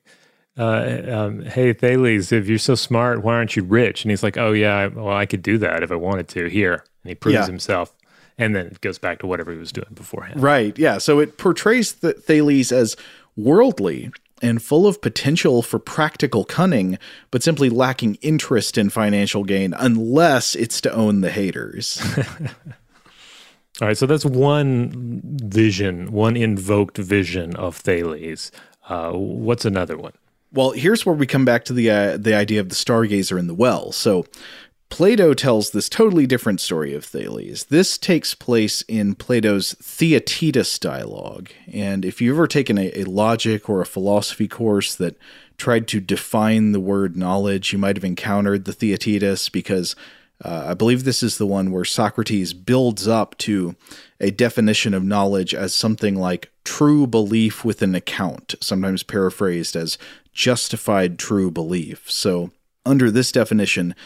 uh, 0.59 1.03
um, 1.09 1.43
hey 1.43 1.73
Thales, 1.73 2.33
if 2.33 2.49
you're 2.49 2.59
so 2.59 2.75
smart, 2.75 3.23
why 3.23 3.35
aren't 3.35 3.57
you 3.57 3.63
rich? 3.63 4.05
And 4.05 4.11
he's 4.11 4.23
like, 4.23 4.37
oh 4.37 4.53
yeah, 4.53 4.89
well 4.89 5.17
I 5.17 5.27
could 5.27 5.43
do 5.43 5.59
that 5.59 5.83
if 5.83 5.93
I 5.93 5.97
wanted 5.97 6.29
to. 6.29 6.49
Here, 6.49 6.85
and 7.05 7.11
he 7.11 7.15
proves 7.15 7.35
yeah. 7.35 7.47
himself, 7.47 7.95
and 8.37 8.55
then 8.55 8.67
it 8.67 8.81
goes 8.81 8.99
back 8.99 9.21
to 9.21 9.27
whatever 9.27 9.53
he 9.53 9.59
was 9.59 9.73
doing 9.73 9.89
beforehand. 9.95 10.43
Right. 10.43 10.77
Yeah. 10.79 10.99
So 10.99 11.21
it 11.21 11.39
portrays 11.39 11.95
the 11.95 12.13
Thales 12.13 12.73
as 12.73 12.97
worldly 13.37 14.11
and 14.43 14.63
full 14.63 14.87
of 14.87 15.01
potential 15.01 15.63
for 15.63 15.79
practical 15.79 16.45
cunning, 16.45 16.99
but 17.31 17.43
simply 17.43 17.71
lacking 17.71 18.17
interest 18.17 18.79
in 18.79 18.91
financial 18.91 19.45
gain 19.45 19.75
unless 19.75 20.55
it's 20.55 20.81
to 20.83 20.93
own 20.93 21.21
the 21.21 21.31
haters. 21.31 22.01
All 23.81 23.87
right, 23.87 23.97
so 23.97 24.07
that's 24.07 24.25
one 24.25 25.21
vision, 25.25 26.11
one 26.11 26.37
invoked 26.37 26.99
vision 26.99 27.55
of 27.55 27.77
Thales. 27.77 28.51
Uh, 28.89 29.13
what's 29.13 29.65
another 29.65 29.97
one? 29.97 30.15
Well, 30.53 30.71
here's 30.71 31.05
where 31.05 31.15
we 31.15 31.27
come 31.27 31.45
back 31.45 31.65
to 31.67 31.73
the 31.73 31.91
uh, 31.91 32.17
the 32.17 32.35
idea 32.35 32.61
of 32.61 32.69
the 32.69 32.75
stargazer 32.75 33.39
in 33.39 33.47
the 33.47 33.55
well. 33.55 33.93
So, 33.93 34.25
Plato 34.91 35.35
tells 35.35 35.71
this 35.71 35.89
totally 35.89 36.27
different 36.27 36.61
story 36.61 36.95
of 36.95 37.05
Thales. 37.05 37.65
This 37.65 37.99
takes 37.99 38.35
place 38.35 38.83
in 38.83 39.15
Plato's 39.15 39.75
Theaetetus 39.75 40.79
dialogue. 40.79 41.51
And 41.71 42.05
if 42.05 42.21
you've 42.21 42.37
ever 42.37 42.47
taken 42.47 42.79
a, 42.79 42.91
a, 43.01 43.05
logic 43.05 43.69
or 43.69 43.83
a 43.83 43.87
philosophy 43.87 44.49
course 44.49 44.95
that 44.95 45.17
tried 45.59 45.89
to 45.89 46.01
define 46.01 46.73
the 46.73 46.81
word 46.81 47.17
knowledge, 47.17 47.73
you 47.73 47.79
might 47.79 47.97
have 47.97 48.05
encountered 48.05 48.65
the 48.65 48.73
Theaetetus 48.73 49.51
because 49.51 49.95
uh, 50.43 50.69
I 50.69 50.75
believe 50.75 51.05
this 51.05 51.23
is 51.23 51.37
the 51.37 51.47
one 51.47 51.71
where 51.71 51.85
Socrates 51.85 52.53
builds 52.55 53.09
up 53.09 53.37
to 53.39 53.75
a 54.21 54.31
definition 54.31 54.95
of 54.95 55.05
knowledge 55.05 55.53
as 55.53 55.75
something 55.75 56.15
like 56.15 56.51
true 56.65 57.07
belief 57.07 57.65
with 57.65 57.83
an 57.83 57.95
account, 57.95 58.55
sometimes 58.61 59.03
paraphrased 59.03 59.75
as 59.75 59.99
justified 60.39 61.19
true 61.19 61.51
belief. 61.51 62.09
So, 62.09 62.53
under 62.87 63.11
this 63.11 63.33
definition, 63.33 63.97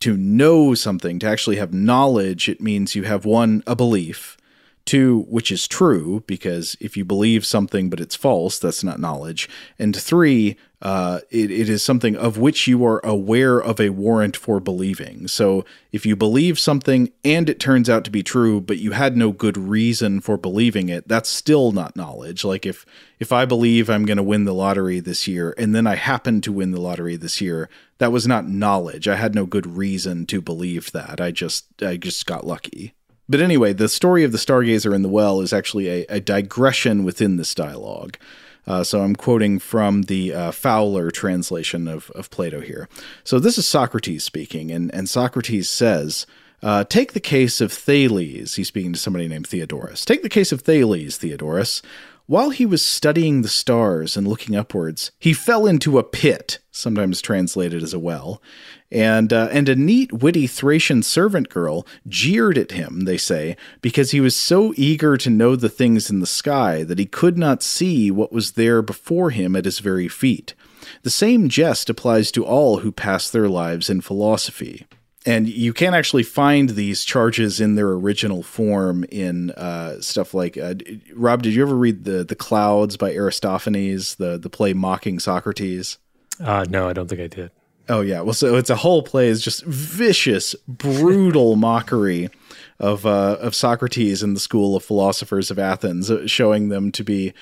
to 0.00 0.16
know 0.16 0.74
something, 0.74 1.20
to 1.20 1.28
actually 1.28 1.56
have 1.56 1.72
knowledge, 1.72 2.48
it 2.48 2.60
means 2.60 2.96
you 2.96 3.04
have 3.04 3.24
one, 3.24 3.62
a 3.68 3.76
belief, 3.76 4.36
two, 4.84 5.24
which 5.28 5.52
is 5.52 5.68
true, 5.68 6.24
because 6.26 6.76
if 6.80 6.96
you 6.96 7.04
believe 7.04 7.46
something 7.46 7.88
but 7.88 8.00
it's 8.00 8.16
false, 8.16 8.58
that's 8.58 8.82
not 8.82 8.98
knowledge, 8.98 9.48
and 9.78 9.94
three, 9.94 10.56
uh, 10.82 11.20
it, 11.30 11.50
it 11.50 11.70
is 11.70 11.82
something 11.82 12.16
of 12.16 12.36
which 12.36 12.66
you 12.66 12.84
are 12.84 13.00
aware 13.04 13.58
of 13.58 13.80
a 13.80 13.88
warrant 13.88 14.36
for 14.36 14.60
believing. 14.60 15.26
So 15.26 15.64
if 15.90 16.04
you 16.04 16.16
believe 16.16 16.58
something 16.58 17.10
and 17.24 17.48
it 17.48 17.58
turns 17.58 17.88
out 17.88 18.04
to 18.04 18.10
be 18.10 18.22
true, 18.22 18.60
but 18.60 18.76
you 18.78 18.92
had 18.92 19.16
no 19.16 19.32
good 19.32 19.56
reason 19.56 20.20
for 20.20 20.36
believing 20.36 20.90
it, 20.90 21.08
that's 21.08 21.30
still 21.30 21.72
not 21.72 21.96
knowledge. 21.96 22.44
Like 22.44 22.66
if 22.66 22.84
if 23.18 23.32
I 23.32 23.46
believe 23.46 23.88
I'm 23.88 24.04
going 24.04 24.18
to 24.18 24.22
win 24.22 24.44
the 24.44 24.52
lottery 24.52 25.00
this 25.00 25.26
year 25.26 25.54
and 25.56 25.74
then 25.74 25.86
I 25.86 25.94
happen 25.94 26.42
to 26.42 26.52
win 26.52 26.72
the 26.72 26.80
lottery 26.80 27.16
this 27.16 27.40
year, 27.40 27.70
that 27.96 28.12
was 28.12 28.26
not 28.26 28.46
knowledge. 28.46 29.08
I 29.08 29.16
had 29.16 29.34
no 29.34 29.46
good 29.46 29.66
reason 29.66 30.26
to 30.26 30.42
believe 30.42 30.92
that. 30.92 31.22
I 31.22 31.30
just 31.30 31.82
I 31.82 31.96
just 31.96 32.26
got 32.26 32.46
lucky. 32.46 32.92
But 33.28 33.40
anyway, 33.40 33.72
the 33.72 33.88
story 33.88 34.24
of 34.24 34.32
the 34.32 34.38
stargazer 34.38 34.94
in 34.94 35.02
the 35.02 35.08
well 35.08 35.40
is 35.40 35.52
actually 35.54 35.88
a, 35.88 36.06
a 36.10 36.20
digression 36.20 37.02
within 37.02 37.38
this 37.38 37.54
dialogue. 37.54 38.18
Uh, 38.66 38.82
so 38.82 39.02
I'm 39.02 39.14
quoting 39.14 39.58
from 39.58 40.02
the 40.02 40.32
uh, 40.32 40.50
Fowler 40.50 41.10
translation 41.10 41.86
of, 41.86 42.10
of 42.10 42.30
Plato 42.30 42.60
here. 42.60 42.88
So 43.24 43.38
this 43.38 43.58
is 43.58 43.66
Socrates 43.66 44.24
speaking, 44.24 44.70
and, 44.70 44.92
and 44.94 45.08
Socrates 45.08 45.68
says, 45.68 46.26
uh, 46.62 46.84
Take 46.84 47.12
the 47.12 47.20
case 47.20 47.60
of 47.60 47.72
Thales. 47.72 48.54
He's 48.54 48.68
speaking 48.68 48.92
to 48.92 48.98
somebody 48.98 49.28
named 49.28 49.46
Theodorus. 49.46 50.04
Take 50.04 50.22
the 50.22 50.28
case 50.28 50.52
of 50.52 50.62
Thales, 50.62 51.16
Theodorus. 51.16 51.82
While 52.26 52.50
he 52.50 52.66
was 52.66 52.84
studying 52.84 53.42
the 53.42 53.48
stars 53.48 54.16
and 54.16 54.26
looking 54.26 54.56
upwards, 54.56 55.12
he 55.16 55.32
fell 55.32 55.64
into 55.64 55.96
a 55.96 56.02
pit, 56.02 56.58
sometimes 56.72 57.22
translated 57.22 57.84
as 57.84 57.94
a 57.94 58.00
well, 58.00 58.42
and 58.90 59.32
uh, 59.32 59.48
and 59.50 59.68
a 59.68 59.76
neat, 59.76 60.12
witty 60.12 60.46
Thracian 60.46 61.02
servant 61.02 61.48
girl 61.48 61.86
jeered 62.06 62.58
at 62.58 62.72
him. 62.72 63.00
They 63.00 63.16
say 63.16 63.56
because 63.80 64.10
he 64.10 64.20
was 64.20 64.36
so 64.36 64.72
eager 64.76 65.16
to 65.16 65.30
know 65.30 65.56
the 65.56 65.68
things 65.68 66.10
in 66.10 66.20
the 66.20 66.26
sky 66.26 66.82
that 66.84 66.98
he 66.98 67.06
could 67.06 67.36
not 67.36 67.62
see 67.62 68.10
what 68.10 68.32
was 68.32 68.52
there 68.52 68.82
before 68.82 69.30
him 69.30 69.56
at 69.56 69.64
his 69.64 69.80
very 69.80 70.08
feet. 70.08 70.54
The 71.02 71.10
same 71.10 71.48
jest 71.48 71.90
applies 71.90 72.30
to 72.32 72.44
all 72.44 72.78
who 72.78 72.92
pass 72.92 73.28
their 73.30 73.48
lives 73.48 73.90
in 73.90 74.00
philosophy 74.00 74.86
and 75.26 75.48
you 75.48 75.72
can't 75.72 75.96
actually 75.96 76.22
find 76.22 76.70
these 76.70 77.04
charges 77.04 77.60
in 77.60 77.74
their 77.74 77.88
original 77.88 78.44
form 78.44 79.04
in 79.10 79.50
uh, 79.50 80.00
stuff 80.00 80.32
like 80.32 80.56
uh, 80.56 80.74
Rob. 81.14 81.42
Did 81.42 81.54
you 81.54 81.62
ever 81.62 81.74
read 81.74 82.04
the 82.04 82.24
the 82.24 82.36
Clouds 82.36 82.96
by 82.96 83.12
Aristophanes, 83.12 84.14
the 84.14 84.38
the 84.38 84.48
play 84.48 84.72
mocking 84.72 85.18
Socrates? 85.18 85.98
Uh, 86.38 86.64
no, 86.68 86.88
I 86.88 86.92
don't 86.92 87.08
think 87.08 87.20
I 87.20 87.26
did. 87.26 87.50
Oh 87.88 88.00
yeah, 88.00 88.20
well, 88.20 88.34
so 88.34 88.56
it's 88.56 88.70
a 88.70 88.76
whole 88.76 89.02
play 89.02 89.28
is 89.28 89.42
just 89.42 89.64
vicious, 89.64 90.54
brutal 90.66 91.56
mockery 91.56 92.30
of 92.78 93.06
uh, 93.06 93.36
of 93.40 93.54
Socrates 93.54 94.22
and 94.22 94.34
the 94.34 94.40
school 94.40 94.76
of 94.76 94.84
philosophers 94.84 95.50
of 95.50 95.58
Athens, 95.58 96.10
uh, 96.10 96.26
showing 96.26 96.68
them 96.68 96.90
to 96.92 97.04
be 97.04 97.32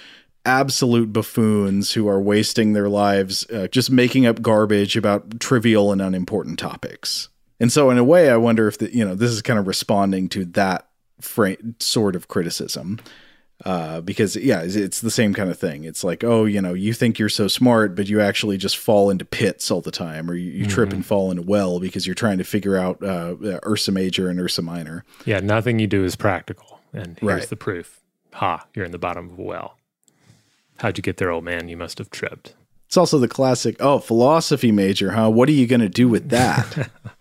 absolute 0.45 1.13
buffoons 1.13 1.93
who 1.93 2.07
are 2.07 2.21
wasting 2.21 2.75
their 2.75 2.89
lives 2.89 3.49
uh, 3.51 3.67
just 3.69 3.91
making 3.91 4.27
up 4.27 4.43
garbage 4.43 4.97
about 4.97 5.41
trivial 5.41 5.91
and 5.91 6.03
unimportant 6.03 6.59
topics. 6.59 7.31
And 7.59 7.73
so, 7.73 7.89
in 7.89 7.99
a 7.99 8.05
way, 8.05 8.31
I 8.31 8.37
wonder 8.37 8.69
if 8.69 8.79
the, 8.79 8.95
you 8.95 9.05
know 9.05 9.15
this 9.15 9.31
is 9.31 9.43
kind 9.43 9.59
of 9.59 9.67
responding 9.67 10.29
to 10.31 10.45
that 10.47 10.89
sort 11.79 12.17
of 12.17 12.29
criticism, 12.29 13.01
uh, 13.65 14.01
because 14.01 14.37
yeah, 14.37 14.63
it's, 14.63 14.75
it's, 14.75 15.01
the 15.01 15.11
same 15.11 15.33
kind 15.33 15.51
of 15.51 15.59
thing. 15.59 15.85
It's 15.85 16.03
like, 16.03 16.25
oh, 16.25 16.45
you 16.45 16.61
know, 16.61 16.75
you 16.75 16.93
think 16.93 17.19
you're 17.19 17.29
so 17.29 17.49
smart, 17.49 17.95
but 17.95 18.09
you 18.09 18.21
actually 18.21 18.57
just 18.57 18.77
fall 18.77 19.11
into 19.11 19.25
pits 19.25 19.71
all 19.71 19.81
the 19.81 19.91
time, 19.91 20.31
or 20.31 20.35
you, 20.35 20.51
you 20.51 20.63
mm-hmm. 20.63 20.71
trip 20.71 20.93
and 20.93 21.07
fall 21.07 21.31
into 21.31 21.43
well 21.43 21.79
because 21.81 22.07
you're 22.07 22.15
trying 22.15 22.39
to 22.39 22.45
figure 22.45 22.77
out 22.77 23.03
uh, 23.03 23.37
Ursa 23.67 23.93
Major 23.93 24.29
and 24.29 24.41
Ursa 24.41 24.63
Minor. 24.63 25.05
Yeah, 25.25 25.41
nothing 25.41 25.79
you 25.79 25.87
do 25.87 26.05
is 26.05 26.17
practical, 26.17 26.81
and 26.93 27.19
here's 27.21 27.41
right. 27.41 27.49
the 27.49 27.57
proof. 27.57 28.01
Ha, 28.35 28.67
you're 28.75 28.85
in 28.85 28.93
the 28.93 28.99
bottom 28.99 29.31
of 29.31 29.39
a 29.39 29.43
well. 29.43 29.79
How'd 30.79 30.99
you 30.99 31.03
get 31.03 31.19
there, 31.19 31.31
old 31.31 31.45
man? 31.45 31.69
You 31.69 31.77
must 31.77 31.99
have 31.99 32.11
tripped. 32.11 32.55
It's 32.87 32.97
also 32.97 33.19
the 33.19 33.29
classic, 33.29 33.77
oh, 33.81 33.99
philosophy 33.99 34.73
major, 34.73 35.13
huh? 35.13 35.31
What 35.31 35.49
are 35.49 35.53
you 35.53 35.67
going 35.67 35.81
to 35.81 35.89
do 35.89 36.09
with 36.09 36.29
that? 36.31 36.91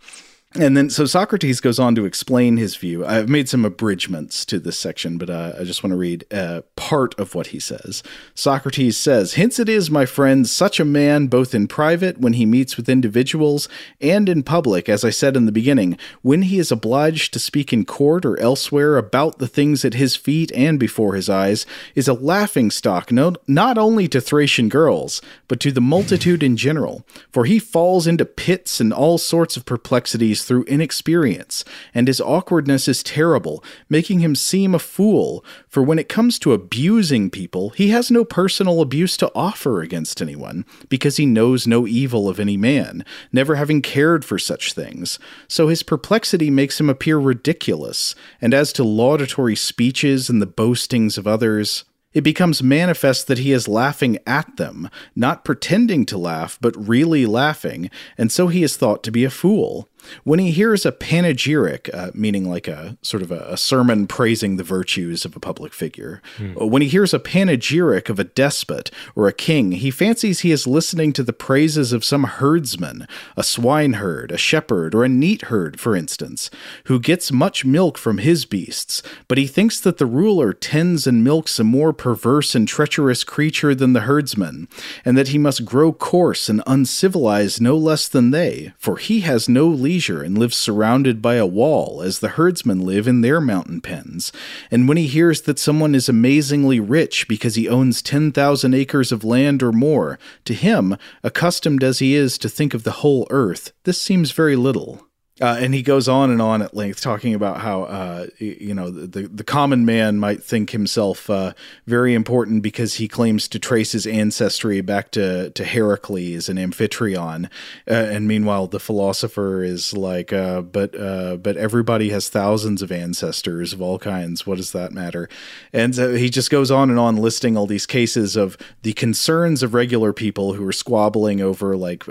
And 0.55 0.77
then, 0.77 0.91
so 0.91 1.05
Socrates 1.05 1.59
goes 1.59 1.79
on 1.79 1.95
to 1.95 2.05
explain 2.05 2.57
his 2.57 2.75
view. 2.75 3.03
I've 3.03 3.27
made 3.27 3.49
some 3.49 3.65
abridgments 3.65 4.45
to 4.45 4.59
this 4.59 4.77
section, 4.77 5.17
but 5.17 5.27
uh, 5.27 5.53
I 5.59 5.63
just 5.63 5.81
want 5.81 5.93
to 5.93 5.97
read 5.97 6.25
uh, 6.31 6.61
part 6.75 7.17
of 7.19 7.33
what 7.33 7.47
he 7.47 7.59
says. 7.59 8.03
Socrates 8.35 8.95
says, 8.95 9.33
Hence 9.33 9.57
it 9.57 9.67
is, 9.67 9.89
my 9.89 10.05
friends, 10.05 10.51
such 10.51 10.79
a 10.79 10.85
man, 10.85 11.25
both 11.25 11.55
in 11.55 11.67
private, 11.67 12.19
when 12.19 12.33
he 12.33 12.45
meets 12.45 12.77
with 12.77 12.87
individuals, 12.87 13.67
and 13.99 14.29
in 14.29 14.43
public, 14.43 14.87
as 14.87 15.03
I 15.03 15.09
said 15.09 15.35
in 15.35 15.47
the 15.47 15.51
beginning, 15.51 15.97
when 16.21 16.43
he 16.43 16.59
is 16.59 16.71
obliged 16.71 17.33
to 17.33 17.39
speak 17.39 17.73
in 17.73 17.83
court 17.83 18.23
or 18.23 18.39
elsewhere 18.39 18.97
about 18.97 19.39
the 19.39 19.47
things 19.47 19.83
at 19.83 19.95
his 19.95 20.15
feet 20.15 20.51
and 20.53 20.79
before 20.79 21.15
his 21.15 21.31
eyes, 21.31 21.65
is 21.95 22.07
a 22.07 22.13
laughing 22.13 22.69
stock 22.69 23.11
no, 23.11 23.33
not 23.47 23.79
only 23.79 24.07
to 24.07 24.21
Thracian 24.21 24.69
girls, 24.69 25.19
but 25.47 25.59
to 25.61 25.71
the 25.71 25.81
multitude 25.81 26.43
in 26.43 26.57
general. 26.57 27.03
For 27.31 27.45
he 27.45 27.57
falls 27.57 28.05
into 28.05 28.23
pits 28.23 28.79
and 28.79 28.93
all 28.93 29.17
sorts 29.17 29.57
of 29.57 29.65
perplexities 29.65 30.42
through 30.45 30.63
inexperience, 30.63 31.63
and 31.93 32.07
his 32.07 32.21
awkwardness 32.21 32.87
is 32.87 33.03
terrible, 33.03 33.63
making 33.89 34.19
him 34.19 34.35
seem 34.35 34.73
a 34.73 34.79
fool, 34.79 35.43
for 35.67 35.83
when 35.83 35.99
it 35.99 36.09
comes 36.09 36.39
to 36.39 36.53
abusing 36.53 37.29
people, 37.29 37.69
he 37.71 37.89
has 37.89 38.11
no 38.11 38.23
personal 38.23 38.81
abuse 38.81 39.17
to 39.17 39.31
offer 39.33 39.81
against 39.81 40.21
anyone, 40.21 40.65
because 40.89 41.17
he 41.17 41.25
knows 41.25 41.67
no 41.67 41.87
evil 41.87 42.29
of 42.29 42.39
any 42.39 42.57
man, 42.57 43.03
never 43.31 43.55
having 43.55 43.81
cared 43.81 44.23
for 44.25 44.39
such 44.39 44.73
things. 44.73 45.19
So 45.47 45.67
his 45.67 45.83
perplexity 45.83 46.49
makes 46.49 46.79
him 46.79 46.89
appear 46.89 47.17
ridiculous, 47.17 48.15
and 48.41 48.53
as 48.53 48.73
to 48.73 48.83
laudatory 48.83 49.55
speeches 49.55 50.29
and 50.29 50.41
the 50.41 50.45
boastings 50.45 51.17
of 51.17 51.27
others, 51.27 51.85
it 52.13 52.21
becomes 52.21 52.61
manifest 52.61 53.27
that 53.27 53.39
he 53.39 53.51
is 53.51 53.67
laughing 53.67 54.19
at 54.27 54.57
them, 54.57 54.89
not 55.15 55.43
pretending 55.43 56.05
to 56.05 56.17
laugh, 56.17 56.59
but 56.61 56.75
really 56.77 57.25
laughing, 57.25 57.89
and 58.17 58.31
so 58.31 58.47
he 58.47 58.63
is 58.63 58.77
thought 58.77 59.03
to 59.03 59.11
be 59.11 59.23
a 59.23 59.29
fool. 59.29 59.89
When 60.23 60.39
he 60.39 60.51
hears 60.51 60.85
a 60.85 60.91
panegyric, 60.91 61.93
uh, 61.93 62.11
meaning 62.13 62.49
like 62.49 62.67
a 62.67 62.97
sort 63.01 63.23
of 63.23 63.31
a, 63.31 63.45
a, 63.49 63.57
sermon 63.57 64.07
praising 64.07 64.57
the 64.57 64.63
virtues 64.63 65.25
of 65.25 65.35
a 65.35 65.39
public 65.39 65.73
figure, 65.73 66.21
hmm. 66.37 66.53
when 66.53 66.81
he 66.81 66.87
hears 66.87 67.13
a 67.13 67.19
panegyric 67.19 68.09
of 68.09 68.19
a 68.19 68.23
despot 68.23 68.91
or 69.15 69.27
a 69.27 69.33
king, 69.33 69.73
he 69.73 69.91
fancies 69.91 70.41
he 70.41 70.51
is 70.51 70.67
listening 70.67 71.13
to 71.13 71.23
the 71.23 71.33
praises 71.33 71.93
of 71.93 72.03
some 72.03 72.23
herdsman, 72.23 73.07
a 73.37 73.43
swineherd, 73.43 74.31
a 74.31 74.37
shepherd, 74.37 74.93
or 74.93 75.03
a 75.03 75.09
neat 75.09 75.43
herd, 75.43 75.79
for 75.79 75.95
instance, 75.95 76.49
who 76.85 76.99
gets 76.99 77.31
much 77.31 77.65
milk 77.65 77.97
from 77.97 78.19
his 78.19 78.45
beasts, 78.45 79.01
but 79.27 79.37
he 79.37 79.47
thinks 79.47 79.79
that 79.79 79.97
the 79.97 80.05
ruler 80.05 80.53
tends 80.53 81.07
and 81.07 81.23
milks 81.23 81.59
a 81.59 81.63
more 81.63 81.93
perverse 81.93 82.55
and 82.55 82.67
treacherous 82.67 83.23
creature 83.23 83.73
than 83.73 83.93
the 83.93 84.01
herdsman, 84.01 84.67
and 85.05 85.17
that 85.17 85.29
he 85.29 85.37
must 85.37 85.65
grow 85.65 85.93
coarse 85.93 86.49
and 86.49 86.61
uncivilized 86.67 87.61
no 87.61 87.77
less 87.77 88.07
than 88.07 88.31
they, 88.31 88.73
for 88.77 88.97
he 88.97 89.21
has 89.21 89.47
no 89.47 89.67
leisure 89.67 89.92
leisure 89.93 90.23
and 90.23 90.35
lives 90.35 90.57
surrounded 90.57 91.21
by 91.21 91.35
a 91.35 91.45
wall, 91.45 92.01
as 92.01 92.17
the 92.17 92.29
herdsmen 92.29 92.79
live 92.83 93.07
in 93.07 93.21
their 93.21 93.39
mountain 93.39 93.79
pens. 93.79 94.31
And 94.71 94.87
when 94.87 94.97
he 94.97 95.05
hears 95.05 95.41
that 95.41 95.59
someone 95.59 95.93
is 95.93 96.09
amazingly 96.09 96.79
rich 96.79 97.27
because 97.27 97.53
he 97.53 97.69
owns 97.69 98.01
10,000 98.01 98.73
acres 98.73 99.11
of 99.11 99.23
land 99.23 99.61
or 99.61 99.71
more, 99.71 100.17
to 100.45 100.55
him, 100.55 100.97
accustomed 101.23 101.83
as 101.83 101.99
he 101.99 102.15
is 102.15 102.39
to 102.39 102.49
think 102.49 102.73
of 102.73 102.83
the 102.83 103.03
whole 103.03 103.27
earth, 103.29 103.71
this 103.83 104.01
seems 104.01 104.31
very 104.31 104.55
little. 104.55 105.07
Uh, 105.43 105.57
and 105.59 105.73
he 105.73 105.81
goes 105.81 106.07
on 106.07 106.31
and 106.31 106.41
on 106.41 106.61
at 106.61 106.73
length 106.73 107.01
talking 107.01 107.33
about 107.33 107.59
how 107.59 107.83
uh, 107.83 108.27
you 108.37 108.73
know 108.73 108.89
the 108.89 109.23
the 109.23 109.43
common 109.43 109.83
man 109.85 110.17
might 110.17 110.41
think 110.41 110.69
himself 110.69 111.29
uh, 111.29 111.51
very 111.85 112.13
important 112.13 112.63
because 112.63 112.93
he 112.93 113.09
claims 113.09 113.49
to 113.49 113.59
trace 113.59 113.91
his 113.91 114.07
ancestry 114.07 114.79
back 114.79 115.11
to 115.11 115.49
to 115.49 115.65
Heracles 115.65 116.47
and 116.47 116.57
Amphitryon, 116.57 117.47
uh, 117.89 117.93
and 117.93 118.25
meanwhile 118.25 118.67
the 118.67 118.79
philosopher 118.79 119.65
is 119.65 119.93
like, 119.93 120.31
uh, 120.31 120.61
but 120.61 120.97
uh, 120.97 121.35
but 121.35 121.57
everybody 121.57 122.07
has 122.11 122.29
thousands 122.29 122.81
of 122.81 122.89
ancestors 122.89 123.73
of 123.73 123.81
all 123.81 123.99
kinds. 123.99 124.47
What 124.47 124.59
does 124.59 124.71
that 124.71 124.93
matter? 124.93 125.27
And 125.73 125.93
he 125.93 126.29
just 126.29 126.51
goes 126.51 126.71
on 126.71 126.89
and 126.89 126.97
on 126.97 127.17
listing 127.17 127.57
all 127.57 127.67
these 127.67 127.85
cases 127.85 128.37
of 128.37 128.57
the 128.83 128.93
concerns 128.93 129.61
of 129.61 129.73
regular 129.73 130.13
people 130.13 130.53
who 130.53 130.65
are 130.65 130.71
squabbling 130.71 131.41
over 131.41 131.75
like 131.75 132.05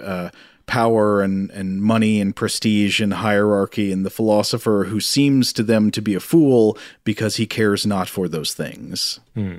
power 0.67 1.23
and, 1.23 1.51
and 1.51 1.83
money 1.83 2.21
and 2.21 2.35
prestige 2.35 3.01
and 3.01 3.15
hierarchy, 3.15 3.93
and 3.93 4.05
the 4.05 4.11
philosopher 4.11 4.87
who 4.89 5.01
seems 5.01 5.53
to 5.53 5.63
them 5.63 5.91
to 5.91 6.03
be 6.03 6.15
a 6.15 6.21
fool 6.21 6.79
because 7.05 7.37
he 7.37 7.47
cares 7.47 7.87
not 7.87 8.09
for 8.09 8.29
those 8.29 8.55
things. 8.55 9.21
Hmm. 9.35 9.59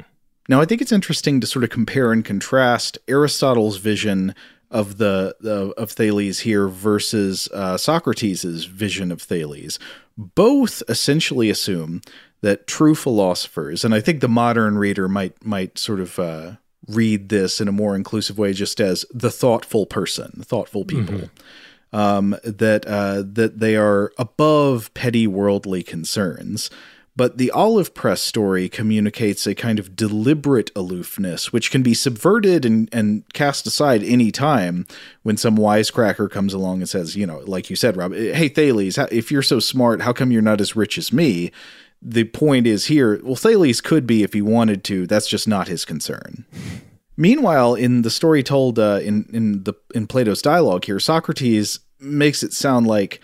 Now, 0.49 0.60
I 0.60 0.66
think 0.66 0.82
it's 0.82 0.91
interesting 0.91 1.39
to 1.39 1.47
sort 1.47 1.64
of 1.64 1.70
compare 1.70 2.12
and 2.12 2.24
contrast 2.24 2.97
Aristotle's 3.08 3.78
vision 3.78 4.36
of 4.70 4.97
the, 4.97 5.36
the 5.39 5.74
of 5.78 5.91
Thales 5.91 6.39
here 6.39 6.68
versus 6.68 7.47
uh, 7.54 7.78
Socrates' 7.78 8.66
vision 8.66 9.12
of 9.12 9.22
Thales. 9.22 9.80
Both 10.18 10.84
essentially 10.89 11.49
assume 11.49 12.01
that 12.41 12.68
true 12.68 12.95
philosophers, 12.95 13.86
and 13.86 13.95
I 13.95 14.01
think 14.01 14.20
the 14.20 14.28
modern 14.28 14.78
reader 14.78 15.08
might 15.08 15.45
might 15.45 15.78
sort 15.78 15.99
of 15.99 16.20
uh, 16.20 16.54
read 16.88 17.29
this 17.29 17.61
in 17.61 17.67
a 17.67 17.71
more 17.71 17.95
inclusive 17.95 18.38
way, 18.38 18.53
just 18.53 18.79
as 18.79 19.05
the 19.13 19.31
thoughtful 19.31 19.86
person, 19.86 20.43
thoughtful 20.43 20.86
people. 20.86 21.15
Mm-hmm. 21.15 21.95
Um, 21.95 22.36
that 22.43 22.88
uh, 22.88 23.21
that 23.23 23.59
they 23.59 23.75
are 23.75 24.11
above 24.17 24.91
petty 24.95 25.27
worldly 25.27 25.84
concerns. 25.84 26.71
But 27.15 27.38
the 27.38 27.51
olive 27.51 27.93
press 27.93 28.21
story 28.21 28.67
communicates 28.69 29.45
a 29.45 29.53
kind 29.53 29.77
of 29.77 29.95
deliberate 29.95 30.71
aloofness, 30.75 31.53
which 31.53 31.69
can 31.69 31.84
be 31.84 31.93
subverted 31.93 32.65
and, 32.65 32.89
and 32.91 33.23
cast 33.34 33.67
aside 33.67 34.03
any 34.03 34.31
time 34.31 34.88
when 35.21 35.38
some 35.38 35.55
wisecracker 35.55 36.31
comes 36.31 36.55
along 36.55 36.79
and 36.79 36.89
says, 36.89 37.15
you 37.15 37.27
know, 37.27 37.43
like 37.45 37.69
you 37.69 37.75
said, 37.75 37.95
Rob, 37.95 38.13
hey, 38.13 38.49
Thales, 38.49 38.97
if 38.97 39.31
you're 39.31 39.43
so 39.43 39.59
smart, 39.59 40.01
how 40.01 40.13
come 40.13 40.31
you're 40.31 40.41
not 40.41 40.61
as 40.61 40.75
rich 40.75 40.97
as 40.97 41.13
me? 41.13 41.51
The 42.04 42.26
point 42.26 42.68
is 42.68 42.86
here, 42.86 43.20
well, 43.24 43.36
Thales 43.36 43.80
could 43.80 44.06
be 44.06 44.24
if 44.24 44.34
he 44.34 44.41
wanted 44.41 44.84
to. 44.86 45.08
That's 45.08 45.28
just 45.28 45.47
not 45.47 45.68
his 45.68 45.86
concern. 45.86 46.45
Meanwhile, 47.16 47.76
in 47.76 48.01
the 48.01 48.10
story 48.10 48.43
told 48.43 48.78
uh, 48.80 48.99
in 49.01 49.30
in 49.32 49.64
the 49.64 49.74
in 49.93 50.08
Plato's 50.08 50.41
dialogue 50.41 50.86
here, 50.86 50.99
Socrates 50.99 51.80
makes 51.99 52.43
it 52.43 52.54
sound 52.54 52.88
like 52.88 53.22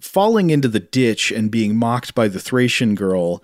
falling 0.00 0.50
into 0.50 0.68
the 0.68 0.80
ditch 0.80 1.30
and 1.30 1.50
being 1.50 1.76
mocked 1.76 2.14
by 2.14 2.28
the 2.28 2.40
Thracian 2.40 2.94
girl. 2.94 3.42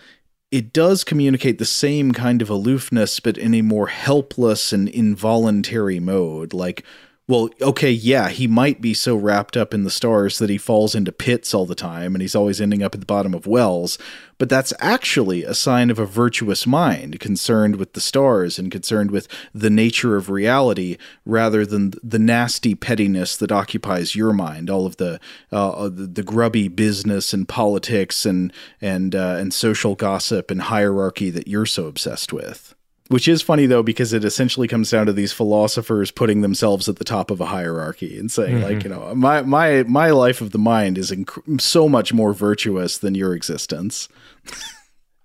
It 0.50 0.72
does 0.72 1.04
communicate 1.04 1.58
the 1.58 1.66
same 1.66 2.12
kind 2.12 2.40
of 2.40 2.48
aloofness, 2.48 3.20
but 3.20 3.36
in 3.36 3.54
a 3.54 3.62
more 3.62 3.88
helpless 3.88 4.72
and 4.72 4.88
involuntary 4.88 6.00
mode. 6.00 6.54
Like 6.54 6.84
well, 7.28 7.50
okay, 7.60 7.90
yeah, 7.90 8.30
he 8.30 8.46
might 8.46 8.80
be 8.80 8.94
so 8.94 9.14
wrapped 9.14 9.54
up 9.54 9.74
in 9.74 9.84
the 9.84 9.90
stars 9.90 10.38
that 10.38 10.48
he 10.48 10.56
falls 10.56 10.94
into 10.94 11.12
pits 11.12 11.52
all 11.52 11.66
the 11.66 11.74
time 11.74 12.14
and 12.14 12.22
he's 12.22 12.34
always 12.34 12.58
ending 12.58 12.82
up 12.82 12.94
at 12.94 13.00
the 13.00 13.06
bottom 13.06 13.34
of 13.34 13.46
wells, 13.46 13.98
but 14.38 14.48
that's 14.48 14.72
actually 14.80 15.44
a 15.44 15.52
sign 15.52 15.90
of 15.90 15.98
a 15.98 16.06
virtuous 16.06 16.66
mind 16.66 17.20
concerned 17.20 17.76
with 17.76 17.92
the 17.92 18.00
stars 18.00 18.58
and 18.58 18.72
concerned 18.72 19.10
with 19.10 19.28
the 19.52 19.68
nature 19.68 20.16
of 20.16 20.30
reality 20.30 20.96
rather 21.26 21.66
than 21.66 21.92
the 22.02 22.18
nasty 22.18 22.74
pettiness 22.74 23.36
that 23.36 23.52
occupies 23.52 24.16
your 24.16 24.32
mind, 24.32 24.70
all 24.70 24.86
of 24.86 24.96
the 24.96 25.20
uh, 25.52 25.90
the, 25.90 26.06
the, 26.06 26.22
grubby 26.22 26.68
business 26.68 27.34
and 27.34 27.46
politics 27.46 28.24
and 28.24 28.54
and 28.80 29.14
uh, 29.14 29.36
and 29.38 29.52
social 29.52 29.94
gossip 29.94 30.50
and 30.50 30.62
hierarchy 30.62 31.28
that 31.28 31.46
you're 31.46 31.66
so 31.66 31.86
obsessed 31.86 32.32
with. 32.32 32.74
Which 33.08 33.26
is 33.26 33.40
funny 33.40 33.64
though, 33.64 33.82
because 33.82 34.12
it 34.12 34.22
essentially 34.22 34.68
comes 34.68 34.90
down 34.90 35.06
to 35.06 35.14
these 35.14 35.32
philosophers 35.32 36.10
putting 36.10 36.42
themselves 36.42 36.90
at 36.90 36.96
the 36.96 37.04
top 37.04 37.30
of 37.30 37.40
a 37.40 37.46
hierarchy 37.46 38.18
and 38.18 38.30
saying, 38.30 38.56
mm-hmm. 38.56 38.74
like, 38.74 38.84
you 38.84 38.90
know, 38.90 39.14
my 39.14 39.40
my 39.42 39.82
my 39.84 40.10
life 40.10 40.42
of 40.42 40.50
the 40.50 40.58
mind 40.58 40.98
is 40.98 41.10
inc- 41.10 41.60
so 41.60 41.88
much 41.88 42.12
more 42.12 42.34
virtuous 42.34 42.98
than 42.98 43.14
your 43.14 43.34
existence. 43.34 44.08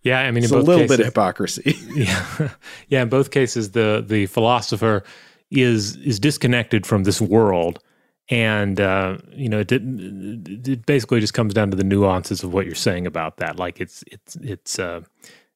Yeah, 0.03 0.19
I 0.19 0.31
mean, 0.31 0.43
it's 0.43 0.51
a 0.51 0.57
little 0.57 0.81
cases, 0.81 0.97
bit 0.97 0.99
of 0.99 1.05
hypocrisy. 1.05 1.77
yeah, 1.95 2.49
yeah. 2.89 3.03
In 3.03 3.09
both 3.09 3.31
cases, 3.31 3.71
the 3.71 4.03
the 4.05 4.25
philosopher 4.25 5.03
is 5.49 5.95
is 5.95 6.19
disconnected 6.19 6.85
from 6.85 7.03
this 7.05 7.21
world, 7.21 7.79
and 8.29 8.81
uh, 8.81 9.17
you 9.31 9.47
know, 9.47 9.61
it, 9.61 9.71
it 9.71 10.85
basically 10.85 11.21
just 11.21 11.33
comes 11.33 11.53
down 11.53 11.71
to 11.71 11.77
the 11.77 11.85
nuances 11.85 12.43
of 12.43 12.53
what 12.53 12.65
you're 12.65 12.75
saying 12.75 13.07
about 13.07 13.37
that. 13.37 13.57
Like, 13.57 13.79
it's 13.79 14.03
it's 14.07 14.35
it's. 14.41 14.77
Uh, 14.77 15.01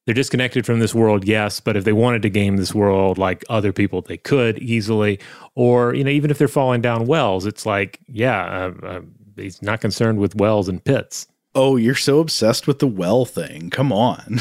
they're 0.08 0.14
disconnected 0.14 0.64
from 0.64 0.78
this 0.78 0.94
world, 0.94 1.26
yes, 1.26 1.60
but 1.60 1.76
if 1.76 1.84
they 1.84 1.92
wanted 1.92 2.22
to 2.22 2.30
game 2.30 2.56
this 2.56 2.74
world 2.74 3.18
like 3.18 3.44
other 3.50 3.74
people, 3.74 4.00
they 4.00 4.16
could 4.16 4.58
easily. 4.58 5.20
Or, 5.54 5.94
you 5.94 6.02
know, 6.02 6.10
even 6.10 6.30
if 6.30 6.38
they're 6.38 6.48
falling 6.48 6.80
down 6.80 7.06
wells, 7.06 7.44
it's 7.44 7.66
like, 7.66 8.00
yeah, 8.08 8.70
uh, 8.82 8.86
uh, 8.86 9.00
he's 9.36 9.60
not 9.60 9.82
concerned 9.82 10.18
with 10.18 10.34
wells 10.34 10.66
and 10.66 10.82
pits. 10.82 11.26
Oh, 11.54 11.76
you're 11.76 11.94
so 11.94 12.20
obsessed 12.20 12.66
with 12.66 12.78
the 12.78 12.86
well 12.86 13.26
thing. 13.26 13.68
Come 13.68 13.92
on. 13.92 14.40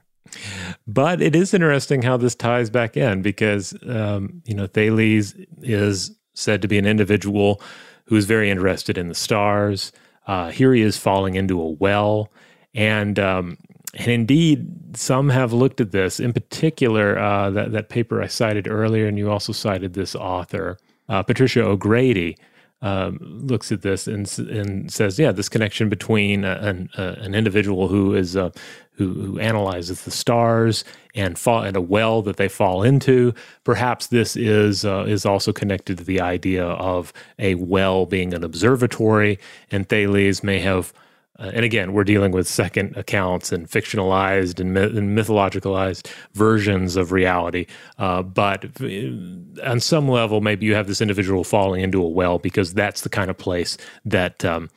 but 0.86 1.22
it 1.22 1.34
is 1.34 1.54
interesting 1.54 2.02
how 2.02 2.18
this 2.18 2.34
ties 2.34 2.68
back 2.68 2.94
in 2.94 3.22
because, 3.22 3.74
um, 3.88 4.42
you 4.44 4.54
know, 4.54 4.66
Thales 4.66 5.34
is 5.62 6.14
said 6.34 6.60
to 6.60 6.68
be 6.68 6.76
an 6.76 6.84
individual 6.84 7.62
who 8.04 8.16
is 8.16 8.26
very 8.26 8.50
interested 8.50 8.98
in 8.98 9.08
the 9.08 9.14
stars. 9.14 9.92
Uh, 10.26 10.50
here 10.50 10.74
he 10.74 10.82
is 10.82 10.98
falling 10.98 11.36
into 11.36 11.58
a 11.58 11.70
well. 11.70 12.30
And 12.74 13.18
um, 13.18 13.56
and 13.94 14.08
indeed, 14.08 14.96
some 14.96 15.28
have 15.28 15.52
looked 15.52 15.80
at 15.80 15.92
this. 15.92 16.20
In 16.20 16.32
particular, 16.32 17.18
uh, 17.18 17.50
that, 17.50 17.72
that 17.72 17.88
paper 17.88 18.22
I 18.22 18.26
cited 18.26 18.68
earlier, 18.68 19.06
and 19.06 19.18
you 19.18 19.30
also 19.30 19.52
cited 19.52 19.94
this 19.94 20.14
author, 20.14 20.78
uh, 21.08 21.22
Patricia 21.22 21.62
O'Grady, 21.62 22.36
um, 22.82 23.18
looks 23.20 23.72
at 23.72 23.80
this 23.80 24.06
and, 24.06 24.30
and 24.38 24.92
says, 24.92 25.18
yeah, 25.18 25.32
this 25.32 25.48
connection 25.48 25.88
between 25.88 26.44
an, 26.44 26.90
an 26.96 27.34
individual 27.34 27.88
who 27.88 28.14
is 28.14 28.36
uh, 28.36 28.50
who, 28.96 29.14
who, 29.14 29.38
analyzes 29.38 30.02
the 30.02 30.10
stars 30.10 30.84
and 31.14 31.38
fall 31.38 31.64
a 31.64 31.80
well 31.80 32.20
that 32.22 32.36
they 32.36 32.46
fall 32.46 32.82
into. 32.82 33.32
Perhaps 33.64 34.08
this 34.08 34.36
is 34.36 34.84
uh, 34.84 35.04
is 35.08 35.24
also 35.24 35.50
connected 35.50 35.96
to 35.98 36.04
the 36.04 36.20
idea 36.20 36.64
of 36.64 37.12
a 37.38 37.54
well 37.54 38.04
being 38.04 38.34
an 38.34 38.44
observatory, 38.44 39.38
and 39.70 39.88
Thales 39.88 40.42
may 40.42 40.58
have 40.58 40.92
uh, 41.38 41.50
and 41.52 41.64
again, 41.64 41.92
we're 41.92 42.04
dealing 42.04 42.30
with 42.30 42.46
second 42.46 42.96
accounts 42.96 43.50
and 43.50 43.68
fictionalized 43.68 44.60
and, 44.60 44.72
myth- 44.72 44.96
and 44.96 45.18
mythologicalized 45.18 46.08
versions 46.34 46.94
of 46.96 47.10
reality. 47.10 47.66
Uh, 47.98 48.22
but 48.22 48.64
uh, 48.80 49.68
on 49.68 49.80
some 49.80 50.08
level, 50.08 50.40
maybe 50.40 50.64
you 50.64 50.74
have 50.74 50.86
this 50.86 51.00
individual 51.00 51.42
falling 51.42 51.82
into 51.82 52.00
a 52.02 52.08
well 52.08 52.38
because 52.38 52.72
that's 52.72 53.00
the 53.00 53.08
kind 53.08 53.30
of 53.30 53.36
place 53.36 53.76
that 54.04 54.44
um, 54.44 54.70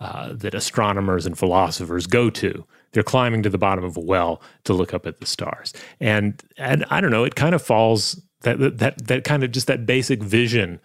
uh, 0.00 0.32
that 0.32 0.54
astronomers 0.54 1.26
and 1.26 1.38
philosophers 1.38 2.06
go 2.06 2.30
to. 2.30 2.64
They're 2.92 3.02
climbing 3.02 3.42
to 3.42 3.50
the 3.50 3.58
bottom 3.58 3.84
of 3.84 3.96
a 3.96 4.00
well 4.00 4.40
to 4.64 4.72
look 4.72 4.94
up 4.94 5.06
at 5.06 5.20
the 5.20 5.26
stars, 5.26 5.74
and 6.00 6.42
and 6.56 6.86
I 6.88 7.02
don't 7.02 7.10
know. 7.10 7.24
It 7.24 7.34
kind 7.34 7.54
of 7.54 7.60
falls 7.60 8.18
that 8.42 8.78
that 8.78 9.06
that 9.08 9.24
kind 9.24 9.44
of 9.44 9.52
just 9.52 9.66
that 9.66 9.84
basic 9.84 10.22
vision 10.22 10.80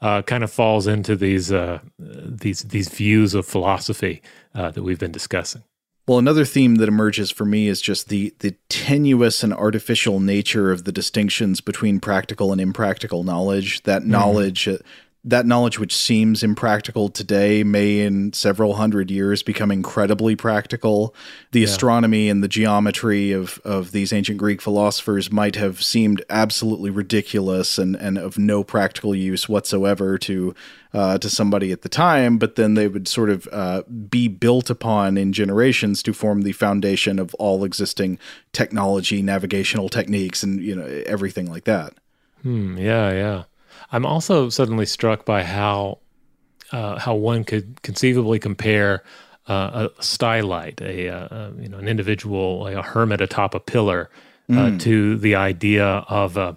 uh, 0.00 0.22
kind 0.22 0.44
of 0.44 0.50
falls 0.52 0.86
into 0.86 1.16
these 1.16 1.52
uh, 1.52 1.80
these 1.98 2.62
these 2.62 2.88
views 2.88 3.34
of 3.34 3.46
philosophy 3.46 4.22
uh, 4.54 4.70
that 4.70 4.82
we've 4.82 4.98
been 4.98 5.12
discussing. 5.12 5.62
Well, 6.06 6.18
another 6.18 6.44
theme 6.44 6.76
that 6.76 6.88
emerges 6.88 7.32
for 7.32 7.44
me 7.44 7.66
is 7.66 7.80
just 7.80 8.08
the 8.08 8.34
the 8.38 8.54
tenuous 8.68 9.42
and 9.42 9.52
artificial 9.52 10.20
nature 10.20 10.70
of 10.70 10.84
the 10.84 10.92
distinctions 10.92 11.60
between 11.60 11.98
practical 11.98 12.52
and 12.52 12.60
impractical 12.60 13.24
knowledge. 13.24 13.82
That 13.82 14.02
mm-hmm. 14.02 14.12
That 15.26 15.44
knowledge 15.44 15.80
which 15.80 15.94
seems 15.94 16.44
impractical 16.44 17.08
today 17.08 17.64
may 17.64 17.98
in 17.98 18.32
several 18.32 18.74
hundred 18.74 19.10
years 19.10 19.42
become 19.42 19.72
incredibly 19.72 20.36
practical. 20.36 21.12
The 21.50 21.60
yeah. 21.60 21.64
astronomy 21.64 22.28
and 22.28 22.44
the 22.44 22.48
geometry 22.48 23.32
of 23.32 23.60
of 23.64 23.90
these 23.90 24.12
ancient 24.12 24.38
greek 24.38 24.62
philosophers 24.62 25.30
might 25.32 25.56
have 25.56 25.82
seemed 25.82 26.24
absolutely 26.30 26.90
ridiculous 26.90 27.76
and 27.76 27.96
and 27.96 28.16
of 28.16 28.38
no 28.38 28.62
practical 28.62 29.16
use 29.16 29.48
whatsoever 29.48 30.16
to 30.18 30.54
uh, 30.94 31.18
to 31.18 31.28
somebody 31.28 31.72
at 31.72 31.82
the 31.82 31.88
time 31.88 32.38
but 32.38 32.54
then 32.54 32.74
they 32.74 32.86
would 32.86 33.08
sort 33.08 33.28
of 33.28 33.48
uh, 33.50 33.82
be 34.08 34.28
built 34.28 34.70
upon 34.70 35.18
in 35.18 35.32
generations 35.32 36.02
to 36.04 36.12
form 36.12 36.42
the 36.42 36.52
foundation 36.52 37.18
of 37.18 37.34
all 37.34 37.64
existing 37.64 38.16
technology 38.52 39.22
navigational 39.22 39.88
techniques 39.88 40.44
and 40.44 40.62
you 40.62 40.74
know 40.74 41.02
everything 41.04 41.50
like 41.50 41.64
that. 41.64 41.92
Hmm 42.42 42.78
yeah 42.78 43.10
yeah 43.10 43.42
I'm 43.92 44.06
also 44.06 44.48
suddenly 44.48 44.86
struck 44.86 45.24
by 45.24 45.42
how 45.42 45.98
uh, 46.72 46.98
how 46.98 47.14
one 47.14 47.44
could 47.44 47.80
conceivably 47.82 48.38
compare 48.38 49.04
uh, 49.48 49.88
a 49.88 50.02
stylite, 50.02 50.80
a, 50.80 51.06
a, 51.06 51.14
uh, 51.14 51.50
you 51.58 51.68
know 51.68 51.78
an 51.78 51.88
individual, 51.88 52.60
like 52.60 52.74
a 52.74 52.82
hermit 52.82 53.20
atop 53.20 53.54
a 53.54 53.60
pillar, 53.60 54.10
uh, 54.50 54.54
mm. 54.54 54.80
to 54.80 55.16
the 55.16 55.34
idea 55.34 55.86
of 56.08 56.36
a 56.36 56.56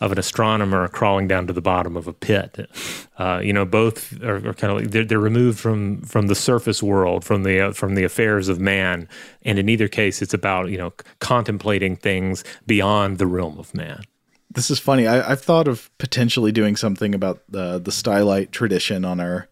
of 0.00 0.12
an 0.12 0.18
astronomer 0.18 0.88
crawling 0.88 1.28
down 1.28 1.46
to 1.46 1.52
the 1.52 1.60
bottom 1.60 1.94
of 1.94 2.08
a 2.08 2.12
pit. 2.14 2.70
Uh, 3.18 3.38
you 3.44 3.52
know, 3.52 3.66
both 3.66 4.18
are, 4.22 4.36
are, 4.48 4.54
kind 4.54 4.72
of 4.72 4.78
like 4.78 4.90
they're, 4.90 5.04
they're, 5.04 5.18
removed 5.18 5.58
from 5.58 6.00
from 6.02 6.28
the 6.28 6.34
surface 6.34 6.82
world, 6.82 7.22
from 7.24 7.42
the 7.42 7.60
uh, 7.60 7.72
from 7.72 7.94
the 7.94 8.04
affairs 8.04 8.48
of 8.48 8.58
man, 8.58 9.06
and 9.42 9.58
in 9.58 9.68
either 9.68 9.88
case, 9.88 10.22
it's 10.22 10.34
about 10.34 10.70
you 10.70 10.78
know 10.78 10.92
contemplating 11.18 11.96
things 11.96 12.42
beyond 12.66 13.18
the 13.18 13.26
realm 13.26 13.58
of 13.58 13.74
man 13.74 14.02
this 14.50 14.70
is 14.70 14.78
funny. 14.78 15.06
I, 15.06 15.30
have 15.30 15.42
thought 15.42 15.68
of 15.68 15.90
potentially 15.98 16.52
doing 16.52 16.76
something 16.76 17.14
about 17.14 17.42
the 17.48 17.78
the 17.78 17.90
stylite 17.90 18.50
tradition 18.50 19.04
on 19.04 19.20
our 19.20 19.48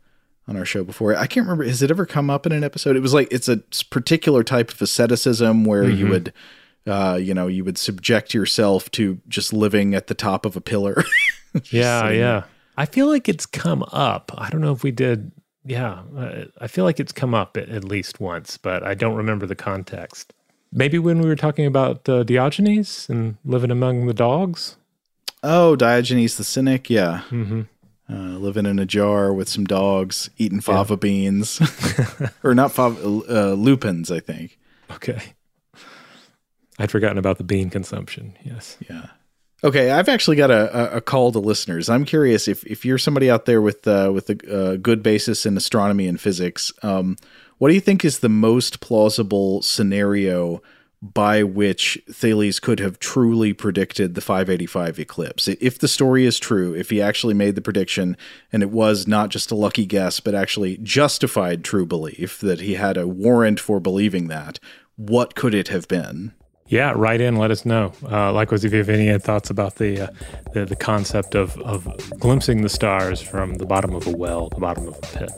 on 0.49 0.57
our 0.57 0.65
show 0.65 0.83
before. 0.83 1.15
I 1.15 1.27
can't 1.27 1.47
remember. 1.47 1.65
Has 1.65 1.83
it 1.83 1.91
ever 1.91 2.07
come 2.07 2.31
up 2.31 2.47
in 2.47 2.53
an 2.53 2.65
episode? 2.65 2.97
It 2.97 3.01
was 3.01 3.15
like 3.15 3.29
it's 3.31 3.49
a 3.49 3.59
particular 3.91 4.43
type 4.43 4.73
of 4.73 4.83
asceticism 4.83 5.65
where 5.65 5.85
mm-hmm. 5.85 5.99
you 5.99 6.07
would, 6.09 6.33
uh, 6.87 7.19
you 7.21 7.35
know, 7.35 7.47
you 7.47 7.65
would 7.65 7.79
subject 7.79 8.35
yourself 8.35 8.91
to 8.93 9.21
just 9.29 9.53
living 9.53 9.95
at 9.95 10.09
the 10.09 10.15
top 10.15 10.45
of 10.45 10.57
a 10.57 10.61
pillar. 10.61 11.05
yeah, 11.71 12.11
yeah. 12.11 12.45
I 12.77 12.87
feel 12.87 13.09
like 13.09 13.29
it's 13.29 13.47
come 13.47 13.85
up. 13.93 14.33
I 14.37 14.51
don't 14.51 14.61
know 14.61 14.73
if 14.73 14.83
we 14.83 14.91
did. 14.91 15.33
Yeah, 15.65 16.03
uh, 16.17 16.45
I 16.61 16.67
feel 16.67 16.85
like 16.85 16.99
it's 16.99 17.13
come 17.13 17.35
up 17.35 17.57
at, 17.57 17.69
at, 17.69 17.85
least 17.85 18.21
once, 18.21 18.57
but 18.57 18.83
I 18.83 18.95
don't 18.95 19.17
remember 19.17 19.45
the 19.45 19.57
context. 19.57 20.33
Maybe 20.73 20.99
when 20.99 21.21
we 21.21 21.29
were 21.29 21.37
talking 21.37 21.67
about 21.67 22.09
uh, 22.09 22.23
Diogenes 22.23 23.09
and 23.11 23.37
living 23.45 23.71
among 23.71 24.07
the 24.07 24.15
dogs. 24.15 24.77
Oh, 25.43 25.77
Diogenes 25.77 26.37
the 26.37 26.45
Cynic. 26.45 26.91
Yeah. 26.91 27.23
Mm-hmm. 27.31 27.63
Uh, 28.11 28.39
living 28.39 28.65
in 28.65 28.79
a 28.79 28.87
jar 28.87 29.35
with 29.35 29.49
some 29.49 29.65
dogs, 29.65 30.31
eating 30.39 30.61
fava 30.61 30.95
yeah. 30.95 30.97
beans, 30.97 31.61
or 32.43 32.55
not 32.55 32.73
fava, 32.73 32.99
uh, 33.05 33.53
lupins, 33.53 34.11
I 34.11 34.21
think. 34.21 34.59
Okay. 34.91 35.21
I'd 36.79 36.91
forgotten 36.91 37.19
about 37.19 37.37
the 37.37 37.45
bean 37.45 37.69
consumption. 37.69 38.35
Yes. 38.43 38.79
Yeah. 38.89 39.09
Okay, 39.65 39.91
I've 39.91 40.09
actually 40.09 40.37
got 40.37 40.53
a, 40.53 40.97
a 40.97 41.01
call 41.01 41.33
to 41.33 41.41
listeners. 41.41 41.89
I'm 41.91 42.05
curious 42.05 42.47
if, 42.47 42.65
if 42.65 42.85
you're 42.85 42.97
somebody 42.97 43.29
out 43.29 43.45
there 43.45 43.61
with 43.61 43.89
uh, 43.89 44.11
with 44.15 44.31
a, 44.31 44.73
a, 44.73 44.79
good 44.79 45.03
basis 45.03 45.45
in 45.45 45.57
astronomy 45.57 46.07
and 46.07 46.21
physics, 46.21 46.73
um, 46.85 47.17
what 47.59 47.69
do 47.69 47.75
you 47.75 47.81
think 47.81 48.05
is 48.05 48.21
the 48.21 48.29
most 48.29 48.79
plausible 48.79 49.61
scenario 49.63 50.63
by 51.01 51.43
which 51.43 52.01
Thales 52.11 52.59
could 52.59 52.81
have 52.81 52.99
truly 52.99 53.53
predicted 53.53 54.15
the 54.15 54.21
585 54.21 54.99
eclipse. 54.99 55.47
If 55.49 55.79
the 55.79 55.89
story 55.89 56.25
is 56.25 56.39
true, 56.39 56.75
if 56.75 56.91
he 56.91 57.01
actually 57.01 57.35
made 57.35 57.55
the 57.55 57.61
prediction 57.61 58.17
and 58.53 58.63
it 58.63 58.71
was 58.71 59.07
not 59.07 59.31
just 59.31 59.51
a 59.51 59.55
lucky 59.55 59.87
guess, 59.87 60.19
but 60.19 60.35
actually 60.35 60.79
justified 60.79 61.63
true 61.63 61.87
belief 61.87 62.41
that 62.41 62.61
he 62.61 62.75
had 62.75 62.97
a 62.97 63.07
warrant 63.07 63.61
for 63.61 63.79
believing 63.79 64.29
that, 64.29 64.59
what 64.97 65.37
could 65.37 65.55
it 65.55 65.69
have 65.69 65.87
been? 65.87 66.33
Yeah, 66.67 66.93
write 66.95 67.23
in. 67.23 67.37
Let 67.37 67.51
us 67.51 67.65
know. 67.65 67.93
Uh, 68.03 68.31
likewise, 68.33 68.65
if 68.65 68.73
you 68.73 68.79
have 68.79 68.91
any 68.91 69.17
thoughts 69.19 69.49
about 69.49 69.77
the, 69.77 70.03
uh, 70.03 70.11
the, 70.53 70.67
the 70.67 70.77
concept 70.77 71.35
of 71.35 71.57
of 71.61 71.89
glimpsing 72.19 72.61
the 72.61 72.69
stars 72.69 73.23
from 73.23 73.55
the 73.55 73.65
bottom 73.65 73.95
of 73.95 74.07
a 74.07 74.11
well, 74.11 74.51
the 74.51 74.61
bottom 74.61 74.87
of 74.87 74.99
a 74.99 75.01
pit. 75.01 75.31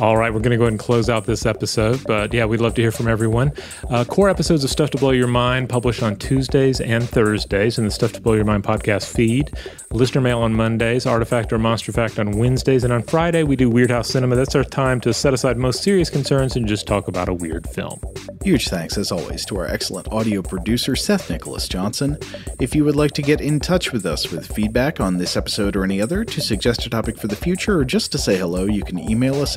All 0.00 0.16
right, 0.16 0.32
we're 0.32 0.40
going 0.40 0.50
to 0.50 0.56
go 0.56 0.64
ahead 0.64 0.72
and 0.72 0.80
close 0.80 1.08
out 1.08 1.24
this 1.24 1.46
episode. 1.46 2.02
But 2.04 2.32
yeah, 2.32 2.44
we'd 2.44 2.60
love 2.60 2.74
to 2.74 2.82
hear 2.82 2.90
from 2.90 3.08
everyone. 3.08 3.52
Uh, 3.90 4.04
core 4.04 4.28
episodes 4.28 4.64
of 4.64 4.70
Stuff 4.70 4.90
to 4.90 4.98
Blow 4.98 5.10
Your 5.10 5.28
Mind 5.28 5.68
published 5.68 6.02
on 6.02 6.16
Tuesdays 6.16 6.80
and 6.80 7.08
Thursdays 7.08 7.78
in 7.78 7.84
the 7.84 7.90
Stuff 7.90 8.12
to 8.12 8.20
Blow 8.20 8.34
Your 8.34 8.44
Mind 8.44 8.64
podcast 8.64 9.14
feed. 9.14 9.52
Listener 9.92 10.20
mail 10.20 10.40
on 10.40 10.52
Mondays, 10.54 11.06
Artifact 11.06 11.52
or 11.52 11.58
Monster 11.58 11.92
Fact 11.92 12.18
on 12.18 12.32
Wednesdays, 12.32 12.82
and 12.82 12.92
on 12.92 13.02
Friday 13.04 13.44
we 13.44 13.54
do 13.54 13.70
Weirdhouse 13.70 14.06
Cinema. 14.06 14.34
That's 14.34 14.56
our 14.56 14.64
time 14.64 15.00
to 15.02 15.14
set 15.14 15.32
aside 15.32 15.56
most 15.56 15.84
serious 15.84 16.10
concerns 16.10 16.56
and 16.56 16.66
just 16.66 16.88
talk 16.88 17.06
about 17.06 17.28
a 17.28 17.34
weird 17.34 17.68
film. 17.68 18.00
Huge 18.42 18.68
thanks, 18.68 18.98
as 18.98 19.12
always, 19.12 19.46
to 19.46 19.56
our 19.56 19.66
excellent 19.66 20.08
audio 20.08 20.42
producer, 20.42 20.96
Seth 20.96 21.30
Nicholas 21.30 21.68
Johnson. 21.68 22.18
If 22.60 22.74
you 22.74 22.84
would 22.84 22.96
like 22.96 23.12
to 23.12 23.22
get 23.22 23.40
in 23.40 23.60
touch 23.60 23.92
with 23.92 24.04
us 24.04 24.32
with 24.32 24.52
feedback 24.52 25.00
on 25.00 25.18
this 25.18 25.36
episode 25.36 25.76
or 25.76 25.84
any 25.84 26.00
other, 26.00 26.24
to 26.24 26.40
suggest 26.40 26.84
a 26.84 26.90
topic 26.90 27.16
for 27.16 27.28
the 27.28 27.36
future, 27.36 27.78
or 27.78 27.84
just 27.84 28.10
to 28.12 28.18
say 28.18 28.36
hello, 28.36 28.64
you 28.64 28.82
can 28.82 28.98
email 28.98 29.40
us 29.40 29.56